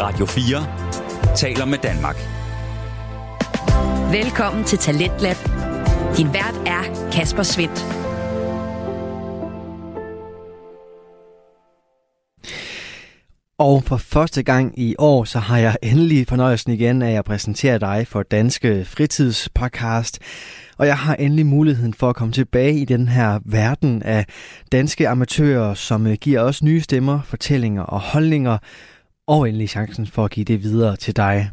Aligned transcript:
Radio 0.00 0.26
4 0.26 1.36
taler 1.36 1.64
med 1.64 1.78
Danmark. 1.78 2.16
Velkommen 4.12 4.64
til 4.64 4.78
Talentlab. 4.78 5.36
Din 6.16 6.26
vært 6.34 6.54
er 6.66 7.10
Kasper 7.12 7.42
Svendt. 7.42 7.84
Og 13.58 13.84
for 13.84 13.96
første 13.96 14.42
gang 14.42 14.78
i 14.78 14.94
år, 14.98 15.24
så 15.24 15.38
har 15.38 15.58
jeg 15.58 15.76
endelig 15.82 16.26
fornøjelsen 16.28 16.72
igen 16.72 17.02
af 17.02 17.12
at 17.12 17.24
præsentere 17.24 17.78
dig 17.78 18.06
for 18.06 18.22
Danske 18.22 18.84
Fritidspodcast. 18.84 20.18
Og 20.78 20.86
jeg 20.86 20.98
har 20.98 21.14
endelig 21.14 21.46
muligheden 21.46 21.94
for 21.94 22.08
at 22.08 22.16
komme 22.16 22.32
tilbage 22.32 22.78
i 22.78 22.84
den 22.84 23.08
her 23.08 23.40
verden 23.44 24.02
af 24.02 24.26
danske 24.72 25.08
amatører, 25.08 25.74
som 25.74 26.16
giver 26.16 26.40
os 26.40 26.62
nye 26.62 26.80
stemmer, 26.80 27.20
fortællinger 27.22 27.82
og 27.82 28.00
holdninger, 28.00 28.58
og 29.26 29.48
endelig 29.48 29.68
chancen 29.68 30.06
for 30.06 30.24
at 30.24 30.30
give 30.30 30.44
det 30.44 30.62
videre 30.62 30.96
til 30.96 31.16
dig. 31.16 31.50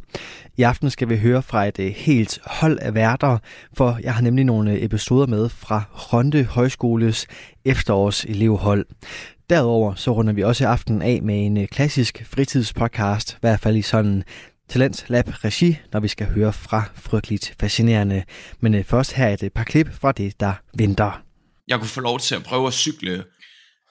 I 0.57 0.61
aften 0.61 0.89
skal 0.89 1.09
vi 1.09 1.17
høre 1.17 1.41
fra 1.41 1.65
et 1.65 1.79
øh, 1.79 1.87
helt 1.87 2.39
hold 2.45 2.79
af 2.81 2.93
værter, 2.93 3.37
for 3.73 3.99
jeg 4.03 4.13
har 4.13 4.21
nemlig 4.21 4.45
nogle 4.45 4.71
øh, 4.71 4.83
episoder 4.83 5.27
med 5.27 5.49
fra 5.49 5.83
Ronde 5.93 6.43
Højskoles 6.43 7.27
efterårs 7.65 8.23
elevhold. 8.23 8.85
Derudover 9.49 9.95
så 9.95 10.11
runder 10.11 10.33
vi 10.33 10.43
også 10.43 10.67
aften 10.67 11.01
af 11.01 11.21
med 11.23 11.45
en 11.45 11.57
øh, 11.57 11.67
klassisk 11.67 12.25
fritidspodcast, 12.25 13.33
i 13.33 13.37
hvert 13.41 13.59
fald 13.59 13.75
i 13.75 13.81
sådan 13.81 14.23
Talent 14.69 15.05
Lab 15.07 15.25
Regi, 15.27 15.77
når 15.93 15.99
vi 15.99 16.07
skal 16.07 16.27
høre 16.27 16.53
fra 16.53 16.83
Frygteligt 16.95 17.55
Fascinerende. 17.59 18.23
Men 18.59 18.83
først 18.83 19.13
her 19.13 19.27
et 19.27 19.53
par 19.55 19.63
klip 19.63 19.93
fra 19.93 20.11
det, 20.11 20.39
der 20.39 20.53
venter. 20.73 21.21
Jeg 21.67 21.79
kunne 21.79 21.87
få 21.87 22.01
lov 22.01 22.19
til 22.19 22.35
at 22.35 22.43
prøve 22.43 22.67
at 22.67 22.73
cykle. 22.73 23.23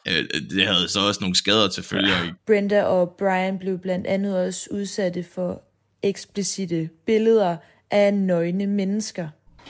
Øh, 0.09 0.41
det 0.51 0.67
havde 0.67 0.89
så 0.89 1.01
også 1.01 1.21
nogle 1.21 1.37
skader 1.37 1.69
til 1.69 1.83
følge. 1.83 2.09
Ja. 2.09 2.31
Brenda 2.47 2.83
og 2.83 3.11
Brian 3.11 3.59
blev 3.59 3.79
blandt 3.79 4.07
andet 4.07 4.39
også 4.39 4.69
udsatte 4.71 5.25
for 5.35 5.63
eksplicite 6.03 6.89
billeder 7.07 7.57
af 7.91 8.15
nøgne 8.15 8.67
mennesker. 8.67 9.29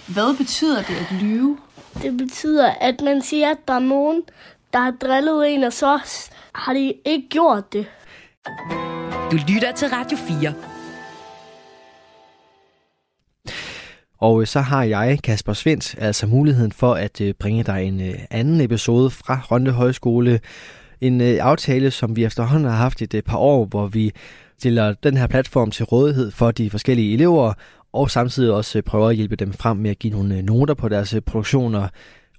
Hvad 0.08 0.36
betyder 0.36 0.83
det 0.83 0.94
at 0.94 1.22
lyve? 1.22 1.58
Det 2.02 2.16
betyder, 2.16 2.70
at 2.70 3.00
man 3.00 3.22
siger, 3.22 3.50
at 3.50 3.58
der 3.69 3.74
er 3.74 3.78
nogen, 3.78 4.22
der 4.72 4.78
har 4.78 4.91
drillet 4.91 5.55
en, 5.55 5.64
og 5.64 5.72
så 5.72 5.98
har 6.55 6.72
de 6.72 6.94
ikke 7.05 7.28
gjort 7.28 7.72
det. 7.72 7.86
Du 9.30 9.36
lytter 9.48 9.72
til 9.77 9.89
Radio 9.89 10.18
4. 10.18 10.75
Og 14.19 14.41
øh, 14.41 14.47
så 14.47 14.61
har 14.61 14.83
jeg, 14.83 15.19
Kasper 15.25 15.53
Svendt, 15.53 15.95
altså 15.98 16.27
muligheden 16.27 16.72
for 16.72 16.95
at 16.95 17.20
øh, 17.20 17.34
bringe 17.39 17.62
dig 17.64 17.84
en 17.84 18.00
øh, 18.00 18.14
anden 18.31 18.61
episode 18.61 19.11
fra 19.11 19.41
Ronde 19.50 19.70
Højskole. 19.70 20.41
En 21.00 21.20
aftale, 21.20 21.91
som 21.91 22.17
vi 22.17 22.25
efterhånden 22.25 22.70
har 22.70 22.77
haft 22.77 23.03
et 23.03 23.25
par 23.25 23.39
år, 23.39 23.64
hvor 23.64 23.86
vi 23.86 24.12
stiller 24.58 24.95
den 25.03 25.17
her 25.17 25.27
platform 25.27 25.70
til 25.70 25.84
rådighed 25.84 26.31
for 26.31 26.50
de 26.50 26.70
forskellige 26.70 27.14
elever, 27.14 27.53
og 27.92 28.11
samtidig 28.11 28.53
også 28.53 28.83
prøver 28.83 29.08
at 29.08 29.17
hjælpe 29.17 29.36
dem 29.36 29.53
frem 29.53 29.77
med 29.77 29.91
at 29.91 29.98
give 29.98 30.12
nogle 30.12 30.42
noter 30.42 30.75
på 30.75 30.89
deres 30.89 31.14
produktioner. 31.27 31.89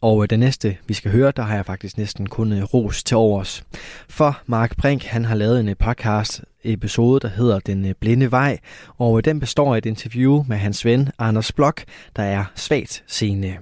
Og 0.02 0.30
den 0.30 0.40
næste, 0.40 0.78
vi 0.88 0.94
skal 0.94 1.12
høre, 1.12 1.32
der 1.36 1.44
har 1.44 1.56
jeg 1.56 1.66
faktisk 1.66 1.98
næsten 1.98 2.28
kun 2.28 2.64
ros 2.64 3.04
til 3.04 3.18
overs. 3.18 3.64
For 4.10 4.42
Mark 4.46 4.78
Brink, 4.78 5.04
han 5.04 5.26
har 5.26 5.36
lavet 5.36 5.60
en 5.60 5.76
podcast 5.80 6.42
episode, 6.74 7.20
der 7.20 7.28
hedder 7.28 7.60
Den 7.60 7.86
øh, 7.86 7.94
Blinde 8.00 8.32
Vej, 8.32 8.58
og 8.98 9.18
øh, 9.18 9.26
den 9.26 9.40
består 9.40 9.74
af 9.74 9.78
et 9.78 9.86
interview 9.86 10.44
med 10.48 10.58
hans 10.58 10.86
ven 10.86 11.10
Anders 11.20 11.52
Blok, 11.52 11.84
der 12.16 12.24
er 12.24 12.46
svagt 12.56 13.04
seende. 13.08 13.58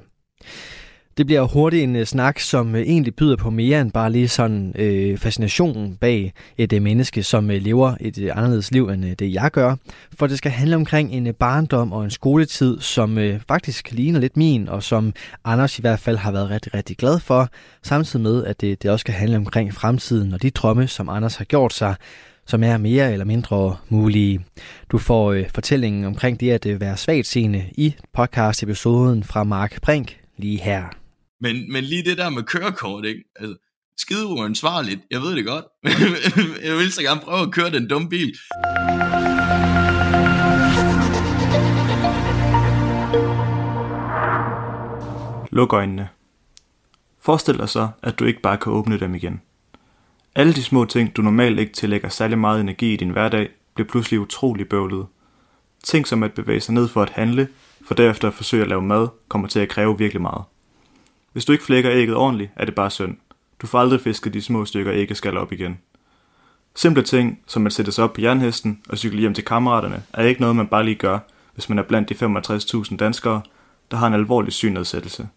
Det 1.17 1.25
bliver 1.25 1.41
hurtigt 1.43 1.83
en 1.83 1.95
øh, 1.95 2.05
snak, 2.05 2.39
som 2.39 2.75
egentlig 2.75 3.15
byder 3.15 3.35
på 3.35 3.49
mere 3.49 3.81
end 3.81 3.91
bare 3.91 4.11
lige 4.11 4.27
sådan 4.27 4.73
øh, 4.75 5.17
fascinationen 5.17 5.95
bag 5.95 6.33
et 6.57 6.73
øh, 6.73 6.81
menneske, 6.81 7.23
som 7.23 7.51
øh, 7.51 7.61
lever 7.61 7.95
et 7.99 8.17
øh, 8.17 8.31
anderledes 8.37 8.71
liv 8.71 8.89
end 8.89 9.05
øh, 9.05 9.11
det 9.19 9.33
jeg 9.33 9.51
gør. 9.51 9.75
For 10.19 10.27
det 10.27 10.37
skal 10.37 10.51
handle 10.51 10.75
omkring 10.75 11.11
en 11.11 11.27
øh, 11.27 11.33
barndom 11.33 11.91
og 11.91 12.03
en 12.03 12.11
skoletid, 12.11 12.81
som 12.81 13.17
øh, 13.17 13.39
faktisk 13.47 13.91
ligner 13.91 14.19
lidt 14.19 14.37
min, 14.37 14.69
og 14.69 14.83
som 14.83 15.13
Anders 15.45 15.79
i 15.79 15.81
hvert 15.81 15.99
fald 15.99 16.17
har 16.17 16.31
været 16.31 16.49
rigtig, 16.49 16.73
rigtig 16.73 16.97
glad 16.97 17.19
for. 17.19 17.49
Samtidig 17.83 18.23
med, 18.23 18.45
at 18.45 18.61
det, 18.61 18.83
det 18.83 18.91
også 18.91 19.01
skal 19.01 19.13
handle 19.13 19.38
omkring 19.38 19.73
fremtiden 19.73 20.33
og 20.33 20.41
de 20.41 20.49
drømme, 20.49 20.88
som 20.88 21.09
Anders 21.09 21.35
har 21.35 21.45
gjort 21.45 21.73
sig 21.73 21.95
som 22.47 22.63
er 22.63 22.78
mere 22.78 23.13
eller 23.13 23.25
mindre 23.25 23.78
mulige. 23.89 24.45
Du 24.91 24.97
får 24.97 25.31
øh, 25.31 25.50
fortællingen 25.56 26.06
omkring 26.06 26.39
det 26.39 26.51
at 26.51 26.66
øh, 26.66 26.81
være 26.81 26.97
svagt 26.97 27.28
seende 27.28 27.66
i 27.72 27.95
podcast-episoden 28.13 29.23
fra 29.23 29.44
Mark 29.44 29.81
Brink 29.81 30.19
lige 30.38 30.57
her. 30.57 30.83
Men, 31.41 31.72
men 31.72 31.83
lige 31.83 32.03
det 32.03 32.17
der 32.17 32.29
med 32.29 32.44
kørekort, 32.44 33.06
ikke? 33.06 33.23
Altså, 33.35 33.56
skide 33.97 34.25
uansvarligt, 34.25 35.01
jeg 35.11 35.22
ved 35.22 35.35
det 35.35 35.45
godt. 35.45 35.66
jeg 36.67 36.75
vil 36.75 36.91
så 36.91 37.01
gerne 37.01 37.22
prøve 37.22 37.41
at 37.41 37.51
køre 37.51 37.72
den 37.72 37.88
dumme 37.88 38.09
bil. 38.09 38.35
Luk 45.51 45.73
øjnene. 45.73 46.09
Forestil 47.22 47.57
dig 47.57 47.69
så, 47.69 47.89
at 48.03 48.19
du 48.19 48.25
ikke 48.25 48.41
bare 48.41 48.57
kan 48.57 48.73
åbne 48.73 49.00
dem 49.00 49.16
igen. 49.16 49.41
Alle 50.38 50.53
de 50.53 50.63
små 50.63 50.85
ting, 50.85 51.16
du 51.16 51.22
normalt 51.22 51.59
ikke 51.59 51.73
tillægger 51.73 52.09
særlig 52.09 52.40
meget 52.40 52.62
energi 52.62 52.94
i 52.94 52.96
din 52.96 53.09
hverdag, 53.09 53.50
bliver 53.73 53.88
pludselig 53.88 54.19
utrolig 54.19 54.69
bøvlet. 54.69 55.06
Ting 55.84 56.07
som 56.07 56.23
at 56.23 56.34
bevæge 56.34 56.62
sig 56.62 56.73
ned 56.73 56.88
for 56.88 57.01
at 57.01 57.09
handle, 57.09 57.47
for 57.88 57.96
derefter 57.96 58.28
at 58.28 58.34
forsøge 58.34 58.63
at 58.63 58.69
lave 58.69 58.81
mad, 58.81 59.07
kommer 59.28 59.47
til 59.47 59.59
at 59.59 59.69
kræve 59.69 59.97
virkelig 59.97 60.22
meget. 60.22 60.44
Hvis 61.34 61.45
du 61.45 61.51
ikke 61.51 61.63
flækker 61.63 61.91
ægget 61.91 62.16
ordentligt, 62.16 62.51
er 62.56 62.66
det 62.66 62.75
bare 62.75 62.90
synd. 62.90 63.18
Du 63.62 63.68
får 63.68 63.79
aldrig 63.79 64.01
fisket 64.01 64.34
de 64.34 64.41
små 64.41 64.66
stykker 64.66 64.94
æggeskal 64.94 65.38
op 65.38 65.51
igen. 65.51 65.79
Simple 66.75 67.03
ting, 67.03 67.40
som 67.47 67.66
at 67.66 67.74
sætte 67.74 67.91
sig 67.91 68.03
op 68.03 68.13
på 68.13 68.22
jernhesten 68.22 68.81
og 68.90 68.97
cykle 68.97 69.19
hjem 69.19 69.34
til 69.34 69.45
kammeraterne, 69.45 70.03
er 70.13 70.24
ikke 70.24 70.41
noget, 70.41 70.56
man 70.56 70.68
bare 70.68 70.84
lige 70.84 70.95
gør, 70.95 71.19
hvis 71.53 71.69
man 71.69 71.79
er 71.79 71.84
blandt 71.84 72.09
de 72.09 72.85
65.000 72.85 72.97
danskere, 72.97 73.41
der 73.91 73.97
har 73.97 74.07
en 74.07 74.13
alvorlig 74.13 74.53
synnedsættelse. 74.53 75.28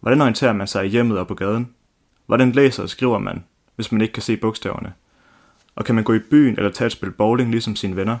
Hvordan 0.00 0.20
orienterer 0.20 0.52
man 0.52 0.66
sig 0.66 0.86
i 0.86 0.88
hjemmet 0.88 1.18
og 1.18 1.26
på 1.26 1.34
gaden? 1.34 1.74
Hvordan 2.26 2.52
læser 2.52 2.82
og 2.82 2.88
skriver 2.88 3.18
man, 3.18 3.44
hvis 3.76 3.92
man 3.92 4.00
ikke 4.00 4.12
kan 4.12 4.22
se 4.22 4.36
bogstaverne? 4.36 4.92
Og 5.76 5.84
kan 5.84 5.94
man 5.94 6.04
gå 6.04 6.14
i 6.14 6.18
byen 6.18 6.56
eller 6.56 6.70
tage 6.70 6.86
et 6.86 6.92
spil 6.92 7.10
bowling 7.10 7.50
ligesom 7.50 7.76
sine 7.76 7.96
venner? 7.96 8.18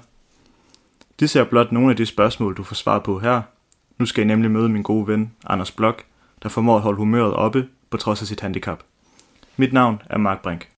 Disse 1.20 1.40
er 1.40 1.44
blot 1.44 1.72
nogle 1.72 1.90
af 1.90 1.96
de 1.96 2.06
spørgsmål, 2.06 2.56
du 2.56 2.62
får 2.62 2.74
svar 2.74 2.98
på 2.98 3.18
her. 3.18 3.42
Nu 3.98 4.06
skal 4.06 4.22
jeg 4.22 4.26
nemlig 4.26 4.50
møde 4.50 4.68
min 4.68 4.82
gode 4.82 5.06
ven, 5.06 5.32
Anders 5.46 5.70
Blok, 5.70 6.04
der 6.42 6.48
formår 6.48 6.76
at 6.76 6.82
holde 6.82 6.96
humøret 6.96 7.34
oppe 7.34 7.68
på 7.90 7.96
trods 7.96 8.20
af 8.20 8.26
sit 8.26 8.40
handicap. 8.40 8.82
Mit 9.56 9.72
navn 9.72 10.02
er 10.10 10.18
Mark 10.18 10.42
Brink. 10.42 10.68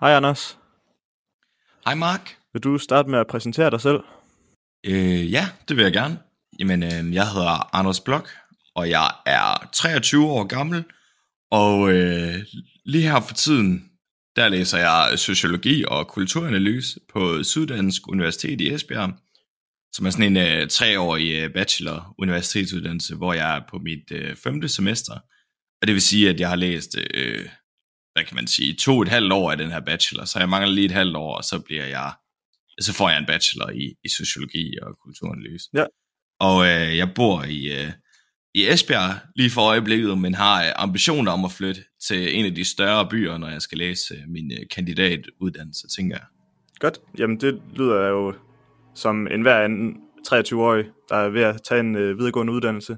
Hej 0.00 0.10
Anders. 0.16 0.58
Hej 1.84 1.94
Mark. 1.94 2.36
Vil 2.52 2.62
du 2.62 2.78
starte 2.78 3.10
med 3.10 3.18
at 3.18 3.26
præsentere 3.26 3.70
dig 3.70 3.80
selv? 3.80 4.00
Øh, 4.86 5.32
ja, 5.32 5.48
det 5.68 5.76
vil 5.76 5.82
jeg 5.82 5.92
gerne. 5.92 6.18
Jamen, 6.58 6.82
øh, 6.82 7.14
jeg 7.14 7.28
hedder 7.28 7.76
Anders 7.76 8.00
Blok, 8.00 8.28
og 8.74 8.90
jeg 8.90 9.10
er 9.26 9.68
23 9.72 10.26
år 10.26 10.44
gammel, 10.44 10.84
og 11.50 11.92
øh, 11.92 12.34
lige 12.84 13.08
her 13.10 13.20
for 13.20 13.34
tiden, 13.34 13.91
der 14.36 14.48
læser 14.48 14.78
jeg 14.78 15.18
sociologi 15.18 15.84
og 15.88 16.08
kulturanalyse 16.08 17.00
på 17.12 17.42
Syddansk 17.42 18.08
Universitet 18.08 18.60
i 18.60 18.72
Esbjerg, 18.74 19.12
som 19.92 20.06
er 20.06 20.10
sådan 20.10 20.36
en 20.36 20.62
uh, 20.62 20.68
treårig 20.68 21.44
uh, 21.44 21.52
bachelor 21.52 22.14
universitetsuddannelse, 22.18 23.14
hvor 23.14 23.32
jeg 23.32 23.56
er 23.56 23.60
på 23.70 23.78
mit 23.78 24.10
uh, 24.10 24.36
femte 24.36 24.68
semester. 24.68 25.14
Og 25.80 25.86
det 25.86 25.94
vil 25.94 26.02
sige, 26.02 26.30
at 26.30 26.40
jeg 26.40 26.48
har 26.48 26.56
læst, 26.56 26.96
uh, 26.96 27.46
hvad 28.12 28.24
kan 28.24 28.34
man 28.34 28.46
sige, 28.46 28.74
to 28.74 29.02
et 29.02 29.08
halvt 29.08 29.32
år 29.32 29.50
af 29.50 29.58
den 29.58 29.70
her 29.70 29.80
bachelor, 29.80 30.24
så 30.24 30.38
jeg 30.38 30.48
mangler 30.48 30.72
lige 30.72 30.84
et 30.84 30.90
halvt 30.90 31.16
år, 31.16 31.36
og 31.36 31.44
så 31.44 31.58
bliver 31.60 31.84
jeg, 31.84 32.12
så 32.80 32.92
får 32.92 33.10
jeg 33.10 33.18
en 33.18 33.26
bachelor 33.26 33.70
i, 33.70 33.94
i 34.04 34.08
sociologi 34.08 34.78
og 34.82 34.98
kulturanalyse. 35.04 35.68
Ja. 35.74 35.84
Og 36.40 36.56
uh, 36.56 36.96
jeg 36.96 37.12
bor 37.14 37.44
i, 37.44 37.84
uh, 37.84 37.92
i 38.54 38.68
Esbjerg 38.68 39.14
lige 39.36 39.50
for 39.50 39.60
øjeblikket, 39.60 40.18
men 40.18 40.34
har 40.34 40.72
ambitioner 40.76 41.32
om 41.32 41.44
at 41.44 41.52
flytte 41.52 41.80
til 42.08 42.38
en 42.38 42.44
af 42.44 42.54
de 42.54 42.64
større 42.64 43.08
byer, 43.08 43.38
når 43.38 43.48
jeg 43.48 43.62
skal 43.62 43.78
læse 43.78 44.14
min 44.28 44.52
kandidatuddannelse, 44.70 45.88
tænker 45.96 46.16
jeg. 46.16 46.26
Godt. 46.78 47.00
Jamen 47.18 47.40
det 47.40 47.62
lyder 47.74 48.08
jo 48.08 48.34
som 48.94 49.26
en 49.26 49.42
hver 49.42 49.64
anden 49.64 49.96
23-årig, 50.28 50.84
der 51.08 51.16
er 51.16 51.28
ved 51.28 51.42
at 51.42 51.60
tage 51.68 51.80
en 51.80 51.96
øh, 51.96 52.18
videregående 52.18 52.52
uddannelse. 52.52 52.96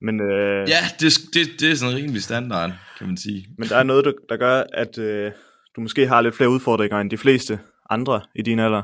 Men, 0.00 0.20
øh, 0.20 0.68
ja, 0.68 0.80
det, 1.00 1.12
det, 1.34 1.60
det 1.60 1.70
er 1.70 1.74
sådan 1.74 1.96
rimelig 1.96 2.22
standard, 2.22 2.72
kan 2.98 3.06
man 3.06 3.16
sige. 3.16 3.46
Men 3.58 3.68
der 3.68 3.76
er 3.76 3.82
noget, 3.82 4.04
der, 4.04 4.12
der 4.28 4.36
gør, 4.36 4.64
at 4.72 4.98
øh, 4.98 5.32
du 5.76 5.80
måske 5.80 6.06
har 6.06 6.20
lidt 6.20 6.36
flere 6.36 6.50
udfordringer 6.50 7.00
end 7.00 7.10
de 7.10 7.18
fleste 7.18 7.58
andre 7.90 8.20
i 8.34 8.42
din 8.42 8.58
alder. 8.58 8.82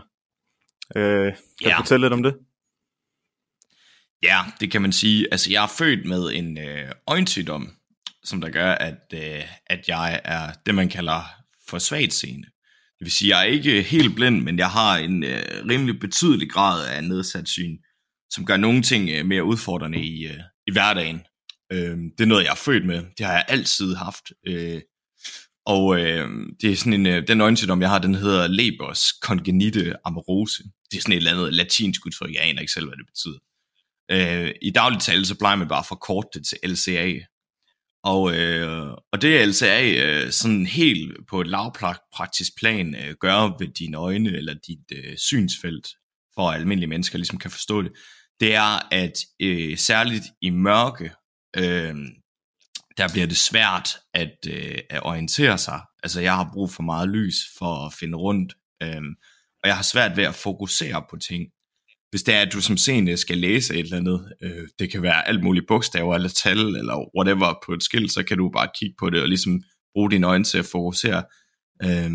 Øh, 0.97 1.03
kan 1.03 1.35
ja. 1.65 1.71
du 1.71 1.77
fortælle 1.77 2.05
lidt 2.05 2.13
om 2.13 2.23
det? 2.23 2.35
Ja, 4.23 4.41
det 4.61 4.71
kan 4.71 4.83
man 4.83 4.93
sige. 4.93 5.27
Altså, 5.31 5.51
jeg 5.53 5.65
er 5.65 5.73
født 5.79 6.07
med 6.07 6.31
en 6.33 6.59
øh, 6.59 6.93
øjensygdom, 7.07 7.73
som 8.25 8.41
der 8.41 8.51
gør, 8.51 8.73
at, 8.73 8.99
øh, 9.15 9.43
at 9.67 9.89
jeg 9.89 10.21
er 10.25 10.53
det, 10.67 10.75
man 10.75 10.89
kalder 10.89 11.23
for 11.69 11.79
svagt 11.79 12.13
seende. 12.13 12.47
Det 12.99 13.05
vil 13.05 13.13
sige, 13.13 13.37
jeg 13.37 13.41
er 13.41 13.53
ikke 13.53 13.83
helt 13.83 14.15
blind, 14.15 14.43
men 14.43 14.59
jeg 14.59 14.71
har 14.71 14.97
en 14.99 15.25
øh, 15.25 15.43
rimelig 15.69 16.01
betydelig 16.01 16.51
grad 16.51 16.87
af 16.89 17.05
nedsat 17.05 17.49
syn, 17.49 17.77
som 18.31 18.47
gør 18.47 18.57
nogle 18.57 18.83
ting 18.83 19.11
øh, 19.11 19.27
mere 19.27 19.45
udfordrende 19.45 19.99
i, 19.99 20.27
øh, 20.27 20.41
i 20.67 20.73
hverdagen. 20.73 21.21
Øh, 21.73 21.97
det 22.19 22.21
er 22.21 22.27
noget, 22.27 22.45
jeg 22.45 22.51
er 22.51 22.55
født 22.55 22.87
med. 22.87 23.03
Det 23.19 23.27
har 23.27 23.33
jeg 23.33 23.45
altid 23.49 23.95
haft. 23.95 24.25
Øh, 24.47 24.81
Og 25.67 26.01
øh, 26.01 26.29
det 26.61 26.73
er 26.73 26.77
sådan 26.77 26.93
en, 26.93 27.07
øh, 27.07 27.29
den 27.29 27.41
øjensygdom, 27.41 27.83
jeg 27.83 27.91
har, 27.91 27.99
den 27.99 28.15
hedder 28.15 28.47
Lebers 28.47 29.03
congenite 29.23 29.95
amorose. 30.05 30.63
Det 30.91 30.97
er 30.97 31.03
sådan 31.03 31.13
et 31.13 31.17
eller 31.17 31.33
andet 31.33 31.55
latinsk 31.55 32.07
udtryk, 32.07 32.35
jeg 32.35 32.43
aner 32.43 32.61
ikke 32.61 32.73
selv, 32.73 32.87
hvad 32.87 32.97
det 32.97 33.07
betyder. 33.07 33.39
Øh, 34.13 34.55
I 34.63 34.71
dagligt 34.71 35.03
tale, 35.03 35.27
så 35.27 35.39
plejer 35.39 35.57
man 35.57 35.69
bare 35.69 35.79
at 35.79 35.87
forkorte 35.87 36.29
det 36.35 36.47
til 36.47 36.59
LCA. 36.71 37.19
Og, 38.05 38.37
øh, 38.37 38.93
og 39.13 39.23
det 39.23 39.49
LCA 39.49 39.91
øh, 39.91 40.31
sådan 40.31 40.67
helt 40.67 41.29
på 41.29 41.41
et 41.41 41.47
lavpraktisk 41.47 42.59
plan 42.59 42.95
øh, 42.95 43.15
gør 43.21 43.57
ved 43.59 43.69
dine 43.69 43.97
øjne 43.97 44.31
eller 44.31 44.55
dit 44.55 44.93
øh, 44.93 45.17
synsfelt, 45.17 45.89
for 46.35 46.51
at 46.51 46.61
almindelige 46.61 46.89
mennesker 46.89 47.19
ligesom 47.19 47.39
kan 47.39 47.51
forstå 47.51 47.83
det, 47.83 47.93
det 48.41 48.55
er, 48.55 48.95
at 48.95 49.13
øh, 49.41 49.79
særligt 49.79 50.25
i 50.43 50.51
mørke, 50.51 51.13
øh, 51.57 51.95
der 52.97 53.09
bliver 53.13 53.27
det 53.27 53.37
svært 53.37 53.89
at, 54.15 54.37
øh, 54.49 54.79
at 54.91 55.03
orientere 55.03 55.59
sig. 55.59 55.81
Altså 56.03 56.21
jeg 56.21 56.37
har 56.37 56.51
brug 56.53 56.71
for 56.71 56.83
meget 56.83 57.09
lys 57.09 57.37
for 57.59 57.87
at 57.87 57.93
finde 57.93 58.17
rundt, 58.19 58.55
øh, 58.83 59.03
og 59.63 59.69
jeg 59.69 59.77
har 59.77 59.83
svært 59.83 60.17
ved 60.17 60.25
at 60.25 60.35
fokusere 60.35 61.05
på 61.11 61.17
ting. 61.17 61.47
Hvis 62.11 62.23
det 62.23 62.35
er, 62.35 62.41
at 62.41 62.53
du 62.53 62.61
som 62.61 62.77
seende 62.77 63.17
skal 63.17 63.39
læse 63.39 63.75
et 63.75 63.81
eller 63.81 63.97
andet, 63.97 64.33
øh, 64.43 64.69
det 64.79 64.91
kan 64.91 65.03
være 65.03 65.29
alt 65.29 65.43
muligt 65.45 65.67
bogstaver 65.69 66.15
eller 66.15 66.29
tal 66.29 66.59
eller 66.59 67.11
whatever 67.19 67.55
på 67.67 67.73
et 67.73 67.83
skilt, 67.83 68.13
så 68.13 68.23
kan 68.23 68.39
du 68.39 68.51
bare 68.51 68.69
kigge 68.81 68.95
på 68.99 69.11
det 69.11 69.23
og 69.23 69.29
ligesom 69.29 69.63
bruge 69.95 70.11
dine 70.11 70.27
øjne 70.27 70.45
til 70.45 70.59
at 70.59 70.65
fokusere. 70.65 71.23
Øh, 71.83 72.11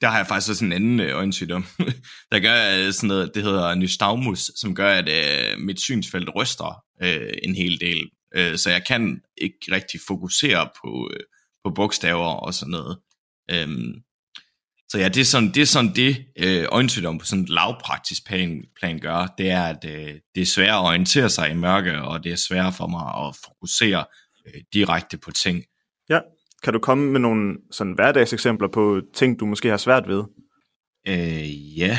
der 0.00 0.08
har 0.08 0.16
jeg 0.16 0.26
faktisk 0.26 0.50
også 0.50 0.64
en 0.64 0.72
anden 0.72 1.00
øh, 1.00 1.16
øjensygdom, 1.16 1.64
der 2.32 2.38
gør 2.38 2.86
øh, 2.86 2.92
sådan 2.92 3.08
noget, 3.08 3.30
det 3.34 3.42
hedder 3.42 3.74
nystagmus, 3.74 4.50
som 4.56 4.74
gør, 4.74 4.90
at 4.90 5.08
øh, 5.08 5.58
mit 5.58 5.80
synsfelt 5.80 6.28
ryster 6.36 6.82
øh, 7.02 7.32
en 7.42 7.54
hel 7.54 7.80
del. 7.80 8.10
Øh, 8.36 8.56
så 8.56 8.70
jeg 8.70 8.84
kan 8.86 9.20
ikke 9.36 9.58
rigtig 9.72 10.00
fokusere 10.06 10.68
på, 10.82 11.10
øh, 11.14 11.20
på 11.64 11.70
bogstaver 11.74 12.32
og 12.34 12.54
sådan 12.54 12.72
noget. 12.72 12.98
Øh, 13.50 13.68
så 14.88 14.98
ja, 14.98 15.08
det 15.08 15.20
er 15.20 15.24
sådan 15.24 15.50
det, 15.52 15.62
er 15.62 15.66
sådan 15.66 15.94
det 15.94 16.26
øh, 16.38 16.66
øjensygdom 16.72 17.18
på 17.18 17.26
sådan 17.26 17.44
et 17.44 17.50
lavpraktisk 17.50 18.26
plan, 18.26 18.64
plan 18.80 18.98
gør, 18.98 19.34
det 19.38 19.50
er, 19.50 19.62
at 19.62 19.84
øh, 19.84 20.14
det 20.34 20.40
er 20.40 20.46
svært 20.46 20.68
at 20.68 20.84
orientere 20.84 21.28
sig 21.28 21.50
i 21.50 21.54
mørke, 21.54 22.02
og 22.02 22.24
det 22.24 22.32
er 22.32 22.36
svært 22.36 22.74
for 22.74 22.86
mig 22.86 23.26
at 23.26 23.36
fokusere 23.44 24.04
øh, 24.46 24.62
direkte 24.72 25.18
på 25.18 25.30
ting. 25.30 25.64
Ja, 26.08 26.20
kan 26.62 26.72
du 26.72 26.78
komme 26.78 27.12
med 27.12 27.20
nogle 27.20 27.56
sådan 27.70 27.92
hverdagseksempler 27.92 28.68
på 28.68 29.00
ting, 29.14 29.40
du 29.40 29.46
måske 29.46 29.68
har 29.68 29.76
svært 29.76 30.08
ved? 30.08 30.24
Øh, 31.08 31.78
ja, 31.78 31.98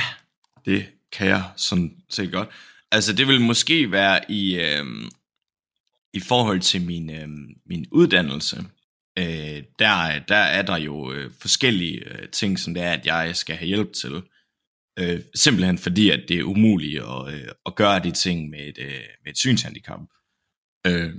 det 0.65 0.85
kan 1.11 1.27
jeg 1.27 1.43
sådan 1.55 1.91
set 2.09 2.31
godt. 2.31 2.49
Altså 2.91 3.13
det 3.13 3.27
vil 3.27 3.41
måske 3.41 3.91
være 3.91 4.31
i, 4.31 4.59
øh, 4.59 4.85
i 6.13 6.19
forhold 6.19 6.59
til 6.59 6.81
min, 6.81 7.09
øh, 7.09 7.27
min 7.65 7.85
uddannelse. 7.91 8.65
Øh, 9.17 9.63
der, 9.79 10.19
der 10.27 10.35
er 10.35 10.61
der 10.61 10.77
jo 10.77 11.11
øh, 11.11 11.31
forskellige 11.41 11.99
øh, 12.05 12.29
ting, 12.29 12.59
som 12.59 12.73
det 12.73 12.83
er, 12.83 12.91
at 12.91 13.05
jeg 13.05 13.35
skal 13.35 13.55
have 13.55 13.67
hjælp 13.67 13.93
til. 13.93 14.21
Øh, 14.99 15.21
simpelthen 15.35 15.77
fordi, 15.77 16.09
at 16.09 16.19
det 16.27 16.39
er 16.39 16.43
umuligt 16.43 17.03
at, 17.03 17.33
øh, 17.33 17.47
at 17.65 17.75
gøre 17.75 17.99
de 17.99 18.11
ting 18.11 18.49
med 18.49 18.59
et, 18.59 18.77
øh, 18.79 19.01
med 19.23 19.31
et 19.31 19.37
synshandicap. 19.37 19.99
Øh, 20.87 21.13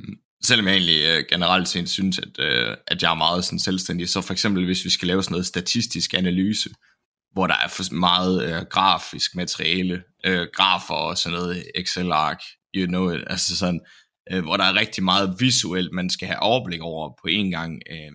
selvom 0.44 0.66
jeg 0.66 0.74
egentlig 0.74 1.04
øh, 1.04 1.24
generelt 1.30 1.68
set 1.68 1.88
synes, 1.88 2.18
at, 2.18 2.38
øh, 2.38 2.76
at 2.86 3.02
jeg 3.02 3.10
er 3.10 3.14
meget 3.14 3.44
sådan 3.44 3.58
selvstændig, 3.58 4.08
så 4.08 4.20
for 4.20 4.32
eksempel 4.32 4.64
hvis 4.64 4.84
vi 4.84 4.90
skal 4.90 5.08
lave 5.08 5.22
sådan 5.22 5.32
noget 5.32 5.46
statistisk 5.46 6.14
analyse, 6.14 6.70
hvor 7.32 7.46
der 7.46 7.54
er 7.54 7.68
for 7.68 7.94
meget 7.94 8.42
øh, 8.44 8.62
grafisk 8.70 9.34
materiale, 9.34 10.02
øh, 10.24 10.46
grafer 10.54 10.94
og 10.94 11.18
sådan 11.18 11.38
noget, 11.38 11.64
Excel-ark, 11.74 12.40
you 12.74 12.86
know 12.86 13.10
it, 13.10 13.24
altså 13.26 13.56
sådan, 13.56 13.80
øh, 13.84 14.07
hvor 14.42 14.56
der 14.56 14.64
er 14.64 14.75
rigtig 14.75 15.04
meget 15.04 15.36
visuelt, 15.38 15.92
man 15.92 16.10
skal 16.10 16.28
have 16.28 16.40
overblik 16.40 16.80
over 16.80 17.08
på 17.08 17.28
en 17.28 17.50
gang, 17.50 17.82
øh, 17.90 18.12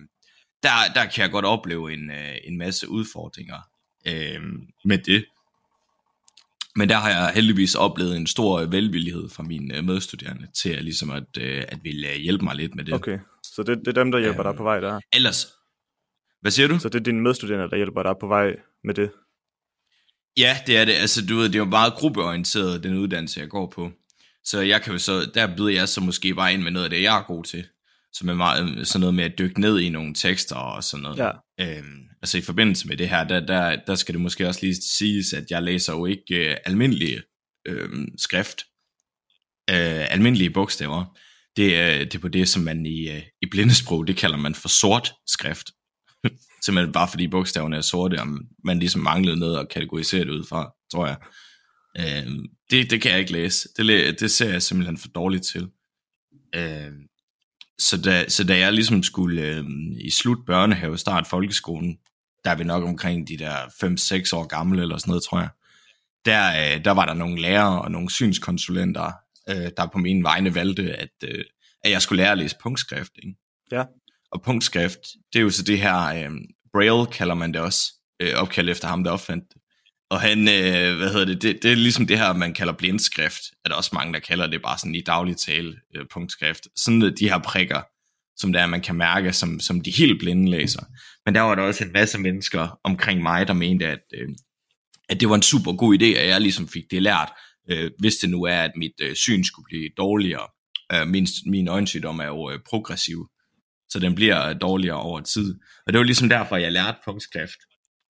der, 0.62 0.70
der 0.94 1.06
kan 1.06 1.22
jeg 1.22 1.30
godt 1.30 1.44
opleve 1.44 1.92
en, 1.92 2.10
øh, 2.10 2.36
en 2.44 2.58
masse 2.58 2.88
udfordringer 2.88 3.58
øh, 4.06 4.42
med 4.84 4.98
det. 4.98 5.24
Men 6.76 6.88
der 6.88 6.96
har 6.96 7.10
jeg 7.10 7.32
heldigvis 7.34 7.74
oplevet 7.74 8.16
en 8.16 8.26
stor 8.26 8.64
velvillighed 8.64 9.28
fra 9.28 9.42
mine 9.42 9.76
øh, 9.76 9.84
medstuderende 9.84 10.48
til 10.62 10.70
at, 10.70 10.84
ligesom 10.84 11.10
at, 11.10 11.38
øh, 11.40 11.64
at 11.68 11.78
ville 11.82 12.08
øh, 12.08 12.16
hjælpe 12.16 12.44
mig 12.44 12.56
lidt 12.56 12.74
med 12.74 12.84
det. 12.84 12.94
Okay, 12.94 13.18
så 13.42 13.62
det, 13.62 13.78
det 13.78 13.88
er 13.88 14.02
dem, 14.02 14.12
der 14.12 14.18
hjælper 14.18 14.46
øhm, 14.46 14.52
dig 14.52 14.56
på 14.56 14.62
vej 14.62 14.80
der? 14.80 15.00
Ellers, 15.12 15.46
hvad 16.40 16.50
siger 16.50 16.68
du? 16.68 16.78
Så 16.78 16.88
det 16.88 17.00
er 17.00 17.04
dine 17.04 17.22
medstuderende, 17.22 17.70
der 17.70 17.76
hjælper 17.76 18.02
dig 18.02 18.14
på 18.20 18.26
vej 18.26 18.56
med 18.84 18.94
det? 18.94 19.10
Ja, 20.36 20.56
det 20.66 20.76
er 20.78 20.84
det. 20.84 20.92
Altså, 20.92 21.26
du 21.26 21.36
ved, 21.36 21.44
det 21.44 21.54
er 21.54 21.58
jo 21.58 21.64
meget 21.64 21.94
gruppeorienteret, 21.94 22.82
den 22.82 22.98
uddannelse, 22.98 23.40
jeg 23.40 23.48
går 23.48 23.66
på. 23.66 23.92
Så 24.44 24.60
jeg 24.60 24.82
kan 24.82 24.92
jo 24.92 24.98
så, 24.98 25.30
der 25.34 25.56
byder 25.56 25.70
jeg 25.70 25.88
så 25.88 26.00
måske 26.00 26.34
bare 26.34 26.52
ind 26.52 26.62
med 26.62 26.70
noget 26.70 26.84
af 26.84 26.90
det, 26.90 27.02
jeg 27.02 27.18
er 27.18 27.22
god 27.22 27.44
til. 27.44 27.66
Som 28.12 28.28
er 28.28 28.34
meget, 28.34 28.88
sådan 28.88 29.00
noget 29.00 29.14
med 29.14 29.24
at 29.24 29.38
dykke 29.38 29.60
ned 29.60 29.80
i 29.80 29.88
nogle 29.88 30.14
tekster 30.14 30.56
og 30.56 30.84
sådan 30.84 31.02
noget. 31.02 31.18
Ja. 31.18 31.30
Øhm, 31.60 32.00
altså 32.22 32.38
i 32.38 32.40
forbindelse 32.40 32.88
med 32.88 32.96
det 32.96 33.08
her, 33.08 33.24
der, 33.24 33.40
der, 33.40 33.76
der 33.86 33.94
skal 33.94 34.14
det 34.14 34.20
måske 34.20 34.48
også 34.48 34.60
lige 34.62 34.74
siges, 34.74 35.32
at 35.32 35.44
jeg 35.50 35.62
læser 35.62 35.92
jo 35.92 36.06
ikke 36.06 36.50
øh, 36.50 36.56
almindelige 36.64 37.22
øh, 37.66 37.88
skrift. 38.18 38.64
Øh, 39.70 40.12
almindelige 40.12 40.50
bogstaver. 40.50 41.18
Det 41.56 41.76
er, 41.76 41.98
det 41.98 42.14
er 42.14 42.18
på 42.18 42.28
det, 42.28 42.48
som 42.48 42.62
man 42.62 42.86
i, 42.86 43.10
øh, 43.10 43.22
i 43.42 43.46
blindesprog, 43.50 44.06
det 44.06 44.16
kalder 44.16 44.36
man 44.36 44.54
for 44.54 44.68
sort 44.68 45.12
skrift. 45.26 45.70
Simpelthen 46.64 46.92
bare 46.92 47.08
fordi 47.08 47.28
bogstaverne 47.28 47.76
er 47.76 47.80
sorte, 47.80 48.20
og 48.20 48.26
man 48.64 48.78
ligesom 48.78 49.00
manglede 49.00 49.36
noget 49.36 49.58
at 49.58 49.68
kategorisere 49.68 50.24
det 50.24 50.30
ud 50.30 50.44
fra, 50.48 50.72
tror 50.92 51.06
jeg. 51.06 51.16
Øh, 51.98 52.26
det, 52.70 52.90
det 52.90 53.02
kan 53.02 53.10
jeg 53.10 53.20
ikke 53.20 53.32
læse. 53.32 53.68
Det, 53.76 54.20
det 54.20 54.30
ser 54.30 54.50
jeg 54.50 54.62
simpelthen 54.62 54.98
for 54.98 55.08
dårligt 55.08 55.46
til. 55.46 55.68
Øh, 56.54 56.92
så, 57.78 58.02
da, 58.02 58.28
så 58.28 58.44
da 58.44 58.58
jeg 58.58 58.72
ligesom 58.72 59.02
skulle 59.02 59.42
øh, 59.42 59.64
i 60.00 60.10
slut 60.10 60.38
børnehave, 60.46 60.98
start 60.98 61.26
folkeskolen, 61.26 61.98
der 62.44 62.50
er 62.50 62.56
vi 62.56 62.64
nok 62.64 62.84
omkring 62.84 63.28
de 63.28 63.38
der 63.38 63.56
5-6 63.56 64.36
år 64.36 64.46
gamle 64.46 64.82
eller 64.82 64.98
sådan 64.98 65.10
noget, 65.10 65.22
tror 65.22 65.38
jeg. 65.38 65.48
Der, 66.24 66.74
øh, 66.76 66.84
der 66.84 66.90
var 66.90 67.06
der 67.06 67.14
nogle 67.14 67.42
lærere 67.42 67.82
og 67.82 67.90
nogle 67.90 68.10
synskonsulenter, 68.10 69.12
øh, 69.48 69.70
der 69.76 69.88
på 69.92 69.98
mine 69.98 70.22
vegne 70.22 70.54
valgte, 70.54 70.94
at, 70.94 71.10
øh, 71.24 71.44
at 71.84 71.90
jeg 71.90 72.02
skulle 72.02 72.22
lære 72.22 72.32
at 72.32 72.38
læse 72.38 72.56
punktskrift. 72.62 73.12
Ikke? 73.22 73.34
Ja. 73.72 73.84
Og 74.30 74.42
punktskrift, 74.42 75.00
det 75.32 75.38
er 75.38 75.42
jo 75.42 75.50
så 75.50 75.62
det 75.62 75.78
her, 75.78 76.04
øh, 76.04 76.30
Braille 76.72 77.06
kalder 77.06 77.34
man 77.34 77.52
det 77.52 77.60
også, 77.60 77.92
øh, 78.20 78.34
opkaldt 78.34 78.70
efter 78.70 78.88
ham, 78.88 79.04
der 79.04 79.10
opfandt 79.10 79.44
det. 79.54 79.62
Og 80.10 80.20
han, 80.20 80.38
øh, 80.38 80.96
hvad 80.96 81.12
hedder 81.12 81.24
det, 81.24 81.42
det, 81.42 81.62
det 81.62 81.72
er 81.72 81.76
ligesom 81.76 82.06
det 82.06 82.18
her, 82.18 82.32
man 82.32 82.54
kalder 82.54 82.72
blindskrift, 82.72 83.42
er 83.64 83.68
der 83.68 83.76
også 83.76 83.90
mange, 83.92 84.12
der 84.12 84.20
kalder 84.20 84.46
det 84.46 84.62
bare 84.62 84.78
sådan 84.78 84.94
i 84.94 85.00
daglig 85.00 85.36
tale 85.36 85.76
øh, 85.96 86.06
punktskrift. 86.12 86.68
Sådan 86.76 87.16
de 87.16 87.28
her 87.28 87.38
prikker, 87.38 87.82
som 88.36 88.52
der 88.52 88.66
man 88.66 88.80
kan 88.80 88.94
mærke, 88.94 89.32
som, 89.32 89.60
som 89.60 89.80
de 89.80 89.90
helt 89.90 90.18
blinde 90.18 90.50
læser. 90.50 90.82
Men 91.26 91.34
der 91.34 91.40
var 91.40 91.54
der 91.54 91.62
også 91.62 91.84
en 91.84 91.92
masse 91.92 92.18
mennesker 92.18 92.78
omkring 92.84 93.22
mig, 93.22 93.48
der 93.48 93.54
mente, 93.54 93.86
at, 93.86 94.02
øh, 94.14 94.28
at 95.08 95.20
det 95.20 95.28
var 95.28 95.34
en 95.34 95.42
super 95.42 95.72
god 95.72 95.98
idé, 95.98 96.04
at 96.04 96.28
jeg 96.28 96.40
ligesom 96.40 96.68
fik 96.68 96.84
det 96.90 97.02
lært, 97.02 97.32
øh, 97.70 97.90
hvis 97.98 98.14
det 98.14 98.30
nu 98.30 98.42
er, 98.42 98.60
at 98.60 98.72
mit 98.76 99.00
øh, 99.02 99.14
syn 99.16 99.44
skulle 99.44 99.66
blive 99.66 99.90
dårligere. 99.96 100.46
Øh, 100.92 101.08
min, 101.08 101.26
min 101.46 101.68
øjensygdom 101.68 102.18
er 102.18 102.26
jo 102.26 102.50
øh, 102.50 102.58
progressiv, 102.70 103.28
så 103.88 103.98
den 103.98 104.14
bliver 104.14 104.52
dårligere 104.52 105.00
over 105.00 105.20
tid. 105.20 105.54
Og 105.86 105.92
det 105.92 105.98
var 105.98 106.04
ligesom 106.04 106.28
derfor, 106.28 106.56
jeg 106.56 106.72
lærte 106.72 106.98
punktskrift 107.04 107.58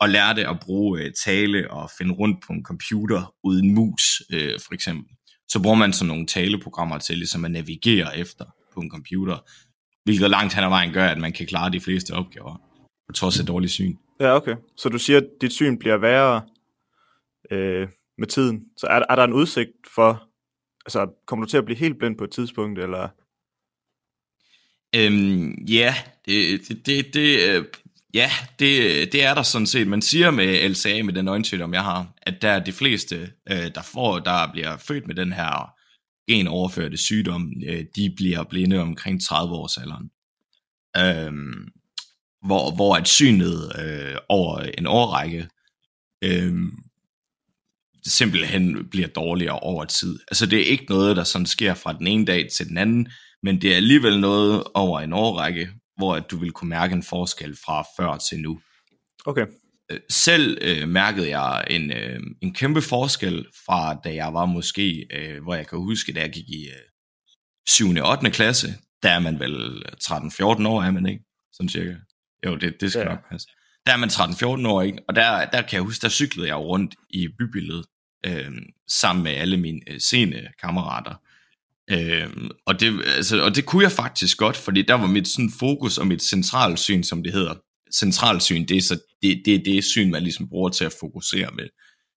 og 0.05 0.11
lærte 0.11 0.49
at 0.49 0.61
bruge 0.61 1.01
øh, 1.01 1.13
tale 1.25 1.71
og 1.71 1.91
finde 1.99 2.15
rundt 2.15 2.43
på 2.47 2.53
en 2.53 2.65
computer 2.65 3.35
uden 3.45 3.75
mus, 3.75 4.23
øh, 4.33 4.61
for 4.67 4.75
eksempel. 4.75 5.17
Så 5.49 5.63
bruger 5.63 5.77
man 5.77 5.93
sådan 5.93 6.09
nogle 6.09 6.27
taleprogrammer 6.27 6.99
til 6.99 7.19
ligesom 7.19 7.45
at 7.45 7.51
navigere 7.51 8.19
efter 8.19 8.45
på 8.75 8.81
en 8.81 8.91
computer, 8.91 9.39
hvilket 10.05 10.31
langt 10.31 10.55
hen 10.55 10.65
ad 10.65 10.69
vejen 10.69 10.93
gør, 10.93 11.07
at 11.07 11.19
man 11.19 11.33
kan 11.33 11.47
klare 11.47 11.73
de 11.73 11.81
fleste 11.81 12.11
opgaver, 12.15 12.57
på 13.09 13.13
trods 13.13 13.41
af 13.41 13.47
dårlig 13.47 13.71
syn. 13.71 13.97
Ja, 14.21 14.37
okay. 14.37 14.57
Så 14.77 14.89
du 14.89 14.99
siger, 14.99 15.17
at 15.17 15.27
dit 15.41 15.53
syn 15.53 15.79
bliver 15.79 15.97
værre 15.97 16.43
øh, 17.51 17.89
med 18.19 18.27
tiden. 18.27 18.65
Så 18.77 18.87
er, 18.87 19.03
er 19.11 19.17
der 19.17 19.25
en 19.25 19.33
udsigt 19.33 19.73
for, 19.95 20.29
altså 20.87 21.07
kommer 21.27 21.45
du 21.47 21.51
til 21.51 21.57
at 21.59 21.65
blive 21.65 21.79
helt 21.79 21.99
blind 21.99 22.19
på 22.19 22.25
et 22.25 22.31
tidspunkt, 22.31 22.79
eller? 22.79 23.09
Øhm, 24.97 25.65
ja, 25.69 25.95
det, 26.27 26.61
det, 26.69 26.87
det, 26.87 27.15
det 27.15 27.49
øh, 27.49 27.65
Ja, 28.15 28.31
det, 28.59 29.13
det 29.13 29.25
er 29.25 29.35
der 29.35 29.43
sådan 29.43 29.67
set. 29.67 29.87
Man 29.87 30.03
siger 30.03 30.31
med 30.31 30.69
LCA, 30.69 31.03
med 31.03 31.13
den 31.13 31.29
øjensygdom, 31.29 31.75
jeg 31.75 31.85
har, 31.85 32.15
at 32.23 32.43
der 32.43 32.51
er 32.51 32.65
de 32.65 32.73
fleste, 32.73 33.33
øh, 33.51 33.71
der 33.75 33.83
får, 33.83 34.19
der 34.19 34.53
bliver 34.53 34.77
født 34.77 35.07
med 35.07 35.15
den 35.15 35.33
her 35.33 35.71
genoverførte 36.29 36.97
sygdom, 36.97 37.53
øh, 37.69 37.85
de 37.97 38.15
bliver 38.17 38.45
blinde 38.45 38.81
omkring 38.81 39.25
30 39.25 39.55
års 39.55 39.79
alderen. 39.79 40.11
Øhm, 40.97 41.69
hvor, 42.47 42.75
hvor 42.75 42.97
at 42.97 43.09
synet 43.09 43.73
øh, 43.85 44.17
over 44.29 44.59
en 44.59 44.87
årrække 44.87 45.49
øh, 46.25 46.55
simpelthen 48.07 48.89
bliver 48.91 49.09
dårligere 49.09 49.59
over 49.59 49.85
tid. 49.85 50.19
Altså 50.29 50.47
det 50.47 50.61
er 50.61 50.65
ikke 50.65 50.87
noget, 50.89 51.17
der 51.17 51.25
sådan 51.25 51.47
sker 51.47 51.75
fra 51.75 51.93
den 51.93 52.07
ene 52.07 52.25
dag 52.25 52.49
til 52.57 52.69
den 52.69 52.79
anden, 52.79 53.09
men 53.43 53.63
det 53.63 53.73
er 53.73 53.77
alligevel 53.77 54.21
noget 54.21 54.65
over 54.75 55.01
en 55.01 55.13
årrække, 55.13 55.69
hvor 55.97 56.15
at 56.15 56.31
du 56.31 56.37
vil 56.37 56.53
kunne 56.53 56.71
mærke 56.71 56.93
en 56.93 57.03
forskel 57.03 57.57
fra 57.67 57.85
før 57.99 58.17
til 58.17 58.41
nu. 58.41 58.61
Okay. 59.27 59.47
Øh, 59.91 60.01
selv 60.11 60.59
øh, 60.63 60.89
mærkede 60.89 61.39
jeg 61.39 61.65
en, 61.71 61.93
øh, 61.93 62.21
en 62.43 62.55
kæmpe 62.55 62.83
forskel 62.83 63.47
fra 63.67 63.95
da 63.95 64.15
jeg 64.15 64.35
var 64.35 64.47
måske, 64.47 65.07
øh, 65.13 65.43
hvor 65.43 65.55
jeg 65.55 65.67
kan 65.67 65.79
huske, 65.79 66.13
da 66.13 66.21
jeg 66.21 66.31
gik 66.33 66.49
i 66.49 66.69
øh, 66.69 66.83
7. 67.69 67.89
og 68.03 68.11
8. 68.11 68.31
klasse, 68.31 68.69
der 69.03 69.11
er 69.11 69.19
man 69.19 69.41
vel 69.41 69.83
13-14 70.03 70.69
år, 70.69 70.83
er 70.83 70.91
man 70.91 71.07
ikke? 71.07 71.25
Sådan 71.53 71.69
cirka. 71.69 71.95
Jo, 72.47 72.57
det, 72.57 72.81
det 72.81 72.91
skal 72.93 73.01
Ja. 73.03 73.09
nok 73.09 73.29
passe. 73.31 73.49
Der 73.87 73.93
er 73.93 73.97
man 73.97 74.09
13-14 74.09 74.69
år, 74.69 74.83
ikke? 74.83 74.99
Og 75.09 75.17
der, 75.17 75.45
der 75.51 75.63
kan 75.63 75.73
jeg 75.77 75.83
huske, 75.83 76.03
der 76.03 76.09
cyklede 76.09 76.49
jeg 76.49 76.57
rundt 76.57 76.95
i 77.11 77.29
bybilledet, 77.39 77.87
øh, 78.27 78.53
sammen 78.89 79.23
med 79.25 79.33
alle 79.33 79.57
mine 79.57 79.81
øh, 79.91 80.01
sene 80.01 80.49
kammerater. 80.63 81.15
Øh, 81.91 82.29
og, 82.67 82.81
det, 82.81 83.03
altså, 83.17 83.43
og 83.43 83.57
det 83.57 83.67
kunne 83.67 83.83
jeg 83.83 83.93
faktisk 83.93 84.39
godt, 84.39 84.57
fordi 84.57 84.83
der 84.83 84.95
var 84.95 85.07
mit 85.07 85.29
sådan, 85.29 85.53
fokus 85.59 85.99
og 85.99 86.07
mit 86.07 86.23
centralsyn, 86.23 87.03
som 87.03 87.23
det 87.23 87.33
hedder. 87.33 87.55
Centralsyn, 87.95 88.67
det 88.67 88.77
er 88.77 88.83
så 88.83 88.99
det, 89.23 89.43
det, 89.45 89.55
er 89.55 89.65
det 89.65 89.85
syn, 89.85 90.11
man 90.11 90.23
ligesom 90.23 90.49
bruger 90.49 90.69
til 90.69 90.85
at 90.85 90.95
fokusere 91.01 91.49
med. 91.57 91.65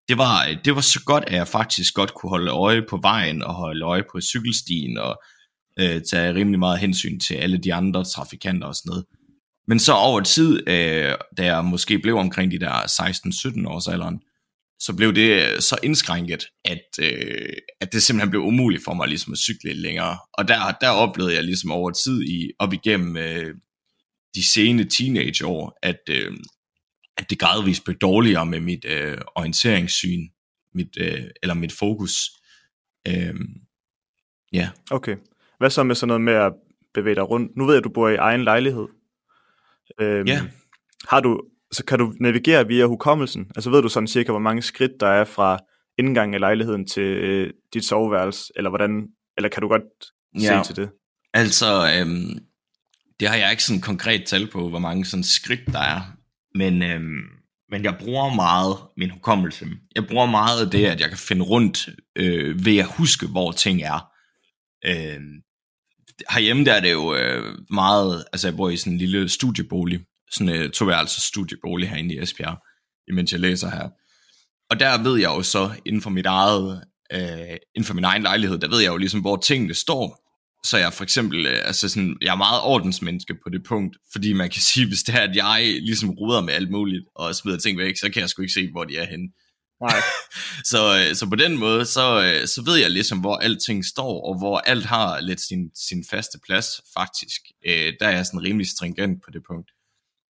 Det 0.10 0.18
var, 0.18 0.48
øh, 0.48 0.58
det 0.66 0.76
var 0.76 0.82
så 0.82 1.04
godt, 1.06 1.24
at 1.28 1.34
jeg 1.34 1.48
faktisk 1.48 1.94
godt 1.94 2.14
kunne 2.14 2.30
holde 2.30 2.52
øje 2.52 2.82
på 2.90 3.00
vejen 3.02 3.44
og 3.44 3.54
holde 3.54 3.86
øje 3.86 4.04
på 4.12 4.22
cykelstien 4.22 4.98
og 4.98 5.22
øh, 5.80 6.02
tage 6.12 6.34
rimelig 6.34 6.60
meget 6.60 6.80
hensyn 6.80 7.20
til 7.20 7.34
alle 7.34 7.58
de 7.58 7.74
andre 7.74 8.04
trafikanter 8.04 8.68
og 8.68 8.76
sådan 8.76 8.90
noget. 8.90 9.06
Men 9.68 9.80
så 9.80 9.94
over 9.94 10.22
tid, 10.22 10.70
øh, 10.70 11.16
da 11.38 11.46
jeg 11.46 11.66
måske 11.66 12.00
blev 12.00 12.16
omkring 12.16 12.52
de 12.52 12.60
der 12.60 12.72
16-17 13.64 13.68
års 13.68 13.88
alderen, 13.88 14.20
så 14.80 14.96
blev 14.96 15.14
det 15.14 15.44
øh, 15.44 15.60
så 15.60 15.78
indskrænket, 15.84 16.46
at, 16.66 16.84
øh, 17.02 17.54
at 17.82 17.94
det 17.94 18.04
simpelthen 18.04 18.30
blev 18.30 18.42
umuligt 18.42 18.84
for 18.84 18.94
mig 18.94 19.08
ligesom 19.08 19.34
at 19.34 19.40
cykle 19.40 19.74
længere. 19.74 20.18
Og 20.34 20.48
der, 20.48 20.72
der 20.82 20.90
oplevede 20.90 21.36
jeg 21.36 21.44
ligesom 21.44 21.72
over 21.72 21.92
tid 21.92 22.24
i, 22.24 22.52
op 22.60 22.74
igennem 22.74 23.18
øh, 23.18 23.56
de 24.36 24.48
sene 24.54 24.90
teenageår, 24.90 25.78
at, 25.84 26.00
øh, 26.10 26.32
at 27.18 27.30
det 27.30 27.40
gradvist 27.40 27.84
blev 27.84 27.98
dårligere 27.98 28.46
med 28.46 28.60
mit 28.60 28.86
øh, 28.86 29.18
orienteringssyn, 29.36 30.28
mit, 30.74 30.98
øh, 31.00 31.24
eller 31.44 31.54
mit 31.54 31.72
fokus. 31.72 32.30
Øh, 33.08 33.36
ja. 34.54 34.70
Okay. 34.92 35.16
Hvad 35.58 35.70
så 35.70 35.84
med 35.84 35.96
sådan 35.96 36.08
noget 36.08 36.22
med 36.22 36.34
at 36.34 36.54
bevæge 36.94 37.16
dig 37.16 37.30
rundt? 37.30 37.58
Nu 37.58 37.66
ved 37.66 37.74
jeg, 37.74 37.78
at 37.78 37.84
du 37.84 37.90
bor 37.90 38.10
i 38.10 38.16
egen 38.16 38.44
lejlighed. 38.44 38.88
Øhm, 40.02 40.28
Ja. 40.28 40.42
Har 41.08 41.20
du, 41.20 41.42
så 41.72 41.86
kan 41.86 42.00
du 42.00 42.14
navigere 42.20 42.68
via 42.68 42.86
hukommelsen? 42.86 43.46
Altså 43.56 43.70
ved 43.70 43.82
du 43.82 43.90
sådan 43.90 44.08
cirka, 44.08 44.32
hvor 44.32 44.40
mange 44.40 44.62
skridt 44.62 44.92
der 45.00 45.08
er 45.08 45.26
fra 45.26 45.60
indgangen 45.98 46.34
af 46.34 46.40
lejligheden 46.40 46.88
til 46.88 47.04
øh, 47.04 47.54
dit 47.74 47.86
soveværelse? 47.86 48.54
Eller, 48.56 48.70
hvordan, 48.70 49.08
eller 49.38 49.50
kan 49.50 49.62
du 49.62 49.68
godt 49.68 49.84
Ja. 50.42 50.64
se 50.64 50.74
til 50.74 50.84
det? 50.84 50.90
Altså, 51.34 51.92
øhm, 52.00 52.40
det 53.20 53.28
har 53.28 53.36
jeg 53.36 53.52
ikke 53.52 53.64
sådan 53.64 53.82
konkret 53.82 54.26
tal 54.26 54.48
på, 54.52 54.70
hvor 54.70 54.80
mange 54.80 55.06
sådan 55.06 55.24
skridt 55.24 55.66
der 55.68 55.80
er. 55.80 56.02
Men, 56.56 56.82
øhm, 56.84 57.24
men 57.70 57.84
jeg 57.84 57.98
bruger 58.00 58.36
meget 58.36 58.76
min 58.98 59.10
hukommelse. 59.10 59.68
Jeg 59.96 60.08
bruger 60.08 60.26
meget 60.26 60.66
af 60.66 60.72
det, 60.72 60.86
at 60.86 61.02
jeg 61.02 61.10
kan 61.10 61.18
finde 61.18 61.42
rundt 61.46 61.90
øh, 62.16 62.66
ved 62.66 62.78
at 62.78 62.86
huske, 62.98 63.28
hvor 63.28 63.52
ting 63.52 63.82
er. 63.82 64.10
Øhm, 64.86 65.42
herhjemme 66.30 66.66
der 66.66 66.74
er 66.74 66.80
det 66.80 66.92
jo 66.92 67.16
øh, 67.16 67.56
meget, 67.70 68.26
altså 68.34 68.48
jeg 68.48 68.58
bor 68.58 68.70
i 68.70 68.78
sådan 68.78 68.94
en 68.94 69.00
lille 69.00 69.30
studiebolig, 69.30 70.00
sådan 70.32 70.50
en 70.50 70.56
øh, 70.56 70.70
toværelses 70.72 71.24
studiebolig 71.24 71.90
herinde 71.90 72.16
i 72.16 72.20
Esbjerg, 72.20 72.58
imens 73.08 73.32
jeg 73.32 73.40
læser 73.40 73.70
her. 73.70 73.90
Og 74.70 74.80
der 74.80 75.04
ved 75.04 75.20
jeg 75.20 75.28
jo 75.28 75.44
så, 75.44 75.72
inden 75.86 76.02
for 76.02 76.10
mit 76.10 76.26
eget, 76.26 76.84
øh, 77.14 77.58
inden 77.76 77.88
for 77.88 77.94
min 77.94 78.04
egen 78.04 78.24
lejlighed, 78.24 78.58
der 78.58 78.70
ved 78.70 78.80
jeg 78.80 78.92
jo 78.92 78.98
ligesom, 78.98 79.22
hvor 79.22 79.38
tingene 79.38 79.74
står. 79.74 80.24
Så 80.66 80.78
jeg 80.78 80.94
for 80.94 81.04
eksempel, 81.04 81.46
øh, 81.46 81.62
altså 81.64 81.90
sådan, 81.90 82.18
jeg 82.22 82.32
er 82.32 82.36
meget 82.36 82.62
ordensmenneske 82.62 83.34
på 83.44 83.50
det 83.50 83.64
punkt, 83.64 83.98
fordi 84.12 84.34
man 84.34 84.50
kan 84.50 84.62
sige, 84.74 84.88
hvis 84.88 85.04
det 85.04 85.16
er, 85.16 85.22
at 85.22 85.36
jeg 85.36 85.78
ligesom 85.82 86.10
ruder 86.10 86.42
med 86.42 86.54
alt 86.54 86.72
muligt, 86.72 87.06
og 87.16 87.36
smider 87.36 87.58
ting 87.58 87.78
væk, 87.78 87.98
så 87.98 88.10
kan 88.14 88.22
jeg 88.22 88.30
sgu 88.30 88.42
ikke 88.42 88.54
se, 88.54 88.72
hvor 88.72 88.84
de 88.84 88.98
er 88.98 89.06
henne. 89.06 89.28
Nej. 89.82 90.02
Så, 90.72 90.80
øh, 91.00 91.16
så 91.16 91.30
på 91.30 91.36
den 91.36 91.58
måde, 91.58 91.86
så, 91.86 92.24
øh, 92.24 92.48
så 92.48 92.64
ved 92.66 92.76
jeg 92.76 92.92
ligesom, 92.92 93.20
hvor 93.20 93.36
alting 93.36 93.86
står, 93.86 94.30
og 94.30 94.38
hvor 94.38 94.58
alt 94.58 94.86
har 94.86 95.20
lidt 95.20 95.42
sin, 95.42 95.70
sin 95.76 96.06
faste 96.10 96.40
plads, 96.46 96.68
faktisk. 96.98 97.42
Øh, 97.68 97.94
der 98.00 98.08
er 98.08 98.16
jeg 98.16 98.26
sådan 98.26 98.44
rimelig 98.44 98.68
stringent 98.68 99.24
på 99.26 99.32
det 99.32 99.42
punkt. 99.50 99.72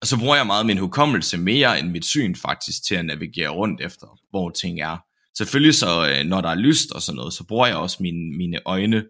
Og 0.05 0.09
så 0.09 0.19
bruger 0.19 0.35
jeg 0.35 0.47
meget 0.47 0.65
min 0.65 0.77
hukommelse 0.77 1.37
mere 1.37 1.79
end 1.79 1.89
mit 1.89 2.05
syn 2.05 2.35
faktisk 2.35 2.83
til 2.87 2.95
at 2.95 3.05
navigere 3.05 3.49
rundt 3.49 3.81
efter, 3.81 4.19
hvor 4.29 4.49
ting 4.49 4.81
er. 4.81 4.97
Selvfølgelig 5.37 5.75
så, 5.75 6.09
øh, 6.09 6.25
når 6.25 6.41
der 6.41 6.49
er 6.49 6.55
lyst 6.55 6.91
og 6.91 7.01
sådan 7.01 7.17
noget, 7.17 7.33
så 7.33 7.43
bruger 7.47 7.67
jeg 7.67 7.75
også 7.75 7.97
mine, 7.99 8.37
mine 8.37 8.59
øjne 8.65 9.05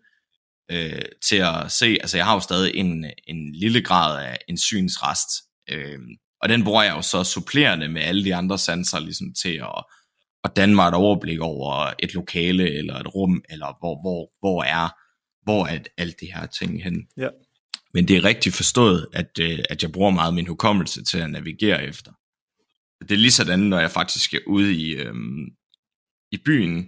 øh, 0.71 1.01
til 1.29 1.35
at 1.35 1.71
se, 1.71 1.85
altså 1.85 2.17
jeg 2.17 2.25
har 2.25 2.33
jo 2.33 2.39
stadig 2.39 2.75
en, 2.75 3.05
en 3.27 3.55
lille 3.55 3.81
grad 3.81 4.25
af 4.25 4.37
en 4.49 4.57
synsrest, 4.57 5.29
øh, 5.69 5.99
og 6.41 6.49
den 6.49 6.63
bruger 6.63 6.83
jeg 6.83 6.95
jo 6.95 7.01
så 7.01 7.23
supplerende 7.23 7.87
med 7.87 8.01
alle 8.01 8.23
de 8.25 8.35
andre 8.35 8.57
sanser 8.57 8.99
ligesom 8.99 9.33
til 9.41 9.55
at, 9.55 9.83
at 10.43 10.55
danne 10.55 10.75
mig 10.75 10.87
et 10.87 10.93
overblik 10.93 11.39
over 11.39 11.93
et 11.99 12.13
lokale 12.13 12.77
eller 12.77 12.95
et 12.99 13.15
rum, 13.15 13.43
eller 13.49 13.77
hvor, 13.79 14.01
hvor, 14.01 14.31
hvor 14.39 14.63
er, 14.63 14.89
hvor 15.43 15.65
er 15.65 15.79
alt 15.97 16.19
det 16.19 16.33
her 16.33 16.45
ting 16.45 16.83
hen. 16.83 17.07
Ja. 17.17 17.29
Men 17.95 18.07
det 18.07 18.17
er 18.17 18.23
rigtigt 18.23 18.55
forstået, 18.55 19.07
at, 19.13 19.39
øh, 19.39 19.59
at 19.69 19.83
jeg 19.83 19.91
bruger 19.91 20.11
meget 20.11 20.33
min 20.33 20.47
hukommelse 20.47 21.03
til 21.03 21.17
at 21.17 21.29
navigere 21.29 21.83
efter. 21.83 22.11
Det 23.01 23.11
er 23.11 23.17
lige 23.17 23.31
sådan, 23.31 23.59
når 23.59 23.79
jeg 23.79 23.91
faktisk 23.91 24.33
er 24.33 24.39
ude 24.47 24.73
i, 24.73 24.91
øh, 24.91 25.13
i 26.31 26.37
byen. 26.45 26.83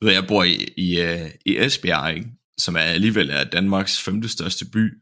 Du 0.00 0.06
ved, 0.06 0.12
jeg 0.12 0.26
bor 0.28 0.44
i, 0.44 0.68
i, 0.76 1.00
øh, 1.00 1.30
i 1.46 1.56
Esbjerg, 1.58 2.14
ikke? 2.14 2.30
som 2.58 2.76
er 2.76 2.80
alligevel 2.80 3.30
er 3.30 3.44
Danmarks 3.44 4.02
femte 4.02 4.28
største 4.28 4.64
by. 4.72 4.92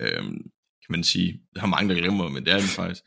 Øh, 0.00 0.22
kan 0.82 0.90
man 0.90 1.04
sige. 1.04 1.40
Der 1.54 1.62
er 1.62 1.66
mange, 1.66 1.94
der 1.94 2.00
glemmer, 2.00 2.28
men 2.28 2.44
det 2.44 2.52
er 2.52 2.58
det 2.58 2.68
faktisk. 2.68 3.02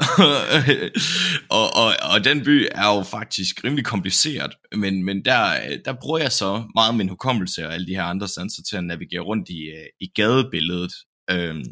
og, 1.58 1.76
og, 1.76 1.94
og 2.14 2.24
den 2.24 2.44
by 2.44 2.66
er 2.74 2.96
jo 2.96 3.02
faktisk 3.02 3.64
rimelig 3.64 3.84
kompliceret, 3.84 4.52
men, 4.76 5.04
men 5.04 5.24
der, 5.24 5.60
der 5.84 5.94
bruger 6.02 6.18
jeg 6.18 6.32
så 6.32 6.64
meget 6.74 6.94
min 6.94 7.08
hukommelse 7.08 7.66
og 7.66 7.74
alle 7.74 7.86
de 7.86 7.94
her 7.94 8.02
andre 8.02 8.28
sanser 8.28 8.62
til 8.62 8.76
at 8.76 8.84
navigere 8.84 9.20
rundt 9.20 9.48
i, 9.48 9.60
øh, 9.60 9.86
i 10.00 10.06
gadebilledet. 10.14 10.92
Øhm, 11.30 11.64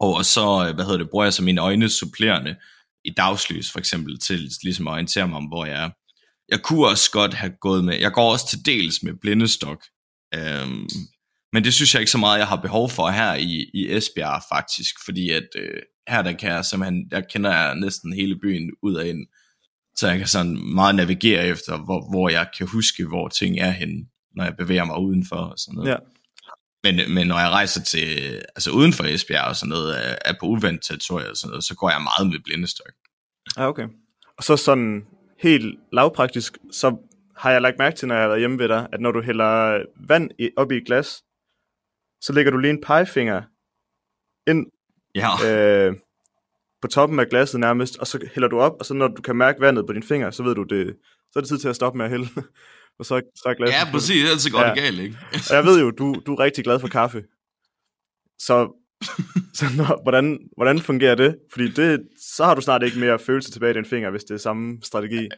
og 0.00 0.24
så, 0.24 0.66
øh, 0.68 0.74
hvad 0.74 0.84
hedder 0.84 0.98
det, 0.98 1.10
bruger 1.10 1.24
jeg 1.24 1.32
så 1.32 1.42
mine 1.42 1.60
øjne 1.60 1.88
supplerende 1.88 2.56
i 3.04 3.10
dagslys 3.10 3.72
for 3.72 3.78
eksempel 3.78 4.18
til 4.18 4.50
ligesom 4.62 4.88
at 4.88 4.92
orientere 4.92 5.28
mig 5.28 5.36
om, 5.36 5.44
hvor 5.44 5.66
jeg 5.66 5.84
er. 5.84 5.90
Jeg 6.48 6.62
kunne 6.62 6.86
også 6.86 7.10
godt 7.10 7.34
have 7.34 7.52
gået 7.60 7.84
med, 7.84 8.00
jeg 8.00 8.12
går 8.12 8.32
også 8.32 8.48
til 8.48 8.66
dels 8.66 9.02
med 9.02 9.14
blindestok, 9.20 9.84
øhm, 10.34 10.88
men 11.52 11.64
det 11.64 11.74
synes 11.74 11.94
jeg 11.94 12.00
ikke 12.00 12.12
så 12.12 12.18
meget, 12.18 12.38
jeg 12.38 12.46
har 12.46 12.56
behov 12.56 12.90
for 12.90 13.10
her 13.10 13.34
i, 13.34 13.70
i 13.74 13.92
Esbjerg 13.96 14.42
faktisk, 14.52 14.94
fordi 15.04 15.30
at 15.30 15.48
øh, 15.56 15.82
her 16.08 16.22
der 16.22 16.32
kan 16.32 16.50
jeg 16.50 16.64
simpelthen, 16.64 17.10
der 17.10 17.20
kender 17.20 17.50
jeg 17.50 17.74
næsten 17.74 18.12
hele 18.12 18.38
byen 18.38 18.70
ud 18.82 18.94
og 18.94 19.08
ind, 19.08 19.26
så 19.96 20.08
jeg 20.08 20.18
kan 20.18 20.28
sådan 20.28 20.74
meget 20.74 20.94
navigere 20.94 21.46
efter, 21.46 21.84
hvor, 21.84 22.10
hvor 22.10 22.28
jeg 22.28 22.48
kan 22.58 22.66
huske, 22.66 23.06
hvor 23.06 23.28
ting 23.28 23.58
er 23.58 23.70
henne, 23.70 24.06
når 24.36 24.44
jeg 24.44 24.56
bevæger 24.58 24.84
mig 24.84 24.98
udenfor 24.98 25.36
og 25.36 25.58
sådan 25.58 25.76
noget. 25.76 25.90
Ja. 25.90 25.96
Men, 26.84 27.14
men 27.14 27.26
når 27.26 27.38
jeg 27.38 27.50
rejser 27.50 27.82
til, 27.82 28.34
altså 28.48 28.70
uden 28.70 28.92
for 28.92 29.04
Esbjerg 29.04 29.48
og 29.48 29.56
sådan 29.56 29.68
noget, 29.68 30.18
er, 30.24 30.32
på 30.40 30.46
uvendt 30.46 30.84
territorie 30.84 31.30
og 31.30 31.36
sådan 31.36 31.50
noget, 31.50 31.64
så 31.64 31.74
går 31.74 31.90
jeg 31.90 32.02
meget 32.02 32.32
med 32.32 32.40
blindestok. 32.44 32.92
Ja, 33.56 33.68
okay. 33.68 33.88
Og 34.38 34.44
så 34.44 34.56
sådan 34.56 35.06
helt 35.38 35.78
lavpraktisk, 35.92 36.58
så 36.72 36.96
har 37.36 37.50
jeg 37.50 37.62
lagt 37.62 37.78
mærke 37.78 37.96
til, 37.96 38.08
når 38.08 38.14
jeg 38.14 38.22
har 38.22 38.28
været 38.28 38.40
hjemme 38.40 38.58
ved 38.58 38.68
dig, 38.68 38.86
at 38.92 39.00
når 39.00 39.12
du 39.12 39.22
hælder 39.22 39.82
vand 40.08 40.30
i, 40.38 40.50
op 40.56 40.72
i 40.72 40.76
et 40.76 40.86
glas, 40.86 41.22
så 42.20 42.32
lægger 42.32 42.52
du 42.52 42.58
lige 42.58 42.70
en 42.70 42.80
pegefinger 42.80 43.42
ind 44.46 44.66
Ja, 45.14 45.28
øh, 45.46 45.94
på 46.82 46.88
toppen 46.88 47.20
af 47.20 47.28
glasset 47.28 47.60
nærmest, 47.60 47.98
og 47.98 48.06
så 48.06 48.28
hælder 48.34 48.48
du 48.48 48.60
op, 48.60 48.72
og 48.78 48.86
så 48.86 48.94
når 48.94 49.08
du 49.08 49.22
kan 49.22 49.36
mærke 49.36 49.60
vandet 49.60 49.86
på 49.86 49.92
dine 49.92 50.04
fingre, 50.04 50.32
så 50.32 50.42
ved 50.42 50.54
du 50.54 50.62
det, 50.62 50.96
så 51.32 51.38
er 51.38 51.40
det 51.40 51.48
tid 51.48 51.58
til 51.58 51.68
at 51.68 51.76
stoppe 51.76 51.96
med 51.96 52.04
at 52.04 52.10
hælde. 52.10 52.28
og 53.02 53.06
så, 53.06 53.20
så 53.36 53.42
er 53.48 53.54
glasset 53.54 53.74
ja 53.78 53.82
fuldt. 53.82 53.92
præcis, 53.92 54.22
ellers 54.24 54.42
så 54.42 54.50
går 54.50 54.60
Ja. 54.60 54.68
det 54.68 54.76
galt, 54.76 55.00
ikke? 55.00 55.18
Og 55.50 55.54
jeg 55.56 55.64
ved 55.64 55.80
jo, 55.80 55.90
du, 55.90 56.14
du 56.26 56.34
er 56.34 56.38
rigtig 56.40 56.64
glad 56.64 56.80
for 56.80 56.88
kaffe. 56.88 57.22
Så, 58.38 58.56
så 59.58 59.64
når, 59.76 60.02
hvordan, 60.02 60.38
hvordan 60.56 60.80
fungerer 60.80 61.14
det? 61.14 61.36
Fordi 61.52 61.68
det, 61.70 62.00
så 62.36 62.44
har 62.44 62.54
du 62.54 62.60
snart 62.60 62.82
ikke 62.82 62.98
mere 62.98 63.18
følelse 63.18 63.50
tilbage 63.50 63.70
i 63.70 63.74
din 63.74 63.84
finger, 63.84 64.10
hvis 64.10 64.24
det 64.24 64.34
er 64.34 64.38
samme 64.38 64.78
strategi. 64.82 65.28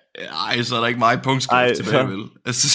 Ej, 0.48 0.62
så 0.62 0.76
er 0.76 0.80
der 0.80 0.86
ikke 0.86 0.98
meget 0.98 1.16
Ej, 1.16 1.22
punktskrift 1.22 1.76
tilbage, 1.76 2.02
så- 2.02 2.06
vel? 2.06 2.24
Altså, 2.44 2.68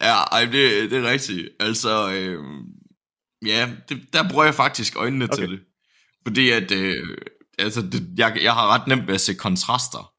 ja, 0.00 0.14
ej, 0.32 0.44
det, 0.44 0.90
det 0.90 0.98
er 1.04 1.10
rigtigt. 1.10 1.48
Altså, 1.60 2.10
øh, 2.12 2.44
ja, 3.46 3.68
det, 3.88 4.00
der 4.12 4.28
bruger 4.30 4.44
jeg 4.44 4.54
faktisk 4.54 4.96
øjnene. 4.96 5.24
Okay. 5.24 5.36
til 5.36 5.50
det. 5.50 5.60
Fordi 6.26 6.50
at, 6.50 6.72
øh, 6.72 7.16
altså, 7.58 7.82
det, 7.82 8.02
jeg, 8.18 8.38
jeg 8.42 8.52
har 8.52 8.74
ret 8.74 8.86
nemt 8.88 9.06
ved 9.06 9.14
at 9.14 9.20
se 9.20 9.34
kontraster. 9.34 10.12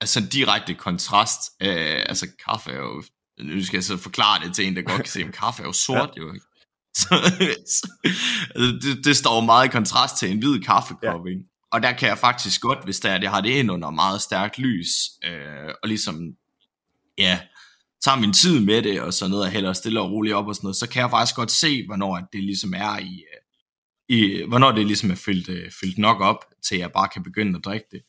Altså, 0.00 0.20
direkte 0.20 0.74
kontrast. 0.74 1.40
Øh, 1.62 2.02
altså, 2.08 2.26
kaffe 2.44 2.70
er 2.70 2.76
jo, 2.76 3.02
nu 3.38 3.64
skal 3.64 3.76
jeg 3.76 3.84
så 3.84 3.96
forklare 3.96 4.44
det 4.44 4.54
til 4.54 4.66
en, 4.66 4.76
der 4.76 4.82
godt 4.82 5.02
kan 5.02 5.10
se, 5.10 5.20
at 5.20 5.32
kaffe 5.32 5.62
er 5.62 5.66
jo 5.66 5.72
sort, 5.72 6.10
ja. 6.16 6.22
jo? 6.22 6.34
Så, 6.96 7.08
så, 7.66 7.88
altså, 8.54 8.78
det, 8.82 9.04
det 9.04 9.16
står 9.16 9.34
jo 9.34 9.40
meget 9.40 9.66
i 9.66 9.70
kontrast 9.70 10.16
til 10.16 10.30
en 10.30 10.38
hvid 10.38 10.60
kaffekop, 10.60 11.26
ja. 11.26 11.30
ikke? 11.30 11.42
Og 11.72 11.82
der 11.82 11.92
kan 11.92 12.08
jeg 12.08 12.18
faktisk 12.18 12.60
godt, 12.60 12.84
hvis 12.84 13.00
det 13.00 13.10
er, 13.10 13.14
at 13.14 13.22
jeg 13.22 13.30
har 13.30 13.40
det 13.40 13.50
ind 13.50 13.70
under 13.70 13.90
meget 13.90 14.20
stærkt 14.20 14.58
lys, 14.58 14.88
øh, 15.24 15.74
og 15.82 15.88
ligesom, 15.88 16.20
ja, 17.18 17.40
tager 18.04 18.16
min 18.16 18.32
tid 18.32 18.60
med 18.60 18.82
det, 18.82 19.00
og 19.00 19.14
sådan 19.14 19.30
noget, 19.30 19.44
og 19.44 19.50
hælder 19.50 19.72
stille 19.72 20.00
og 20.00 20.10
roligt 20.10 20.34
op 20.34 20.46
og 20.46 20.54
sådan 20.54 20.66
noget, 20.66 20.76
så 20.76 20.88
kan 20.88 21.02
jeg 21.02 21.10
faktisk 21.10 21.36
godt 21.36 21.50
se, 21.50 21.86
hvornår 21.86 22.28
det 22.32 22.44
ligesom 22.44 22.74
er 22.76 22.98
i, 22.98 23.24
øh, 23.32 23.40
i 24.18 24.44
hvornår 24.48 24.72
det 24.72 24.86
ligesom 24.86 25.10
er 25.10 25.14
fyldt, 25.14 25.48
øh, 25.48 25.70
fyldt 25.80 25.98
nok 25.98 26.20
op, 26.20 26.44
til 26.68 26.78
jeg 26.78 26.92
bare 26.92 27.08
kan 27.08 27.22
begynde 27.22 27.58
at 27.58 27.64
drikke 27.64 27.86
det. 27.90 28.02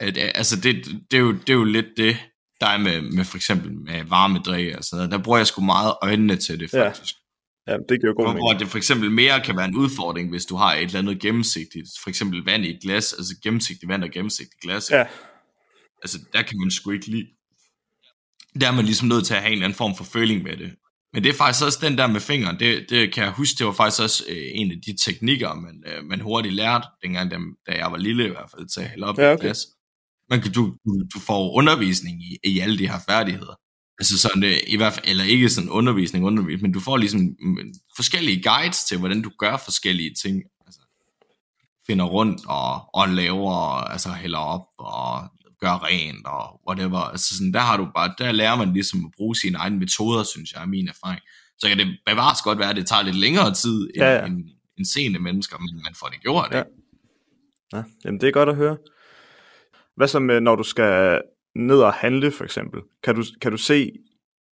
At, 0.00 0.16
øh, 0.16 0.30
altså, 0.34 0.56
det, 0.60 0.84
det, 1.10 1.16
er 1.16 1.20
jo, 1.20 1.32
det 1.32 1.50
er 1.50 1.54
jo 1.54 1.64
lidt 1.64 1.86
det, 1.96 2.16
der 2.60 2.66
er 2.66 2.78
med, 2.78 3.00
med 3.00 3.24
for 3.24 3.36
eksempel 3.36 3.72
med 3.72 4.04
varme 4.04 4.38
drikke 4.38 4.78
og 4.78 4.84
sådan 4.84 4.96
noget. 4.98 5.12
Der 5.12 5.18
bruger 5.24 5.38
jeg 5.38 5.46
sgu 5.46 5.62
meget 5.62 5.94
øjnene 6.02 6.36
til 6.36 6.60
det, 6.60 6.72
Ja. 6.72 6.88
faktisk. 6.88 7.14
Ja, 7.66 7.72
det 7.88 8.00
giver 8.00 8.14
god 8.14 8.24
mening. 8.26 8.40
hvor 8.40 8.52
det 8.52 8.68
for 8.68 8.78
eksempel 8.78 9.10
mere 9.10 9.40
kan 9.40 9.56
være 9.56 9.64
en 9.68 9.76
udfordring, 9.76 10.30
hvis 10.30 10.46
du 10.46 10.56
har 10.56 10.74
et 10.74 10.82
eller 10.82 10.98
andet 10.98 11.20
gennemsigtigt, 11.20 11.86
for 12.02 12.10
eksempel 12.10 12.44
vand 12.44 12.64
i 12.64 12.70
et 12.70 12.78
glas, 12.82 13.12
altså 13.12 13.34
gennemsigtigt 13.42 13.88
vand 13.88 14.04
og 14.04 14.10
gennemsigtigt 14.10 14.60
glas. 14.62 14.90
Ja, 14.90 15.04
Altså, 16.02 16.18
der 16.32 16.42
kan 16.42 16.58
man 16.58 16.70
sgu 16.70 16.90
ikke 16.90 17.06
lide. 17.06 17.26
Der 18.60 18.68
er 18.68 18.72
man 18.72 18.84
ligesom 18.84 19.08
nødt 19.08 19.26
til 19.26 19.34
at 19.34 19.40
have 19.40 19.48
en 19.48 19.52
eller 19.52 19.64
anden 19.64 19.76
form 19.76 19.96
for 19.96 20.04
føling 20.04 20.42
med 20.42 20.56
det. 20.56 20.72
Men 21.12 21.24
det 21.24 21.30
er 21.30 21.34
faktisk 21.34 21.64
også 21.64 21.78
den 21.82 21.98
der 21.98 22.06
med 22.06 22.20
fingeren, 22.20 22.58
det, 22.60 22.86
det 22.90 23.12
kan 23.14 23.24
jeg 23.24 23.32
huske, 23.32 23.58
det 23.58 23.66
var 23.66 23.72
faktisk 23.72 24.02
også 24.02 24.24
øh, 24.28 24.36
en 24.54 24.70
af 24.70 24.76
de 24.86 24.96
teknikker, 25.04 25.54
man, 25.54 25.84
øh, 25.86 26.04
man 26.04 26.20
hurtigt 26.20 26.54
lærte, 26.54 26.86
dengang, 27.02 27.30
da, 27.30 27.36
da 27.68 27.76
jeg 27.78 27.92
var 27.92 27.96
lille 27.98 28.24
i 28.24 28.28
hvert 28.28 28.50
fald, 28.56 28.68
til 28.68 28.80
at 28.80 28.88
hælde 28.88 29.06
op 29.06 29.18
Ja, 29.18 29.30
i 29.30 29.32
okay. 29.32 29.44
glas. 29.44 29.58
Man 30.30 30.40
kan, 30.40 30.52
du, 30.52 30.76
du, 31.14 31.20
får 31.20 31.52
undervisning 31.56 32.22
i, 32.22 32.38
i 32.44 32.58
alle 32.58 32.78
de 32.78 32.88
her 32.88 32.98
færdigheder. 33.08 33.54
Altså 33.98 34.18
sådan, 34.18 34.44
øh, 34.44 34.56
i 34.66 34.76
hvert 34.76 34.92
fald, 34.92 35.06
eller 35.08 35.24
ikke 35.24 35.48
sådan 35.48 35.70
undervisning, 35.70 36.24
undervisning, 36.24 36.62
men 36.62 36.72
du 36.72 36.80
får 36.80 36.96
ligesom 36.96 37.20
mm, 37.20 37.58
forskellige 37.96 38.42
guides 38.42 38.84
til, 38.84 38.98
hvordan 38.98 39.22
du 39.22 39.30
gør 39.38 39.56
forskellige 39.56 40.14
ting. 40.22 40.42
Altså, 40.66 40.80
finder 41.86 42.04
rundt 42.04 42.40
og, 42.46 42.94
og 42.94 43.08
laver, 43.08 43.54
altså 43.94 44.08
hælder 44.08 44.38
op 44.38 44.66
og 44.78 45.30
gør 45.60 45.84
rent 45.84 46.26
og 46.26 46.60
whatever. 46.68 46.98
Altså 46.98 47.36
sådan, 47.36 47.52
der 47.52 47.60
har 47.60 47.76
du 47.76 47.88
bare, 47.94 48.14
der 48.18 48.32
lærer 48.32 48.56
man 48.56 48.72
ligesom 48.72 49.04
at 49.04 49.10
bruge 49.16 49.36
sine 49.36 49.58
egne 49.58 49.78
metoder, 49.78 50.22
synes 50.22 50.52
jeg, 50.52 50.62
er 50.62 50.66
min 50.66 50.88
erfaring. 50.88 51.20
Så 51.58 51.68
kan 51.68 51.78
det 51.78 51.98
bevares 52.06 52.42
godt 52.42 52.58
være, 52.58 52.70
at 52.70 52.76
det 52.76 52.86
tager 52.86 53.02
lidt 53.02 53.16
længere 53.16 53.54
tid 53.54 53.90
end, 53.94 54.02
Ja, 54.04 54.12
ja, 54.14 54.26
end, 54.26 54.44
end 54.78 54.86
seende 54.86 55.18
mennesker, 55.18 55.58
men 55.58 55.82
man 55.82 55.94
får 55.94 56.06
det 56.06 56.20
gjort. 56.20 56.48
Ja. 56.52 56.56
Ja. 56.56 56.64
ja. 57.72 57.82
Jamen, 58.04 58.20
det 58.20 58.28
er 58.28 58.32
godt 58.32 58.48
at 58.48 58.56
høre. 58.56 58.76
Hvad 59.96 60.08
så 60.08 60.18
med, 60.18 60.40
når 60.40 60.56
du 60.56 60.62
skal 60.62 61.20
ned 61.56 61.78
og 61.78 61.92
handle, 61.92 62.30
for 62.30 62.44
eksempel? 62.44 62.80
Kan 63.02 63.14
du, 63.14 63.24
kan 63.40 63.50
du 63.50 63.56
se, 63.56 63.92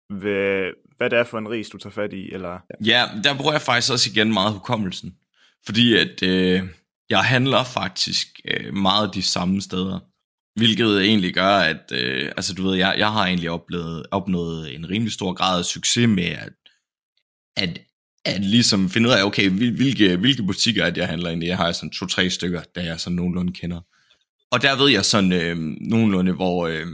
hvad, 0.09 0.71
hvad 0.97 1.09
det 1.09 1.19
er 1.19 1.23
for 1.23 1.37
en 1.37 1.49
ris, 1.49 1.69
du 1.69 1.77
tager 1.77 1.93
fat 1.93 2.13
i? 2.13 2.33
Eller... 2.33 2.59
Ja, 2.85 3.05
der 3.23 3.37
bruger 3.37 3.51
jeg 3.51 3.61
faktisk 3.61 3.91
også 3.91 4.09
igen 4.09 4.33
meget 4.33 4.53
hukommelsen. 4.53 5.15
Fordi 5.65 5.95
at 5.95 6.23
øh, 6.23 6.63
jeg 7.09 7.23
handler 7.23 7.63
faktisk 7.63 8.27
øh, 8.51 8.73
meget 8.73 9.13
de 9.13 9.21
samme 9.21 9.61
steder. 9.61 9.99
Hvilket 10.59 11.01
egentlig 11.01 11.33
gør, 11.33 11.57
at 11.57 11.91
øh, 11.93 12.31
altså, 12.37 12.53
du 12.53 12.63
ved, 12.63 12.75
jeg, 12.75 12.95
jeg 12.97 13.11
har 13.11 13.25
egentlig 13.25 13.49
oplevet, 13.49 14.05
opnået 14.11 14.75
en 14.75 14.89
rimelig 14.89 15.13
stor 15.13 15.33
grad 15.33 15.59
af 15.59 15.65
succes 15.65 16.07
med 16.07 16.23
at, 16.23 16.53
at, 17.57 17.81
at 18.25 18.41
ligesom 18.41 18.89
finde 18.89 19.09
ud 19.09 19.13
af, 19.13 19.23
okay, 19.23 19.49
hvil- 19.49 19.75
hvilke, 19.75 20.17
hvilke 20.17 20.43
butikker 20.43 20.85
at 20.85 20.97
jeg 20.97 21.07
handler 21.07 21.29
ind 21.29 21.43
i. 21.43 21.47
Jeg 21.47 21.57
har 21.57 21.71
sådan 21.71 21.89
to-tre 21.89 22.29
stykker, 22.29 22.61
der 22.75 22.81
jeg 22.81 22.99
sådan 22.99 23.15
nogenlunde 23.15 23.53
kender. 23.53 23.81
Og 24.51 24.61
der 24.61 24.77
ved 24.77 24.89
jeg 24.89 25.05
sådan 25.05 25.31
øh, 25.31 25.57
nogenlunde, 25.81 26.33
hvor, 26.33 26.67
øh, 26.67 26.87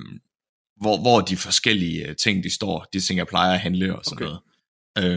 hvor, 0.81 1.01
hvor 1.01 1.21
de 1.21 1.37
forskellige 1.37 2.07
øh, 2.07 2.15
ting, 2.15 2.43
de 2.43 2.53
står, 2.53 2.85
de 2.93 2.99
ting, 2.99 3.17
jeg 3.17 3.27
plejer 3.27 3.53
at 3.53 3.59
handle 3.59 3.95
og 3.95 4.05
sådan 4.05 4.17
Okay. 4.17 4.25
noget. 4.25 4.41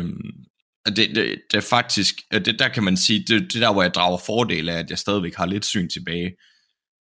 Øhm, 0.05 0.35
og 0.87 0.97
det, 0.97 1.09
det, 1.15 1.39
det 1.51 1.57
er 1.57 1.61
faktisk, 1.71 2.15
øh, 2.35 2.45
det, 2.45 2.59
der 2.59 2.69
kan 2.69 2.83
man 2.85 2.97
sige, 2.97 3.25
det, 3.29 3.53
det 3.53 3.63
der, 3.63 3.73
hvor 3.73 3.83
jeg 3.83 3.95
drager 3.95 4.19
fordel 4.27 4.69
af, 4.69 4.79
at 4.79 4.91
jeg 4.91 4.99
stadigvæk 4.99 5.35
har 5.35 5.47
lidt 5.47 5.65
syn 5.65 5.89
tilbage. 5.89 6.37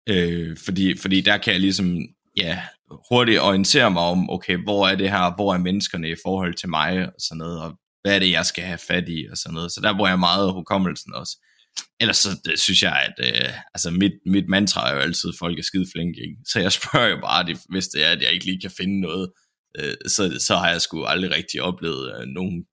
Øh, 0.08 0.56
fordi, 0.64 0.96
fordi 0.98 1.20
der 1.20 1.38
kan 1.38 1.52
jeg 1.52 1.60
ligesom, 1.60 1.98
ja, 2.36 2.62
hurtigt 3.10 3.40
orientere 3.40 3.90
mig 3.90 4.02
om, 4.02 4.30
okay, 4.30 4.56
hvor 4.56 4.88
er 4.88 4.94
det 4.94 5.10
her, 5.10 5.34
hvor 5.34 5.54
er 5.54 5.58
menneskerne 5.58 6.10
i 6.10 6.14
forhold 6.22 6.54
til 6.54 6.68
mig, 6.68 7.06
og 7.06 7.12
sådan 7.18 7.38
noget, 7.38 7.60
og 7.62 7.78
hvad 8.02 8.14
er 8.14 8.18
det, 8.18 8.30
jeg 8.30 8.46
skal 8.46 8.64
have 8.64 8.78
fat 8.78 9.04
i, 9.08 9.26
og 9.30 9.36
sådan 9.36 9.54
noget. 9.54 9.72
Så 9.72 9.80
der 9.80 9.96
bruger 9.96 10.10
jeg 10.10 10.18
meget 10.18 10.52
hukommelsen 10.52 11.14
også. 11.14 11.36
Ellers 12.00 12.16
så 12.16 12.28
det, 12.44 12.60
synes 12.60 12.82
jeg, 12.82 12.96
at 13.08 13.26
øh, 13.26 13.54
altså 13.74 13.90
mit, 13.90 14.12
mit 14.26 14.48
mantra 14.48 14.90
er 14.90 14.94
jo 14.94 15.00
altid, 15.00 15.28
at 15.30 15.34
folk 15.38 15.58
er 15.58 15.62
skide 15.62 15.86
flinke, 15.94 16.20
ikke? 16.20 16.36
Så 16.46 16.60
jeg 16.60 16.72
spørger 16.78 17.08
jo 17.08 17.20
bare, 17.20 17.46
det, 17.46 17.58
hvis 17.68 17.88
det 17.88 18.04
er, 18.06 18.10
at 18.10 18.22
jeg 18.22 18.32
ikke 18.32 18.44
lige 18.44 18.60
kan 18.60 18.70
finde 18.70 19.00
noget, 19.00 19.32
øh, 19.78 19.94
så, 20.06 20.22
så 20.46 20.56
har 20.56 20.70
jeg 20.70 20.80
sgu 20.80 21.04
aldrig 21.04 21.30
rigtig 21.30 21.62
oplevet 21.62 22.12
øh, 22.20 22.26
nogen, 22.26 22.66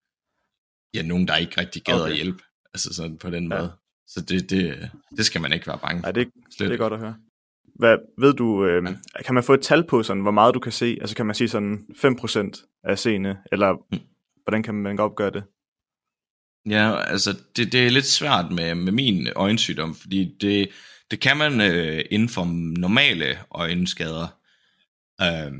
ja, 0.94 1.02
nogen, 1.02 1.28
der 1.28 1.36
ikke 1.36 1.60
rigtig 1.60 1.82
gad 1.82 2.00
Okay. 2.00 2.10
at 2.10 2.16
hjælpe. 2.16 2.42
Altså 2.74 2.94
sådan 2.94 3.18
på 3.18 3.30
den 3.30 3.52
Ja. 3.52 3.58
måde. 3.58 3.72
Så 4.08 4.20
det, 4.28 4.50
det, 4.50 4.90
det 5.16 5.26
skal 5.26 5.40
man 5.40 5.52
ikke 5.52 5.66
være 5.66 5.78
bange 5.78 6.00
for. 6.00 6.02
Nej, 6.02 6.12
det, 6.12 6.28
Slet 6.56 6.68
det 6.68 6.74
er 6.74 6.78
godt 6.78 6.92
at 6.92 6.98
høre. 6.98 7.16
Hvad, 7.74 7.96
ved 8.18 8.34
du, 8.34 8.66
øh, 8.66 8.82
kan 9.24 9.34
man 9.34 9.44
få 9.44 9.54
et 9.54 9.62
tal 9.62 9.86
på, 9.86 10.02
sådan, 10.02 10.22
hvor 10.22 10.30
meget 10.30 10.54
du 10.54 10.60
kan 10.60 10.72
se? 10.72 10.98
Altså 11.00 11.16
kan 11.16 11.26
man 11.26 11.34
sige 11.34 11.48
sådan 11.48 11.86
5% 11.96 12.80
af 12.84 12.98
seende, 12.98 13.36
eller 13.52 13.72
Mm. 13.92 13.98
hvordan 14.44 14.62
kan 14.62 14.74
man 14.74 14.98
opgøre 15.00 15.30
det? 15.30 15.44
Ja, 16.68 17.02
altså 17.02 17.36
det, 17.56 17.72
det 17.72 17.86
er 17.86 17.90
lidt 17.90 18.06
svært 18.06 18.52
med, 18.52 18.74
med 18.74 18.92
min 18.92 19.28
øjensygdom, 19.36 19.94
fordi 19.94 20.36
det, 20.40 20.68
det 21.10 21.20
kan 21.20 21.36
man 21.36 21.60
øh, 21.60 22.04
inden 22.10 22.28
for 22.28 22.44
normale 22.78 23.38
øjenskader, 23.50 24.28
øh, 25.22 25.52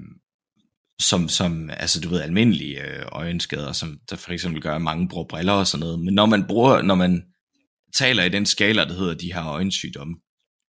som, 1.00 1.28
som 1.28 1.70
altså 1.70 2.00
du 2.00 2.08
ved, 2.08 2.20
almindelige 2.20 2.82
øh, 2.82 3.06
øjenskader, 3.12 3.72
som 3.72 4.00
der 4.10 4.16
for 4.16 4.32
eksempel 4.32 4.62
gør, 4.62 4.76
at 4.76 4.82
mange 4.82 5.08
bruger 5.08 5.26
briller 5.28 5.52
og 5.52 5.66
sådan 5.66 5.80
noget. 5.80 5.98
Men 6.00 6.14
når 6.14 6.26
man 6.26 6.46
bruger, 6.46 6.82
når 6.82 6.94
man 6.94 7.24
taler 7.94 8.24
i 8.24 8.28
den 8.28 8.46
skala, 8.46 8.84
der 8.84 8.94
hedder 8.94 9.14
de 9.14 9.32
her 9.32 9.46
øjensygdomme, 9.46 10.16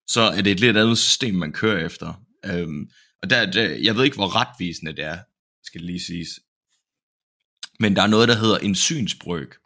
så 0.07 0.21
er 0.21 0.41
det 0.41 0.51
et 0.51 0.59
lidt 0.59 0.77
andet 0.77 0.97
system, 0.97 1.35
man 1.35 1.53
kører 1.53 1.85
efter. 1.85 2.23
Øh, 2.45 2.67
og 3.21 3.29
der, 3.29 3.51
der, 3.51 3.63
jeg 3.63 3.95
ved 3.95 4.03
ikke, 4.03 4.17
hvor 4.17 4.35
retvisende 4.35 4.95
det 4.95 5.03
er, 5.03 5.17
skal 5.63 5.81
det 5.81 5.87
lige 5.87 6.05
siges. 6.05 6.29
Men 7.79 7.95
der 7.95 8.01
er 8.01 8.07
noget, 8.07 8.29
der 8.29 8.35
hedder 8.35 8.57
en 8.57 8.75
synsbrøk, 8.75 9.57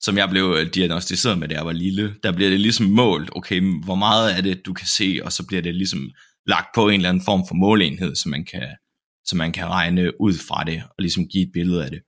som 0.00 0.16
jeg 0.16 0.28
blev 0.30 0.56
øh, 0.58 0.74
diagnostiseret 0.74 1.38
med, 1.38 1.48
da 1.48 1.54
jeg 1.54 1.66
var 1.66 1.72
lille. 1.72 2.14
Der 2.22 2.32
bliver 2.32 2.50
det 2.50 2.60
ligesom 2.60 2.86
målt, 2.86 3.30
okay, 3.36 3.60
hvor 3.84 3.94
meget 3.94 4.36
er 4.36 4.40
det, 4.40 4.66
du 4.66 4.72
kan 4.72 4.86
se, 4.86 5.20
og 5.24 5.32
så 5.32 5.46
bliver 5.46 5.62
det 5.62 5.74
ligesom 5.74 6.10
lagt 6.46 6.68
på 6.74 6.88
en 6.88 6.94
eller 6.94 7.08
anden 7.08 7.24
form 7.24 7.44
for 7.48 7.54
måleenhed, 7.54 8.14
så 8.14 8.28
man 8.28 8.44
kan, 8.44 8.68
så 9.24 9.36
man 9.36 9.52
kan 9.52 9.66
regne 9.66 10.20
ud 10.20 10.34
fra 10.48 10.64
det, 10.64 10.82
og 10.88 10.94
ligesom 10.98 11.28
give 11.28 11.42
et 11.42 11.50
billede 11.52 11.84
af 11.84 11.90
det. 11.90 12.00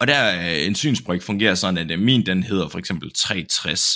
Og 0.00 0.06
der 0.06 0.36
øh, 0.36 0.66
en 0.66 0.74
synsbryg 0.74 1.22
fungerer 1.22 1.54
sådan, 1.54 1.78
at 1.78 1.90
øh, 1.90 1.98
min 1.98 2.26
den 2.26 2.42
hedder 2.42 2.68
for 2.68 2.78
eksempel 2.78 3.10
360, 3.12 3.86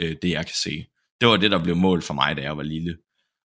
øh, 0.00 0.16
det 0.22 0.30
jeg 0.30 0.46
kan 0.46 0.54
se. 0.62 0.84
Det 1.20 1.28
var 1.28 1.36
det, 1.36 1.50
der 1.50 1.62
blev 1.62 1.76
målt 1.76 2.04
for 2.04 2.14
mig, 2.14 2.36
da 2.36 2.42
jeg 2.42 2.56
var 2.56 2.62
lille. 2.62 2.96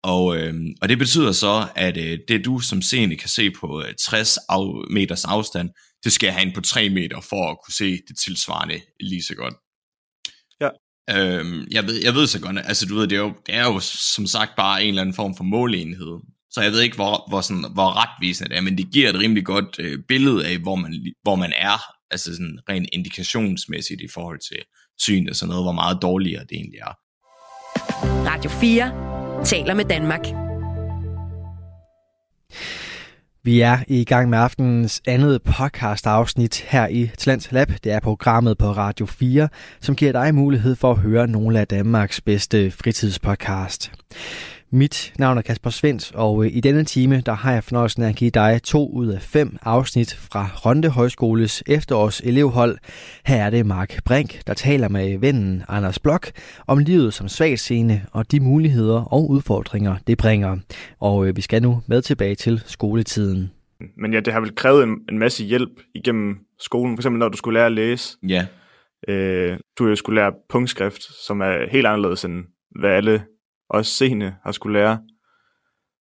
Og, 0.03 0.37
øh, 0.37 0.55
og 0.83 0.89
det 0.89 0.99
betyder 0.99 1.33
så, 1.33 1.69
at 1.75 1.97
øh, 1.97 2.19
det 2.29 2.45
du 2.45 2.61
som 2.61 2.83
seende 2.83 3.17
kan 3.17 3.29
se 3.29 3.51
på 3.51 3.83
øh, 3.87 3.95
60 4.07 4.37
af, 4.49 4.91
meters 4.91 5.25
afstand, 5.25 5.71
det 6.05 6.13
skal 6.13 6.27
jeg 6.27 6.35
have 6.35 6.47
ind 6.47 6.55
på 6.55 6.61
3 6.61 6.91
meter 6.91 7.21
for 7.21 7.51
at 7.51 7.57
kunne 7.65 7.75
se 7.75 7.91
det 8.09 8.19
tilsvarende 8.25 8.81
lige 9.01 9.23
så 9.23 9.35
godt. 9.35 9.55
Ja. 10.61 10.69
Øhm, 11.11 11.67
jeg, 11.71 11.85
ved, 11.87 12.03
jeg 12.05 12.15
ved 12.15 12.27
så 12.27 12.41
godt, 12.41 12.59
altså 12.65 12.87
du 12.87 12.95
ved, 12.95 13.07
det 13.07 13.17
er, 13.17 13.21
jo, 13.21 13.33
det 13.47 13.55
er 13.55 13.65
jo 13.65 13.81
som 14.15 14.27
sagt 14.27 14.51
bare 14.57 14.83
en 14.83 14.89
eller 14.89 15.03
anden 15.03 15.15
form 15.15 15.37
for 15.37 15.45
måleenhed. 15.45 16.21
Så 16.51 16.61
jeg 16.61 16.73
ved 16.73 16.81
ikke, 16.81 16.97
hvor, 16.97 17.29
hvor, 17.29 17.41
sådan, 17.41 17.73
hvor 17.73 17.91
retvisende 18.03 18.49
det 18.51 18.57
er, 18.57 18.61
men 18.61 18.79
det 18.79 18.93
giver 18.93 19.11
et 19.11 19.19
rimelig 19.19 19.45
godt 19.45 19.77
øh, 19.79 19.99
billede 20.09 20.47
af, 20.47 20.59
hvor 20.59 20.77
man, 20.77 21.15
hvor 21.23 21.37
man 21.37 21.53
er, 21.57 21.79
altså 22.11 22.33
sådan 22.33 22.59
rent 22.69 22.89
indikationsmæssigt 22.93 24.01
i 24.01 24.09
forhold 24.15 24.41
til 24.49 24.59
syn 25.01 25.29
og 25.29 25.37
sådan 25.37 25.49
noget, 25.49 25.65
hvor 25.65 25.73
meget 25.73 25.99
dårligere 26.03 26.43
det 26.43 26.53
egentlig 26.53 26.79
er. 26.79 26.95
Radio 28.31 28.51
4 28.51 29.45
taler 29.45 29.75
med 29.75 29.85
Danmark. 29.85 30.25
Vi 33.47 33.61
er 33.61 33.79
i 33.89 34.05
gang 34.05 34.31
med 34.31 34.39
aftenens 34.39 35.03
andet 35.07 35.43
podcast 35.43 36.07
afsnit 36.07 36.61
her 36.69 36.87
i 36.87 37.11
Talent 37.19 37.53
Lab. 37.53 37.69
Det 37.85 37.93
er 37.93 38.01
programmet 38.01 38.59
på 38.59 38.71
Radio 38.71 39.07
4, 39.07 39.49
som 39.81 39.97
giver 39.97 40.13
dig 40.13 40.35
mulighed 40.35 40.77
for 40.77 40.91
at 40.91 40.99
høre 40.99 41.27
nogle 41.27 41.61
af 41.61 41.67
Danmarks 41.67 42.21
bedste 42.21 42.71
fritidspodcast. 42.71 43.93
Mit 44.75 45.13
navn 45.19 45.39
er 45.39 45.43
Kasper 45.43 45.71
Svendt, 45.71 46.15
og 46.15 46.45
øh, 46.45 46.57
i 46.57 46.61
denne 46.61 46.85
time 46.85 47.21
der 47.21 47.33
har 47.33 47.53
jeg 47.53 47.65
fornøjelsen 47.65 48.03
af 48.03 48.09
at 48.09 48.17
give 48.17 48.31
dig 48.31 48.61
to 48.65 48.91
ud 48.93 49.07
af 49.09 49.23
fem 49.23 49.57
afsnit 49.63 50.15
fra 50.15 50.49
Ronde 50.67 50.89
Højskoles 50.89 51.63
efterårs 51.67 52.21
elevhold. 52.21 52.79
Her 53.27 53.45
er 53.45 53.51
det 53.51 53.67
Mark 53.67 54.05
Brink, 54.05 54.47
der 54.47 54.55
taler 54.55 54.89
med 54.89 55.19
vennen 55.19 55.63
Anders 55.69 55.99
Blok 55.99 56.31
om 56.67 56.79
livet 56.79 57.15
som 57.15 57.29
svagscene 57.29 58.07
og 58.13 58.33
de 58.33 58.41
muligheder 58.41 59.13
og 59.13 59.31
udfordringer, 59.31 59.97
det 60.07 60.19
bringer. 60.19 60.57
Og 61.01 61.29
øh, 61.29 61.37
vi 61.37 61.41
skal 61.41 61.63
nu 61.63 61.83
med 61.87 62.03
tilbage 62.03 62.35
til 62.35 62.63
skoletiden. 62.67 63.51
Men 63.97 64.13
ja, 64.13 64.21
det 64.21 64.33
har 64.33 64.41
vel 64.41 64.55
krævet 64.55 64.83
en, 64.83 64.99
en 65.09 65.19
masse 65.19 65.45
hjælp 65.45 65.71
igennem 65.95 66.37
skolen. 66.59 66.97
For 66.97 67.01
eksempel 67.01 67.19
når 67.19 67.29
du 67.29 67.37
skulle 67.37 67.59
lære 67.59 67.67
at 67.67 67.73
læse. 67.73 68.17
Ja, 68.29 68.47
Øh, 69.09 69.59
du 69.79 69.97
skulle 69.97 70.21
lære 70.21 70.33
punktskrift, 70.49 71.03
som 71.27 71.41
er 71.41 71.71
helt 71.71 71.87
anderledes 71.87 72.25
end 72.25 72.45
hvad 72.81 72.91
alle 72.91 73.25
også 73.75 73.93
seende 73.93 74.35
har 74.45 74.53
skulle 74.53 74.79
lære. 74.79 75.03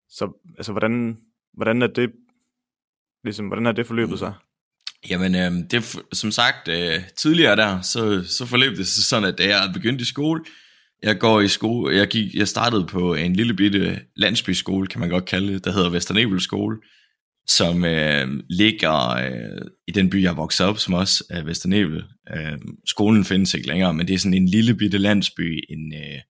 Så 0.08 0.32
altså, 0.58 0.72
hvordan, 0.72 1.18
hvordan 1.54 1.82
er 1.82 1.86
det 1.86 2.10
ligesom, 3.24 3.46
hvordan 3.46 3.64
har 3.64 3.72
det 3.72 3.86
forløbet 3.86 4.18
sig? 4.18 4.34
Jamen, 5.10 5.34
øh, 5.34 5.70
det, 5.70 5.96
som 6.12 6.30
sagt, 6.30 6.68
øh, 6.68 7.00
tidligere 7.16 7.56
der, 7.56 7.80
så, 7.80 8.24
så 8.24 8.46
forløb 8.46 8.76
det 8.76 8.86
sig 8.86 9.04
sådan, 9.04 9.28
at 9.28 9.38
da 9.38 9.44
jeg 9.44 9.70
begyndte 9.74 10.02
i 10.02 10.04
skole, 10.04 10.44
jeg 11.02 11.18
går 11.18 11.40
i 11.40 11.48
skole, 11.48 11.96
jeg, 11.96 12.08
gik, 12.08 12.34
jeg 12.34 12.48
startede 12.48 12.86
på 12.86 13.14
en 13.14 13.36
lille 13.36 13.54
bitte 13.54 14.00
landsbyskole, 14.16 14.86
kan 14.86 15.00
man 15.00 15.10
godt 15.10 15.24
kalde 15.24 15.52
det, 15.52 15.64
der 15.64 15.72
hedder 15.72 15.90
Vesternebel 15.90 16.40
skole, 16.40 16.76
som 17.46 17.84
øh, 17.84 18.28
ligger 18.50 19.08
øh, 19.08 19.62
i 19.88 19.90
den 19.90 20.10
by, 20.10 20.22
jeg 20.22 20.36
voksede 20.36 20.68
op, 20.68 20.78
som 20.78 20.94
også 20.94 21.24
er 21.30 21.44
Vesternebel. 21.44 22.04
Øh, 22.34 22.58
skolen 22.86 23.24
findes 23.24 23.54
ikke 23.54 23.68
længere, 23.68 23.94
men 23.94 24.08
det 24.08 24.14
er 24.14 24.18
sådan 24.18 24.34
en 24.34 24.48
lille 24.48 24.74
bitte 24.74 24.98
landsby, 24.98 25.64
en, 25.68 25.94
øh, 25.94 26.20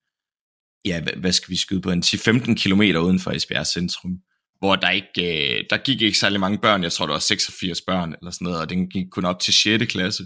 ja, 0.84 1.00
hvad, 1.00 1.12
hvad 1.12 1.32
skal 1.32 1.50
vi 1.50 1.56
skyde 1.56 1.80
på, 1.80 1.90
en 1.90 2.02
10-15 2.06 2.54
km 2.54 2.80
uden 2.80 3.20
for 3.20 3.30
Esbjerg 3.30 3.66
centrum, 3.66 4.18
hvor 4.58 4.76
der 4.76 4.90
ikke, 4.90 5.56
øh, 5.58 5.64
der 5.70 5.76
gik 5.76 6.02
ikke 6.02 6.18
særlig 6.18 6.40
mange 6.40 6.58
børn, 6.58 6.82
jeg 6.82 6.92
tror 6.92 7.06
der 7.06 7.12
var 7.12 7.18
86 7.18 7.80
børn 7.80 8.14
eller 8.20 8.30
sådan 8.30 8.44
noget, 8.44 8.60
og 8.60 8.70
den 8.70 8.90
gik 8.90 9.06
kun 9.10 9.24
op 9.24 9.40
til 9.40 9.54
6. 9.54 9.92
klasse. 9.92 10.24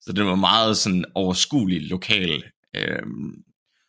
Så 0.00 0.12
det 0.12 0.24
var 0.24 0.34
meget 0.34 0.76
sådan 0.76 1.04
overskuelig 1.14 1.88
lokal. 1.88 2.42
Øh, 2.76 3.02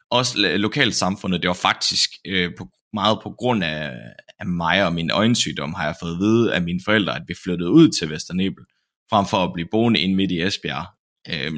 også 0.09 0.57
lokalt 0.57 0.95
samfundet, 0.95 1.41
det 1.41 1.47
var 1.47 1.53
faktisk 1.53 2.09
øh, 2.25 2.51
på, 2.57 2.67
meget 2.93 3.19
på 3.23 3.29
grund 3.29 3.63
af, 3.63 3.91
af 4.39 4.45
mig 4.45 4.85
og 4.85 4.93
min 4.93 5.11
øjensygdom, 5.11 5.73
har 5.73 5.85
jeg 5.85 5.95
fået 6.01 6.11
at 6.11 6.19
vide 6.19 6.53
af 6.53 6.61
mine 6.61 6.79
forældre, 6.85 7.15
at 7.15 7.23
vi 7.27 7.33
flyttede 7.43 7.71
ud 7.71 7.89
til 7.89 8.09
Vesternebel, 8.09 8.63
frem 9.09 9.25
for 9.25 9.37
at 9.37 9.53
blive 9.53 9.67
boende 9.71 9.99
ind 9.99 10.15
midt 10.15 10.31
i 10.31 10.41
Esbjerg. 10.41 10.85
Øh, 11.29 11.53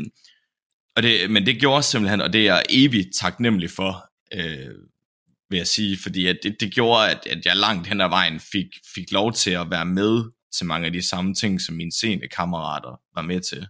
og 0.96 1.04
det, 1.04 1.32
men 1.32 1.46
det 1.46 1.60
gjorde 1.60 1.84
simpelthen, 1.84 2.22
og 2.22 2.34
det 2.34 2.42
er 2.42 2.46
jeg 2.46 2.64
evigt 2.70 3.10
taknemmelig 3.16 3.70
for, 3.70 4.10
øh, 4.36 4.76
vil 5.50 5.58
jeg 5.58 5.68
sige, 5.68 5.98
fordi 6.04 6.28
at 6.28 6.38
det, 6.44 6.56
det 6.60 6.74
gjorde, 6.74 7.12
at, 7.12 7.28
at 7.30 7.46
jeg 7.46 7.58
langt 7.58 7.88
hen 7.88 8.02
ad 8.02 8.10
vejen 8.10 8.40
fik, 8.40 8.68
fik 8.96 9.12
lov 9.12 9.34
til 9.34 9.52
at 9.52 9.72
være 9.72 9.86
med 9.86 10.24
til 10.58 10.66
mange 10.66 10.86
af 10.86 10.94
de 10.94 11.08
samme 11.08 11.34
ting, 11.34 11.62
som 11.62 11.76
mine 11.76 11.92
sene 11.92 12.28
kammerater 12.28 13.00
var 13.16 13.22
med 13.22 13.42
til. 13.42 13.68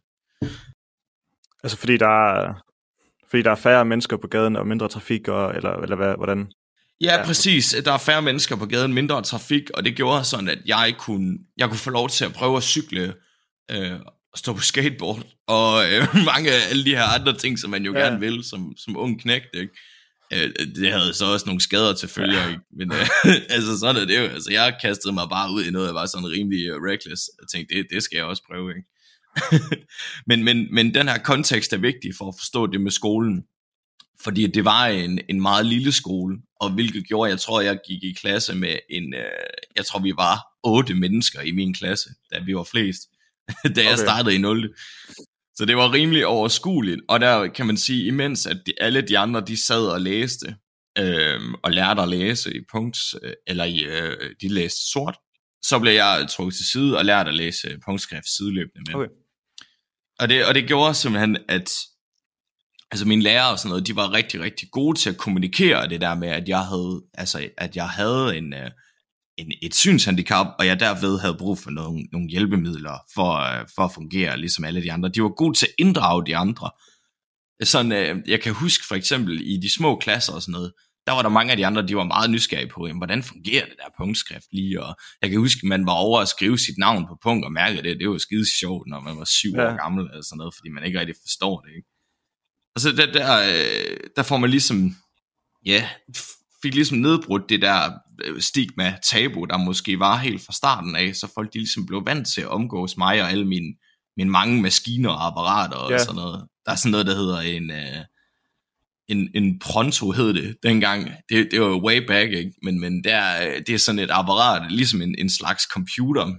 Altså 1.63 1.77
fordi 1.77 1.97
der 1.97 2.35
er, 2.35 2.53
fordi 3.29 3.43
der 3.43 3.51
er 3.51 3.55
færre 3.55 3.85
mennesker 3.85 4.17
på 4.17 4.27
gaden 4.27 4.55
og 4.55 4.67
mindre 4.67 4.87
trafik, 4.87 5.27
og, 5.27 5.55
eller, 5.55 5.71
eller 5.71 5.95
hvad, 5.95 6.15
hvordan? 6.15 6.51
Ja, 7.01 7.25
præcis. 7.25 7.75
Der 7.85 7.91
er 7.91 7.97
færre 7.97 8.21
mennesker 8.21 8.55
på 8.55 8.65
gaden, 8.65 8.93
mindre 8.93 9.21
trafik, 9.21 9.69
og 9.69 9.85
det 9.85 9.95
gjorde 9.95 10.23
sådan, 10.23 10.49
at 10.49 10.59
jeg 10.65 10.95
kunne, 10.97 11.37
jeg 11.57 11.67
kunne 11.69 11.77
få 11.77 11.89
lov 11.89 12.09
til 12.09 12.25
at 12.25 12.33
prøve 12.33 12.57
at 12.57 12.63
cykle, 12.63 13.13
øh, 13.71 13.99
stå 14.35 14.53
på 14.53 14.61
skateboard, 14.61 15.23
og 15.47 15.93
øh, 15.93 16.07
mange 16.31 16.51
af 16.51 16.59
alle 16.69 16.85
de 16.85 16.95
her 16.95 17.19
andre 17.19 17.37
ting, 17.37 17.59
som 17.59 17.69
man 17.69 17.85
jo 17.85 17.93
ja. 17.93 17.99
gerne 17.99 18.19
vil, 18.19 18.43
som, 18.43 18.73
som 18.77 18.97
ung 18.97 19.21
knægt, 19.21 19.55
ikke? 19.55 19.73
Øh, 20.33 20.51
det 20.75 20.91
havde 20.91 21.13
så 21.13 21.25
også 21.25 21.45
nogle 21.45 21.61
skader 21.61 21.93
til 21.93 22.09
følge, 22.09 22.41
ja. 22.41 22.55
men 22.77 22.91
øh, 22.91 23.07
altså 23.55 23.77
sådan 23.79 24.01
er 24.01 24.05
det 24.05 24.17
jo. 24.17 24.23
Altså, 24.23 24.51
jeg 24.51 24.77
kastede 24.81 25.13
mig 25.13 25.27
bare 25.29 25.51
ud 25.51 25.63
i 25.63 25.71
noget, 25.71 25.87
jeg 25.87 25.95
var 25.95 26.05
sådan 26.05 26.27
rimelig 26.27 26.75
uh, 26.75 26.83
reckless, 26.83 27.23
og 27.41 27.49
tænkte, 27.49 27.75
det, 27.75 27.87
det 27.89 28.03
skal 28.03 28.17
jeg 28.17 28.25
også 28.25 28.43
prøve, 28.51 28.69
ikke? 28.69 28.87
men, 30.29 30.43
men, 30.43 30.67
men 30.75 30.93
den 30.93 31.07
her 31.07 31.17
kontekst 31.17 31.73
er 31.73 31.77
vigtig 31.77 32.11
for 32.17 32.27
at 32.27 32.35
forstå 32.39 32.67
det 32.67 32.81
med 32.81 32.91
skolen, 32.91 33.43
fordi 34.23 34.47
det 34.47 34.65
var 34.65 34.85
en, 34.85 35.19
en 35.29 35.41
meget 35.41 35.65
lille 35.65 35.91
skole, 35.91 36.37
og 36.61 36.73
hvilket 36.73 37.07
gjorde, 37.07 37.29
jeg 37.29 37.39
tror, 37.39 37.61
jeg 37.61 37.79
gik 37.87 38.03
i 38.03 38.13
klasse 38.13 38.55
med 38.55 38.79
en, 38.89 39.13
øh, 39.13 39.23
jeg 39.75 39.85
tror, 39.85 39.99
vi 39.99 40.13
var 40.17 40.39
otte 40.63 40.93
mennesker 40.93 41.41
i 41.41 41.51
min 41.51 41.73
klasse, 41.73 42.09
da 42.33 42.39
vi 42.39 42.55
var 42.55 42.63
flest, 42.63 43.01
da 43.63 43.69
okay. 43.69 43.89
jeg 43.89 43.97
startede 43.97 44.35
i 44.35 44.37
0. 44.37 44.75
Så 45.55 45.65
det 45.65 45.77
var 45.77 45.93
rimelig 45.93 46.25
overskueligt, 46.25 47.01
og 47.09 47.19
der 47.19 47.47
kan 47.47 47.65
man 47.65 47.77
sige, 47.77 48.05
imens 48.05 48.45
at 48.45 48.57
de, 48.65 48.73
alle 48.81 49.01
de 49.01 49.17
andre, 49.17 49.41
de 49.41 49.65
sad 49.65 49.87
og 49.87 50.01
læste, 50.01 50.55
øh, 50.97 51.41
og 51.63 51.71
lærte 51.71 52.01
at 52.01 52.09
læse 52.09 52.55
i 52.55 52.59
punkt, 52.71 52.97
øh, 53.23 53.33
eller 53.47 53.63
i, 53.63 53.83
øh, 53.83 54.35
de 54.41 54.47
læste 54.47 54.91
sort, 54.91 55.17
så 55.63 55.79
blev 55.79 55.93
jeg 55.93 56.27
trukket 56.29 56.55
til 56.55 56.65
side 56.65 56.97
og 56.97 57.05
lærte 57.05 57.29
at 57.29 57.35
læse 57.35 57.77
punktskrift 57.85 58.27
sideløbende 58.37 58.91
med. 58.91 58.95
Okay. 58.95 59.09
Og 60.19 60.29
det, 60.29 60.45
og 60.45 60.55
det 60.55 60.67
gjorde 60.67 60.93
simpelthen, 60.93 61.37
at 61.49 61.71
altså 62.91 63.07
mine 63.07 63.21
lærere 63.21 63.51
og 63.51 63.59
sådan 63.59 63.69
noget, 63.69 63.87
de 63.87 63.95
var 63.95 64.13
rigtig, 64.13 64.41
rigtig 64.41 64.71
gode 64.71 64.99
til 64.99 65.09
at 65.09 65.17
kommunikere 65.17 65.89
det 65.89 66.01
der 66.01 66.15
med, 66.15 66.27
at 66.27 66.49
jeg 66.49 66.61
havde, 66.61 67.03
altså, 67.13 67.49
at 67.57 67.75
jeg 67.75 67.89
havde 67.89 68.37
en, 68.37 68.53
øh, 68.53 68.71
en, 69.37 69.51
et 69.61 69.75
synshandicap, 69.75 70.47
og 70.59 70.65
jeg 70.65 70.79
derved 70.79 71.19
havde 71.19 71.37
brug 71.39 71.59
for 71.59 71.71
nogle, 71.71 72.03
nogle 72.11 72.29
hjælpemidler 72.29 72.97
for, 73.13 73.31
øh, 73.33 73.67
for 73.75 73.81
at 73.81 73.91
fungere 73.91 74.37
ligesom 74.37 74.65
alle 74.65 74.83
de 74.83 74.91
andre. 74.91 75.09
De 75.09 75.23
var 75.23 75.29
gode 75.29 75.57
til 75.57 75.65
at 75.65 75.73
inddrage 75.79 76.25
de 76.25 76.37
andre. 76.37 76.71
Sådan, 77.63 77.91
øh, 77.91 78.29
jeg 78.29 78.41
kan 78.41 78.53
huske 78.53 78.87
for 78.87 78.95
eksempel 78.95 79.41
i 79.43 79.57
de 79.57 79.73
små 79.73 79.99
klasser 79.99 80.33
og 80.33 80.41
sådan 80.41 80.51
noget, 80.51 80.73
der 81.07 81.11
var 81.11 81.21
der 81.21 81.29
mange 81.29 81.51
af 81.51 81.57
de 81.57 81.65
andre, 81.65 81.87
de 81.87 81.95
var 81.95 82.03
meget 82.03 82.29
nysgerrige 82.29 82.69
på, 82.69 82.87
jamen, 82.87 82.99
hvordan 82.99 83.23
fungerer 83.23 83.65
det 83.65 83.75
der 83.77 83.89
punktskrift 83.97 84.47
lige, 84.51 84.83
og 84.83 84.95
jeg 85.21 85.29
kan 85.29 85.39
huske, 85.39 85.67
man 85.67 85.85
var 85.85 85.93
over 85.93 86.21
at 86.21 86.27
skrive 86.27 86.57
sit 86.57 86.77
navn 86.77 87.07
på 87.07 87.17
punkt 87.23 87.45
og 87.45 87.51
mærke 87.51 87.81
det, 87.81 87.99
det 87.99 88.09
var 88.09 88.17
skide 88.17 88.57
sjovt, 88.59 88.87
når 88.87 88.99
man 88.99 89.17
var 89.17 89.25
syv 89.25 89.53
ja. 89.55 89.67
år 89.67 89.77
gammel, 89.77 90.05
eller 90.05 90.23
sådan 90.23 90.37
noget, 90.37 90.55
fordi 90.55 90.69
man 90.69 90.83
ikke 90.83 90.99
rigtig 90.99 91.15
forstår 91.21 91.59
det, 91.59 91.71
ikke? 91.75 91.89
Og 92.75 92.81
så 92.81 92.91
der, 92.91 93.11
der, 93.11 93.29
øh, 93.51 93.97
der 94.15 94.23
får 94.23 94.37
man 94.37 94.49
ligesom, 94.49 94.95
ja, 95.65 95.89
fik 96.65 96.75
ligesom 96.75 96.97
nedbrudt 96.97 97.49
det 97.49 97.61
der 97.61 97.91
øh, 98.23 98.41
stigma, 98.41 98.97
tabu, 99.11 99.45
der 99.45 99.57
måske 99.57 99.99
var 99.99 100.17
helt 100.17 100.41
fra 100.45 100.53
starten 100.53 100.95
af, 100.95 101.15
så 101.15 101.31
folk 101.33 101.53
de 101.53 101.57
ligesom 101.57 101.85
blev 101.85 102.05
vant 102.05 102.27
til 102.27 102.41
at 102.41 102.47
omgås 102.47 102.97
mig 102.97 103.21
og 103.21 103.31
alle 103.31 103.45
mine, 103.45 103.73
mine 104.17 104.29
mange 104.29 104.61
maskiner 104.61 105.09
og 105.09 105.27
apparater 105.27 105.75
og 105.75 105.91
ja. 105.91 105.97
sådan 105.97 106.15
noget. 106.15 106.47
Der 106.65 106.71
er 106.71 106.75
sådan 106.75 106.91
noget, 106.91 107.05
der 107.05 107.15
hedder 107.15 107.39
en, 107.39 107.69
uh, 107.69 108.03
en, 109.07 109.29
en 109.35 109.59
pronto 109.59 110.11
hed 110.11 110.33
det 110.33 110.57
dengang. 110.63 111.11
Det, 111.29 111.47
det 111.51 111.61
var 111.61 111.67
jo 111.67 111.85
way 111.85 112.07
back, 112.07 112.31
ikke? 112.31 112.53
Men, 112.63 112.79
men 112.79 113.03
det, 113.03 113.11
er, 113.11 113.59
det 113.67 113.75
er 113.75 113.79
sådan 113.79 113.99
et 113.99 114.11
apparat, 114.11 114.71
ligesom 114.71 115.01
en, 115.01 115.15
en 115.17 115.29
slags 115.29 115.63
computer, 115.63 116.33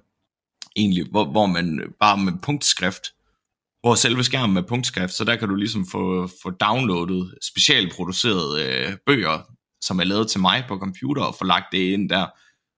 egentlig, 0.77 1.05
hvor, 1.11 1.25
hvor 1.25 1.47
man 1.47 1.81
bare 2.01 2.19
med 2.19 2.33
punktskrift, 2.43 3.03
hvor 3.81 3.95
selve 3.95 4.25
skærmen 4.25 4.55
med 4.55 4.63
punktskrift, 4.63 5.13
så 5.13 5.25
der 5.25 5.37
kan 5.37 5.49
du 5.49 5.55
ligesom 5.55 5.87
få, 5.87 6.29
få 6.43 6.51
downloadet 6.51 7.35
specialproducerede 7.43 8.65
øh, 8.65 8.97
bøger, 9.07 9.56
som 9.81 9.99
er 9.99 10.05
lavet 10.05 10.29
til 10.29 10.41
mig 10.41 10.65
på 10.69 10.79
computer, 10.79 11.23
og 11.23 11.35
få 11.35 11.45
lagt 11.45 11.65
det 11.73 11.79
ind 11.79 12.11
der. 12.11 12.27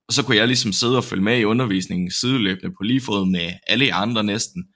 Og 0.09 0.15
så 0.15 0.25
kunne 0.25 0.37
jeg 0.37 0.47
ligesom 0.47 0.73
sidde 0.73 0.97
og 0.97 1.05
følge 1.05 1.23
med 1.23 1.39
i 1.39 1.45
undervisningen 1.45 2.11
sideløbende 2.11 2.75
på 2.77 2.83
lige 2.83 3.01
fod 3.01 3.31
med 3.31 3.53
alle 3.67 3.95
andre 3.95 4.25
næsten 4.25 4.69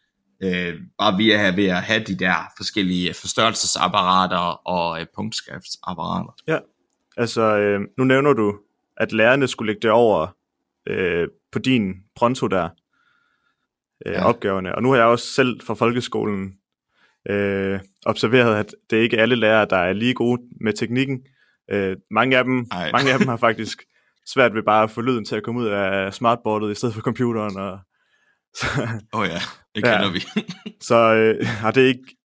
øh, 0.43 0.75
bare 0.99 1.17
via 1.17 1.55
ved 1.55 1.67
at 1.67 1.83
have 1.83 2.05
de 2.05 2.19
der 2.19 2.35
forskellige 2.57 3.15
forstørrelsesapparater 3.15 4.69
og 4.69 5.01
øh, 5.01 5.07
punktskriftsapparater. 5.15 6.33
Ja, 6.49 6.59
altså 7.17 7.43
øh, 7.43 7.81
nu 7.99 8.05
nævner 8.05 8.33
du, 8.33 8.59
at 8.97 9.13
lærerne 9.13 9.49
skulle 9.49 9.73
lægge 9.73 9.83
det 9.83 9.91
over 9.91 10.37
øh, 10.87 11.29
på 11.53 11.59
din 11.59 11.95
pronto 12.17 12.47
der, 12.47 12.69
øh, 14.07 14.13
ja. 14.13 14.25
opgaverne. 14.25 14.75
Og 14.75 14.83
nu 14.83 14.91
har 14.91 14.97
jeg 14.97 15.07
også 15.07 15.27
selv 15.27 15.61
fra 15.61 15.75
folkeskolen 15.75 16.55
øh, 17.29 17.81
observeret, 18.07 18.57
at 18.57 18.75
det 18.91 18.99
er 18.99 19.03
ikke 19.03 19.19
alle 19.19 19.37
lærere, 19.37 19.67
der 19.71 19.77
er 19.77 19.93
lige 19.93 20.15
gode 20.15 20.43
med 20.61 20.73
teknikken. 20.73 21.21
Øh, 21.73 21.97
mange, 22.11 22.39
af 22.39 22.45
dem, 22.45 22.67
mange 22.93 23.13
af 23.13 23.19
dem 23.19 23.29
har 23.29 23.37
faktisk 23.37 23.83
svært 24.27 24.55
ved 24.55 24.63
bare 24.63 24.83
at 24.83 24.91
få 24.91 25.01
lyden 25.01 25.25
til 25.25 25.37
at 25.37 25.43
komme 25.43 25.61
ud 25.61 25.67
af 25.67 26.15
smartboardet 26.15 26.73
i 26.73 26.75
stedet 26.75 26.95
for 26.95 27.03
computeren. 27.03 27.57
Og, 27.57 27.73
Åh 29.15 29.21
oh 29.21 29.29
ja, 29.29 29.41
det 29.75 29.85
kender 29.85 30.07
ja. 30.07 30.11
vi. 30.11 30.21
så 30.89 31.15
øh, 31.15 31.47
har 31.47 31.71
det 31.71 31.83
ikke 31.83 32.17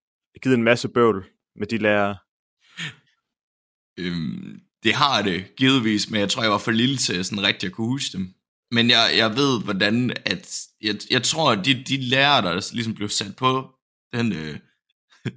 givet 0.43 0.55
en 0.55 0.63
masse 0.63 0.87
bøvl 0.87 1.25
med 1.55 1.67
de 1.67 1.77
lærere? 1.77 2.17
Øhm, 3.99 4.59
det 4.83 4.93
har 4.93 5.21
det, 5.21 5.55
givetvis, 5.55 6.09
men 6.09 6.19
jeg 6.19 6.29
tror, 6.29 6.41
jeg 6.41 6.51
var 6.51 6.57
for 6.57 6.71
lille 6.71 6.97
til 6.97 7.25
sådan 7.25 7.43
rigtig 7.43 7.67
at 7.67 7.73
kunne 7.73 7.87
huske 7.87 8.17
dem. 8.17 8.33
Men 8.71 8.89
jeg, 8.89 9.13
jeg 9.17 9.35
ved, 9.35 9.63
hvordan, 9.63 10.13
at 10.25 10.61
jeg, 10.81 10.95
jeg 11.11 11.23
tror, 11.23 11.51
at 11.51 11.65
de, 11.65 11.83
de 11.83 11.97
lærere, 11.97 12.41
der 12.41 12.69
ligesom 12.73 12.93
blev 12.95 13.09
sat 13.09 13.35
på 13.35 13.69
den, 14.13 14.33
øh, 14.33 14.59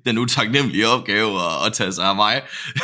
den 0.07 0.19
utaknemmelige 0.19 0.89
opgave 0.89 1.41
at, 1.41 1.67
at 1.67 1.73
tage 1.73 1.93
sig 1.93 2.05
af 2.05 2.17
mig, 2.17 2.43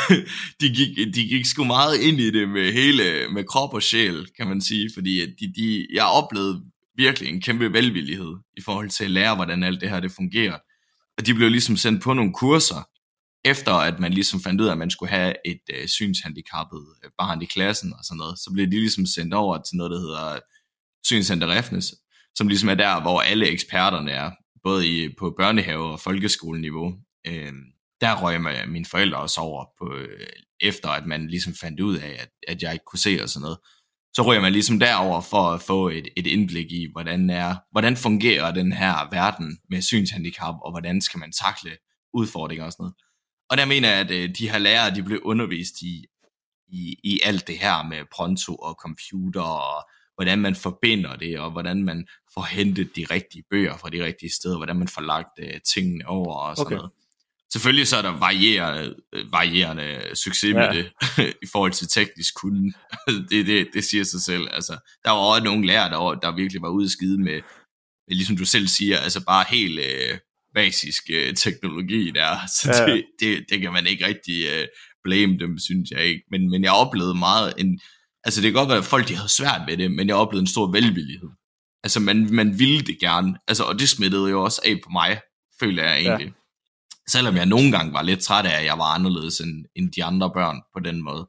de 0.61 0.69
gik, 0.69 0.97
de 1.15 1.27
gik 1.27 1.45
sgu 1.45 1.63
meget 1.63 1.97
ind 1.97 2.19
i 2.19 2.31
det 2.31 2.49
med 2.49 2.73
hele, 2.73 3.27
med 3.33 3.43
krop 3.43 3.73
og 3.73 3.83
sjæl, 3.83 4.27
kan 4.37 4.47
man 4.47 4.61
sige, 4.61 4.89
fordi 4.93 5.35
de, 5.35 5.53
de, 5.55 5.87
jeg 5.93 6.05
oplevede 6.05 6.63
virkelig 6.95 7.29
en 7.29 7.41
kæmpe 7.41 7.73
velvillighed 7.73 8.35
i 8.57 8.61
forhold 8.61 8.89
til 8.89 9.03
at 9.03 9.11
lære, 9.11 9.35
hvordan 9.35 9.63
alt 9.63 9.81
det 9.81 9.89
her 9.89 9.99
det 9.99 10.11
fungerer. 10.11 10.57
Og 11.17 11.25
de 11.25 11.33
blev 11.33 11.49
ligesom 11.49 11.77
sendt 11.77 12.03
på 12.03 12.13
nogle 12.13 12.33
kurser, 12.33 12.87
efter 13.45 13.73
at 13.73 13.99
man 13.99 14.13
ligesom 14.13 14.41
fandt 14.41 14.61
ud 14.61 14.67
af, 14.67 14.71
at 14.71 14.77
man 14.77 14.89
skulle 14.89 15.09
have 15.09 15.33
et 15.45 15.61
øh, 15.73 15.87
synshandicappet 15.87 16.85
øh, 17.03 17.11
barn 17.17 17.41
i 17.41 17.45
klassen 17.45 17.93
og 17.93 17.99
sådan 18.03 18.17
noget, 18.17 18.39
så 18.39 18.49
blev 18.53 18.65
de 18.65 18.71
ligesom 18.71 19.05
sendt 19.05 19.33
over 19.33 19.57
til 19.57 19.77
noget, 19.77 19.91
der 19.91 19.99
hedder 19.99 20.39
Synscenter 21.05 21.47
Refnes, 21.47 21.95
som 22.35 22.47
ligesom 22.47 22.69
er 22.69 22.75
der, 22.75 23.01
hvor 23.01 23.21
alle 23.21 23.47
eksperterne 23.47 24.11
er, 24.11 24.31
både 24.67 24.87
i, 24.87 25.15
på 25.19 25.35
børnehave- 25.39 25.91
og 25.93 25.99
folkeskoleniveau. 25.99 26.87
Øh, 27.27 27.53
der 28.01 28.21
røg 28.21 28.33
jeg 28.33 28.65
mine 28.67 28.85
forældre 28.85 29.17
også 29.17 29.41
over, 29.41 29.65
på, 29.79 29.95
øh, 29.95 30.27
efter 30.59 30.89
at 30.89 31.05
man 31.05 31.27
ligesom 31.27 31.53
fandt 31.53 31.79
ud 31.79 31.97
af, 31.97 32.17
at, 32.19 32.29
at 32.47 32.61
jeg 32.61 32.73
ikke 32.73 32.85
kunne 32.85 32.99
se 32.99 33.19
og 33.23 33.29
sådan 33.29 33.41
noget 33.41 33.57
så 34.17 34.21
røg 34.21 34.41
man 34.41 34.51
ligesom 34.51 34.79
derover 34.79 35.21
for 35.21 35.43
at 35.51 35.61
få 35.61 35.89
et, 35.89 36.07
et 36.15 36.27
indblik 36.27 36.71
i, 36.71 36.87
hvordan, 36.91 37.29
er, 37.29 37.55
hvordan 37.71 37.97
fungerer 37.97 38.51
den 38.51 38.71
her 38.71 39.09
verden 39.11 39.59
med 39.69 39.81
synshandicap, 39.81 40.55
og 40.61 40.71
hvordan 40.71 41.01
skal 41.01 41.19
man 41.19 41.31
takle 41.31 41.77
udfordringer 42.13 42.65
og 42.65 42.71
sådan 42.71 42.83
noget. 42.83 42.95
Og 43.49 43.57
der 43.57 43.65
mener 43.65 43.89
jeg, 43.89 43.99
at 43.99 44.11
øh, 44.11 44.35
de 44.37 44.49
her 44.49 44.57
lærere, 44.57 44.95
de 44.95 45.03
blev 45.03 45.19
undervist 45.23 45.81
i, 45.81 46.05
i, 46.67 46.95
i 47.03 47.19
alt 47.23 47.47
det 47.47 47.57
her 47.57 47.83
med 47.83 48.01
pronto 48.15 48.55
og 48.55 48.73
computer, 48.81 49.41
og 49.41 49.89
hvordan 50.17 50.39
man 50.39 50.55
forbinder 50.55 51.15
det, 51.15 51.39
og 51.39 51.51
hvordan 51.51 51.83
man 51.83 52.07
får 52.33 52.47
hentet 52.51 52.95
de 52.95 53.05
rigtige 53.11 53.43
bøger 53.49 53.77
fra 53.77 53.89
de 53.89 54.05
rigtige 54.05 54.33
steder, 54.33 54.57
hvordan 54.57 54.75
man 54.75 54.87
får 54.87 55.01
lagt 55.01 55.39
uh, 55.41 55.59
tingene 55.73 56.07
over 56.07 56.35
og 56.35 56.57
sådan 56.57 56.67
okay. 56.67 56.75
noget. 56.75 56.91
Selvfølgelig 57.53 57.87
så 57.87 57.97
er 57.97 58.01
der 58.01 58.19
varierende, 58.19 58.95
varierende 59.31 60.01
succes 60.13 60.53
ja. 60.53 60.59
med 60.59 60.77
det 60.77 60.91
i 61.45 61.47
forhold 61.51 61.71
til 61.71 61.87
teknisk 61.87 62.35
kunde. 62.35 62.73
det, 63.29 63.47
det, 63.47 63.67
det 63.73 63.83
siger 63.83 64.03
sig 64.03 64.21
selv. 64.21 64.47
Altså, 64.51 64.73
der 65.03 65.11
var 65.11 65.17
også 65.17 65.43
nogle 65.43 65.67
lærere, 65.67 65.89
der, 65.89 66.19
der 66.19 66.35
virkelig 66.35 66.61
var 66.61 66.69
ude 66.69 66.85
at 66.85 66.91
skide 66.91 67.17
med, 67.17 67.41
med, 68.07 68.15
ligesom 68.15 68.37
du 68.37 68.45
selv 68.45 68.67
siger, 68.67 68.97
altså 68.99 69.25
bare 69.25 69.45
helt 69.49 69.79
øh, 69.79 70.17
basisk 70.55 71.03
øh, 71.09 71.35
teknologi 71.35 72.11
der. 72.11 72.37
Så 72.61 72.71
ja. 72.73 72.93
det, 72.93 73.05
det, 73.19 73.45
det 73.49 73.61
kan 73.61 73.73
man 73.73 73.87
ikke 73.87 74.07
rigtig 74.07 74.45
øh, 74.53 74.67
blame 75.03 75.39
dem, 75.39 75.59
synes 75.59 75.91
jeg 75.91 76.03
ikke. 76.03 76.23
Men, 76.31 76.49
men 76.49 76.63
jeg 76.63 76.71
oplevede 76.71 77.15
meget 77.15 77.53
en, 77.57 77.79
altså 78.27 78.41
det 78.41 78.51
kan 78.51 78.59
godt 78.59 78.69
være, 78.69 78.77
at 78.77 78.85
folk 78.85 79.07
de 79.07 79.15
havde 79.15 79.29
svært 79.29 79.61
med 79.67 79.77
det, 79.77 79.91
men 79.91 80.07
jeg 80.07 80.15
oplevede 80.15 80.43
en 80.43 80.47
stor 80.47 80.71
velvillighed. 80.71 81.29
Altså 81.83 81.99
man, 81.99 82.33
man 82.33 82.59
ville 82.59 82.81
det 82.81 82.99
gerne, 82.99 83.37
altså, 83.47 83.63
og 83.63 83.79
det 83.79 83.89
smittede 83.89 84.29
jo 84.29 84.43
også 84.43 84.61
af 84.65 84.79
på 84.83 84.89
mig, 84.89 85.19
føler 85.59 85.83
jeg 85.83 85.99
egentlig. 86.01 86.27
Ja. 86.27 86.33
Selvom 87.09 87.35
jeg 87.35 87.45
nogle 87.45 87.71
gange 87.71 87.93
var 87.93 88.01
lidt 88.01 88.19
træt 88.19 88.45
af, 88.45 88.59
at 88.59 88.65
jeg 88.65 88.77
var 88.77 88.93
anderledes 88.93 89.39
end, 89.39 89.65
end 89.75 89.91
de 89.91 90.03
andre 90.03 90.31
børn 90.33 90.61
på 90.73 90.79
den 90.79 91.01
måde. 91.01 91.27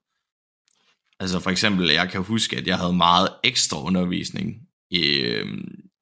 Altså 1.20 1.40
for 1.40 1.50
eksempel, 1.50 1.90
jeg 1.90 2.10
kan 2.10 2.22
huske, 2.22 2.56
at 2.56 2.66
jeg 2.66 2.78
havde 2.78 2.92
meget 2.92 3.28
ekstra 3.44 3.82
undervisning, 3.82 4.54
øh, 4.94 5.46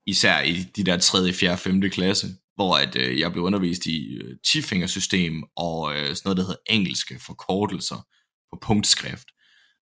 især 0.07 0.41
i 0.41 0.55
de 0.77 0.85
der 0.85 0.99
3., 0.99 1.33
4., 1.33 1.59
5. 1.59 1.81
klasse, 1.91 2.27
hvor 2.55 2.77
at, 2.77 2.97
øh, 2.97 3.21
jeg 3.21 3.33
blev 3.33 3.45
undervist 3.45 3.87
i 3.87 4.15
øh, 4.15 4.37
tifingersystem 4.53 5.45
og 5.57 5.95
øh, 5.95 6.09
sådan 6.09 6.21
noget, 6.25 6.37
der 6.37 6.43
hedder 6.43 6.61
engelske 6.71 7.19
forkortelser 7.27 8.07
på 8.53 8.59
punktskrift. 8.63 9.29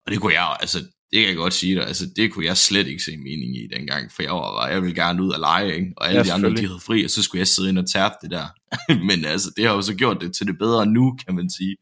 Og 0.07 0.13
det 0.13 0.21
kunne 0.21 0.35
jeg, 0.35 0.57
altså, 0.61 0.79
det 1.15 1.23
kan 1.23 1.29
jeg 1.29 1.37
godt 1.37 1.55
sige 1.55 1.75
dig, 1.75 1.87
altså, 1.87 2.07
det 2.17 2.33
kunne 2.33 2.45
jeg 2.45 2.57
slet 2.57 2.87
ikke 2.87 3.03
se 3.03 3.17
mening 3.17 3.57
i 3.57 3.67
dengang, 3.67 4.13
for 4.13 4.23
jeg 4.23 4.33
var 4.33 4.69
jeg 4.69 4.83
ville 4.83 4.95
gerne 4.95 5.23
ud 5.23 5.31
og 5.31 5.41
lege, 5.41 5.75
ikke? 5.75 5.93
og 5.97 6.09
alle 6.09 6.19
ja, 6.19 6.25
de 6.25 6.33
andre, 6.33 6.51
de 6.51 6.67
havde 6.67 6.81
fri, 6.81 7.05
og 7.05 7.11
så 7.11 7.23
skulle 7.23 7.39
jeg 7.39 7.49
sidde 7.49 7.69
ind 7.69 7.79
og 7.79 7.89
tærpe 7.89 8.15
det 8.23 8.31
der. 8.31 8.47
Men 9.09 9.25
altså, 9.25 9.51
det 9.57 9.67
har 9.67 9.75
jo 9.75 9.83
så 9.83 9.95
gjort 9.95 10.21
det 10.21 10.35
til 10.37 10.47
det 10.47 10.59
bedre 10.59 10.87
nu, 10.87 11.17
kan 11.27 11.35
man 11.35 11.51
sige. 11.51 11.77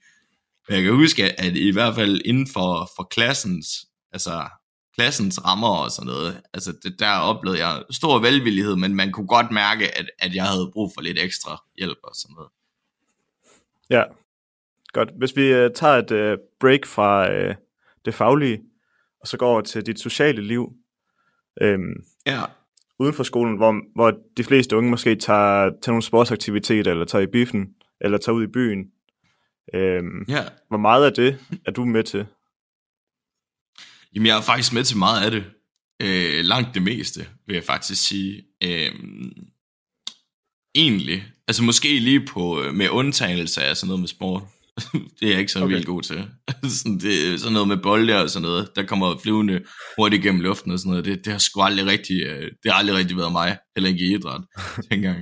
Men 0.68 0.74
jeg 0.76 0.84
kan 0.84 0.94
huske, 0.94 1.40
at 1.40 1.56
i 1.56 1.70
hvert 1.70 1.94
fald 1.94 2.20
inden 2.24 2.46
for, 2.46 2.90
for 2.96 3.02
klassens, 3.02 3.66
altså 4.12 4.48
klassens 4.94 5.44
rammer 5.44 5.68
og 5.84 5.90
sådan 5.90 6.06
noget, 6.06 6.40
altså 6.54 6.72
det, 6.82 6.94
der 6.98 7.10
oplevede 7.10 7.66
jeg 7.66 7.82
stor 7.90 8.18
velvillighed, 8.18 8.76
men 8.76 8.94
man 8.94 9.12
kunne 9.12 9.26
godt 9.26 9.50
mærke, 9.50 9.98
at, 9.98 10.10
at 10.18 10.34
jeg 10.34 10.44
havde 10.44 10.70
brug 10.72 10.92
for 10.94 11.00
lidt 11.00 11.18
ekstra 11.18 11.62
hjælp 11.78 11.98
og 12.04 12.12
sådan 12.14 12.34
noget. 12.34 12.50
Ja, 13.90 14.02
godt. 14.92 15.08
Hvis 15.18 15.36
vi 15.36 15.64
uh, 15.64 15.70
tager 15.74 15.94
et 15.94 16.10
uh, 16.10 16.38
break 16.60 16.86
fra 16.86 17.30
uh, 17.30 17.54
det 18.04 18.14
faglige, 18.14 18.60
og 19.22 19.28
så 19.28 19.36
går 19.36 19.48
over 19.48 19.60
til 19.60 19.86
dit 19.86 20.00
sociale 20.00 20.42
liv, 20.42 20.72
øhm, 21.60 22.04
ja. 22.26 22.42
uden 22.98 23.14
for 23.14 23.22
skolen, 23.22 23.56
hvor, 23.56 23.74
hvor 23.94 24.18
de 24.36 24.44
fleste 24.44 24.76
unge 24.76 24.90
måske 24.90 25.16
tager 25.16 25.70
til 25.82 25.90
nogle 25.90 26.02
sportsaktiviteter, 26.02 26.90
eller 26.90 27.04
tager 27.04 27.22
i 27.22 27.26
biffen, 27.26 27.74
eller 28.00 28.18
tager 28.18 28.36
ud 28.36 28.44
i 28.44 28.52
byen. 28.52 28.84
Øhm, 29.74 30.24
ja. 30.28 30.44
Hvor 30.68 30.78
meget 30.78 31.06
af 31.06 31.12
det 31.12 31.38
er 31.66 31.70
du 31.70 31.84
med 31.84 32.04
til? 32.04 32.26
Jamen, 34.14 34.26
jeg 34.26 34.38
er 34.38 34.42
faktisk 34.42 34.72
med 34.72 34.84
til 34.84 34.98
meget 34.98 35.24
af 35.24 35.30
det. 35.30 35.44
Øh, 36.02 36.44
langt 36.44 36.74
det 36.74 36.82
meste, 36.82 37.26
vil 37.46 37.54
jeg 37.54 37.64
faktisk 37.64 38.08
sige. 38.08 38.44
Øh, 38.62 38.92
egentlig. 40.74 41.24
Altså 41.48 41.62
måske 41.62 41.98
lige 41.98 42.26
på, 42.26 42.62
øh, 42.62 42.74
med 42.74 42.88
undtagelse 42.88 43.62
af 43.62 43.76
sådan 43.76 43.88
noget 43.88 44.00
med 44.00 44.08
sport. 44.08 44.42
det 45.20 45.26
er 45.26 45.30
jeg 45.30 45.38
ikke 45.38 45.52
så 45.52 45.64
okay. 45.64 45.74
vildt 45.74 45.86
god 45.86 46.02
til. 46.02 46.28
sådan, 46.78 46.98
det, 46.98 47.40
sådan 47.40 47.52
noget 47.52 47.68
med 47.68 47.76
bolde 47.76 48.22
og 48.22 48.30
sådan 48.30 48.48
noget, 48.48 48.70
der 48.76 48.82
kommer 48.82 49.18
flyvende 49.22 49.60
hurtigt 49.98 50.22
gennem 50.22 50.40
luften 50.40 50.72
og 50.72 50.78
sådan 50.78 50.90
noget, 50.90 51.04
det, 51.04 51.24
det 51.24 51.32
har 51.32 51.38
sgu 51.38 51.62
aldrig 51.62 51.86
rigtig, 51.86 52.22
øh, 52.22 52.50
det 52.62 52.72
har 52.72 52.78
aldrig 52.78 52.96
rigtig 52.96 53.16
været 53.16 53.32
mig, 53.32 53.58
heller 53.76 53.90
ikke 53.90 54.04
i 54.04 54.14
idræt 54.14 54.40
dengang. 54.90 55.18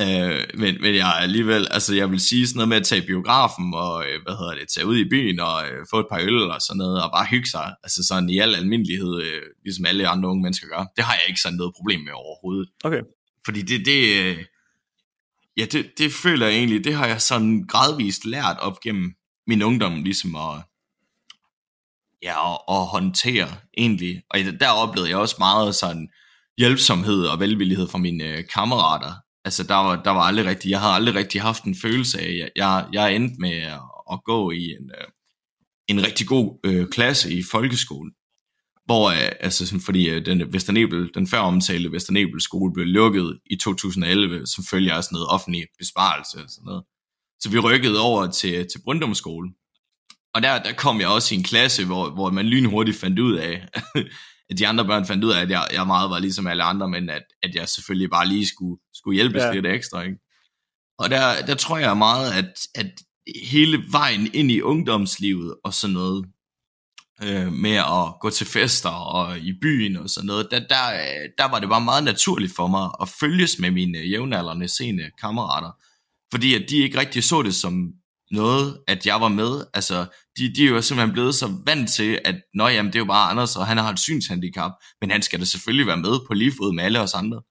Øh, 0.00 0.40
men, 0.54 0.72
men 0.80 0.94
jeg 0.94 1.18
alligevel, 1.20 1.66
altså 1.70 1.94
jeg 1.94 2.10
vil 2.10 2.20
sige 2.20 2.46
sådan 2.46 2.58
noget 2.58 2.68
med 2.68 2.76
at 2.76 2.86
tage 2.86 3.06
biografen 3.06 3.74
og, 3.74 4.04
øh, 4.06 4.16
hvad 4.24 4.34
hedder 4.38 4.54
det, 4.54 4.68
tage 4.74 4.86
ud 4.86 4.96
i 4.96 5.08
byen 5.08 5.40
og 5.40 5.56
øh, 5.68 5.80
få 5.90 5.98
et 6.00 6.06
par 6.12 6.20
øl 6.20 6.50
og 6.50 6.60
sådan 6.60 6.78
noget, 6.78 7.02
og 7.02 7.10
bare 7.16 7.26
hygge 7.30 7.48
sig, 7.48 7.74
altså 7.82 8.00
sådan 8.08 8.28
i 8.28 8.38
al 8.38 8.54
almindelighed, 8.54 9.22
øh, 9.22 9.42
ligesom 9.64 9.86
alle 9.86 10.08
andre 10.08 10.28
unge 10.28 10.42
mennesker 10.42 10.66
gør, 10.68 10.84
det 10.96 11.04
har 11.04 11.14
jeg 11.14 11.26
ikke 11.28 11.40
sådan 11.40 11.56
noget 11.56 11.72
problem 11.78 12.00
med 12.00 12.12
overhovedet. 12.12 12.68
Okay. 12.84 13.02
Fordi 13.46 13.60
det, 13.62 13.86
det, 13.86 14.00
øh, 14.22 14.38
ja, 15.56 15.64
det, 15.64 15.92
det 15.98 16.12
føler 16.12 16.46
jeg 16.46 16.56
egentlig, 16.56 16.84
det 16.84 16.94
har 16.94 17.06
jeg 17.06 17.20
sådan 17.20 17.66
gradvist 17.68 18.24
lært 18.24 18.58
op 18.58 18.80
gennem 18.80 19.14
min 19.46 19.62
ungdom, 19.62 20.02
ligesom 20.02 20.36
at, 20.36 20.62
ja, 22.22 22.52
at, 22.52 22.58
at 22.68 22.86
håndtere 22.86 23.48
egentlig. 23.78 24.22
Og 24.30 24.38
der 24.60 24.70
oplevede 24.70 25.10
jeg 25.10 25.18
også 25.18 25.36
meget 25.38 25.74
sådan 25.74 26.08
hjælpsomhed 26.58 27.26
og 27.26 27.40
velvillighed 27.40 27.88
fra 27.88 27.98
mine 27.98 28.24
øh, 28.24 28.44
kammerater, 28.54 29.12
altså 29.44 29.62
der 29.62 29.74
var, 29.74 30.02
der 30.02 30.10
var 30.10 30.22
aldrig 30.22 30.46
rigtig, 30.46 30.70
jeg 30.70 30.80
havde 30.80 30.92
aldrig 30.92 31.14
rigtig 31.14 31.42
haft 31.42 31.64
en 31.64 31.76
følelse 31.82 32.20
af, 32.20 32.36
jeg, 32.38 32.50
jeg, 32.56 32.86
jeg 32.92 33.16
endte 33.16 33.34
med 33.38 33.52
at, 33.52 33.80
at 34.12 34.24
gå 34.24 34.50
i 34.50 34.64
en, 34.64 34.90
øh, 35.00 35.08
en 35.88 36.06
rigtig 36.06 36.26
god 36.26 36.58
øh, 36.64 36.88
klasse 36.88 37.34
i 37.34 37.42
folkeskolen, 37.50 38.12
hvor, 38.84 39.10
øh, 39.10 39.32
altså 39.40 39.80
fordi 39.84 40.08
øh, 40.10 40.26
den, 40.26 40.52
Vesternebel, 40.52 41.10
den 41.14 41.26
før 41.26 41.38
omtalte 41.38 41.92
Vesternebel 41.92 42.40
skole 42.40 42.72
blev 42.72 42.86
lukket 42.86 43.38
i 43.46 43.56
2011, 43.56 44.46
som 44.46 44.64
følger 44.64 44.94
af 44.94 45.04
sådan 45.04 45.16
noget 45.16 45.28
offentlig 45.28 45.66
besparelse 45.78 46.38
og 46.38 46.50
sådan 46.50 46.64
noget. 46.66 46.84
Så 47.40 47.50
vi 47.50 47.58
rykkede 47.58 48.00
over 48.00 48.30
til, 48.30 48.66
til 48.72 48.80
Brøndum 48.84 49.14
skole. 49.14 49.50
Og 50.34 50.42
der, 50.42 50.62
der 50.62 50.72
kom 50.72 51.00
jeg 51.00 51.08
også 51.08 51.34
i 51.34 51.38
en 51.38 51.44
klasse, 51.44 51.86
hvor, 51.86 52.10
hvor 52.10 52.30
man 52.30 52.46
lynhurtigt 52.46 52.96
fandt 52.96 53.18
ud 53.18 53.34
af, 53.34 53.68
at 54.50 54.58
de 54.58 54.66
andre 54.66 54.84
børn 54.84 55.06
fandt 55.06 55.24
ud 55.24 55.30
af, 55.30 55.40
at 55.40 55.50
jeg, 55.50 55.66
jeg 55.72 55.86
meget 55.86 56.10
var 56.10 56.18
ligesom 56.18 56.46
alle 56.46 56.62
andre, 56.62 56.88
men 56.88 57.10
at, 57.10 57.22
at 57.42 57.54
jeg 57.54 57.68
selvfølgelig 57.68 58.10
bare 58.10 58.28
lige 58.28 58.46
skulle, 58.46 58.80
skulle 58.94 59.14
hjælpes 59.14 59.42
ja. 59.42 59.52
lidt 59.52 59.66
ekstra. 59.66 60.02
Ikke? 60.02 60.18
Og 60.98 61.10
der, 61.10 61.46
der 61.46 61.54
tror 61.54 61.78
jeg 61.78 61.96
meget, 61.96 62.32
at, 62.32 62.52
at 62.74 62.90
hele 63.44 63.84
vejen 63.90 64.34
ind 64.34 64.50
i 64.50 64.60
ungdomslivet 64.60 65.54
og 65.64 65.74
sådan 65.74 65.94
noget, 65.94 66.26
øh, 67.22 67.52
med 67.52 67.76
at 67.76 68.14
gå 68.20 68.30
til 68.30 68.46
fester 68.46 68.88
og 68.88 69.38
i 69.38 69.52
byen 69.62 69.96
og 69.96 70.10
sådan 70.10 70.26
noget, 70.26 70.48
der, 70.50 70.58
der, 70.58 70.94
øh, 70.94 71.28
der 71.38 71.50
var 71.50 71.58
det 71.58 71.68
bare 71.68 71.80
meget 71.80 72.04
naturligt 72.04 72.56
for 72.56 72.66
mig 72.66 72.90
at 73.02 73.08
følges 73.08 73.58
med 73.58 73.70
mine 73.70 73.98
øh, 73.98 74.10
jævnaldrende 74.10 74.68
sene 74.68 75.02
kammerater. 75.20 75.70
Fordi 76.30 76.54
at 76.54 76.70
de 76.70 76.76
ikke 76.76 76.98
rigtig 76.98 77.24
så 77.24 77.42
det 77.42 77.54
som 77.54 77.92
noget, 78.30 78.78
at 78.88 79.06
jeg 79.06 79.20
var 79.20 79.28
med. 79.28 79.64
Altså, 79.74 80.06
de, 80.38 80.54
de 80.54 80.64
er 80.64 80.68
jo 80.68 80.82
simpelthen 80.82 81.12
blevet 81.12 81.34
så 81.34 81.52
vant 81.66 81.90
til, 81.90 82.18
at 82.24 82.36
Nå, 82.54 82.68
jamen, 82.68 82.92
det 82.92 82.98
er 82.98 83.00
jo 83.00 83.04
bare 83.04 83.30
Anders, 83.30 83.56
og 83.56 83.66
han 83.66 83.76
har 83.76 83.92
et 83.92 83.98
synshandicap, 83.98 84.72
men 85.00 85.10
han 85.10 85.22
skal 85.22 85.40
da 85.40 85.44
selvfølgelig 85.44 85.86
være 85.86 85.96
med 85.96 86.26
på 86.26 86.34
lige 86.34 86.52
fod 86.58 86.74
med 86.74 86.84
alle 86.84 87.00
os 87.00 87.14
andre. 87.14 87.42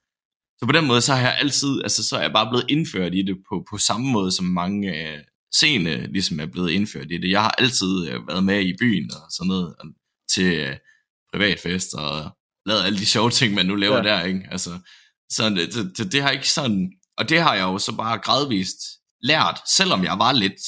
Så 0.60 0.66
på 0.66 0.72
den 0.72 0.88
måde, 0.88 1.02
så 1.02 1.14
har 1.14 1.22
jeg 1.22 1.38
altid, 1.40 1.82
altså 1.84 2.04
så 2.04 2.18
er 2.18 2.22
jeg 2.22 2.34
bare 2.34 2.50
blevet 2.50 2.66
indført 2.70 3.14
i 3.16 3.22
det 3.22 3.38
på, 3.50 3.66
på 3.72 3.78
samme 3.78 4.12
måde, 4.12 4.32
som 4.32 4.46
mange 4.46 4.90
øh, 4.90 5.20
scene 5.54 6.08
ligesom 6.08 6.40
er 6.40 6.46
blevet 6.46 6.72
indført 6.72 7.12
i 7.12 7.18
det. 7.18 7.30
Jeg 7.30 7.42
har 7.42 7.56
altid 7.58 8.08
øh, 8.08 8.28
været 8.28 8.44
med 8.44 8.66
i 8.66 8.74
byen 8.80 9.12
og 9.12 9.32
sådan 9.32 9.48
noget, 9.48 9.76
til 10.34 10.54
øh, 10.60 10.78
privatfest 11.34 11.94
og 11.94 12.32
lavet 12.66 12.84
alle 12.84 13.00
de 13.00 13.06
sjove 13.06 13.30
ting, 13.30 13.54
man 13.54 13.66
nu 13.66 13.76
laver 13.76 13.98
ja. 13.98 14.04
der, 14.04 14.24
ikke? 14.24 14.48
Altså, 14.52 14.80
så 15.30 15.50
det, 15.50 15.98
det, 15.98 16.12
det 16.12 16.22
har 16.22 16.30
ikke 16.30 16.50
sådan, 16.50 16.92
og 17.18 17.30
det 17.30 17.42
har 17.42 17.56
jeg 17.56 17.64
jo 17.64 17.78
så 17.78 17.96
bare 17.96 18.18
gradvist 18.18 18.80
lært, 19.22 19.60
selvom 19.78 20.04
jeg 20.04 20.20
var 20.20 20.32
lidt, 20.32 20.62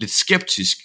lidt 0.00 0.10
skeptisk 0.10 0.78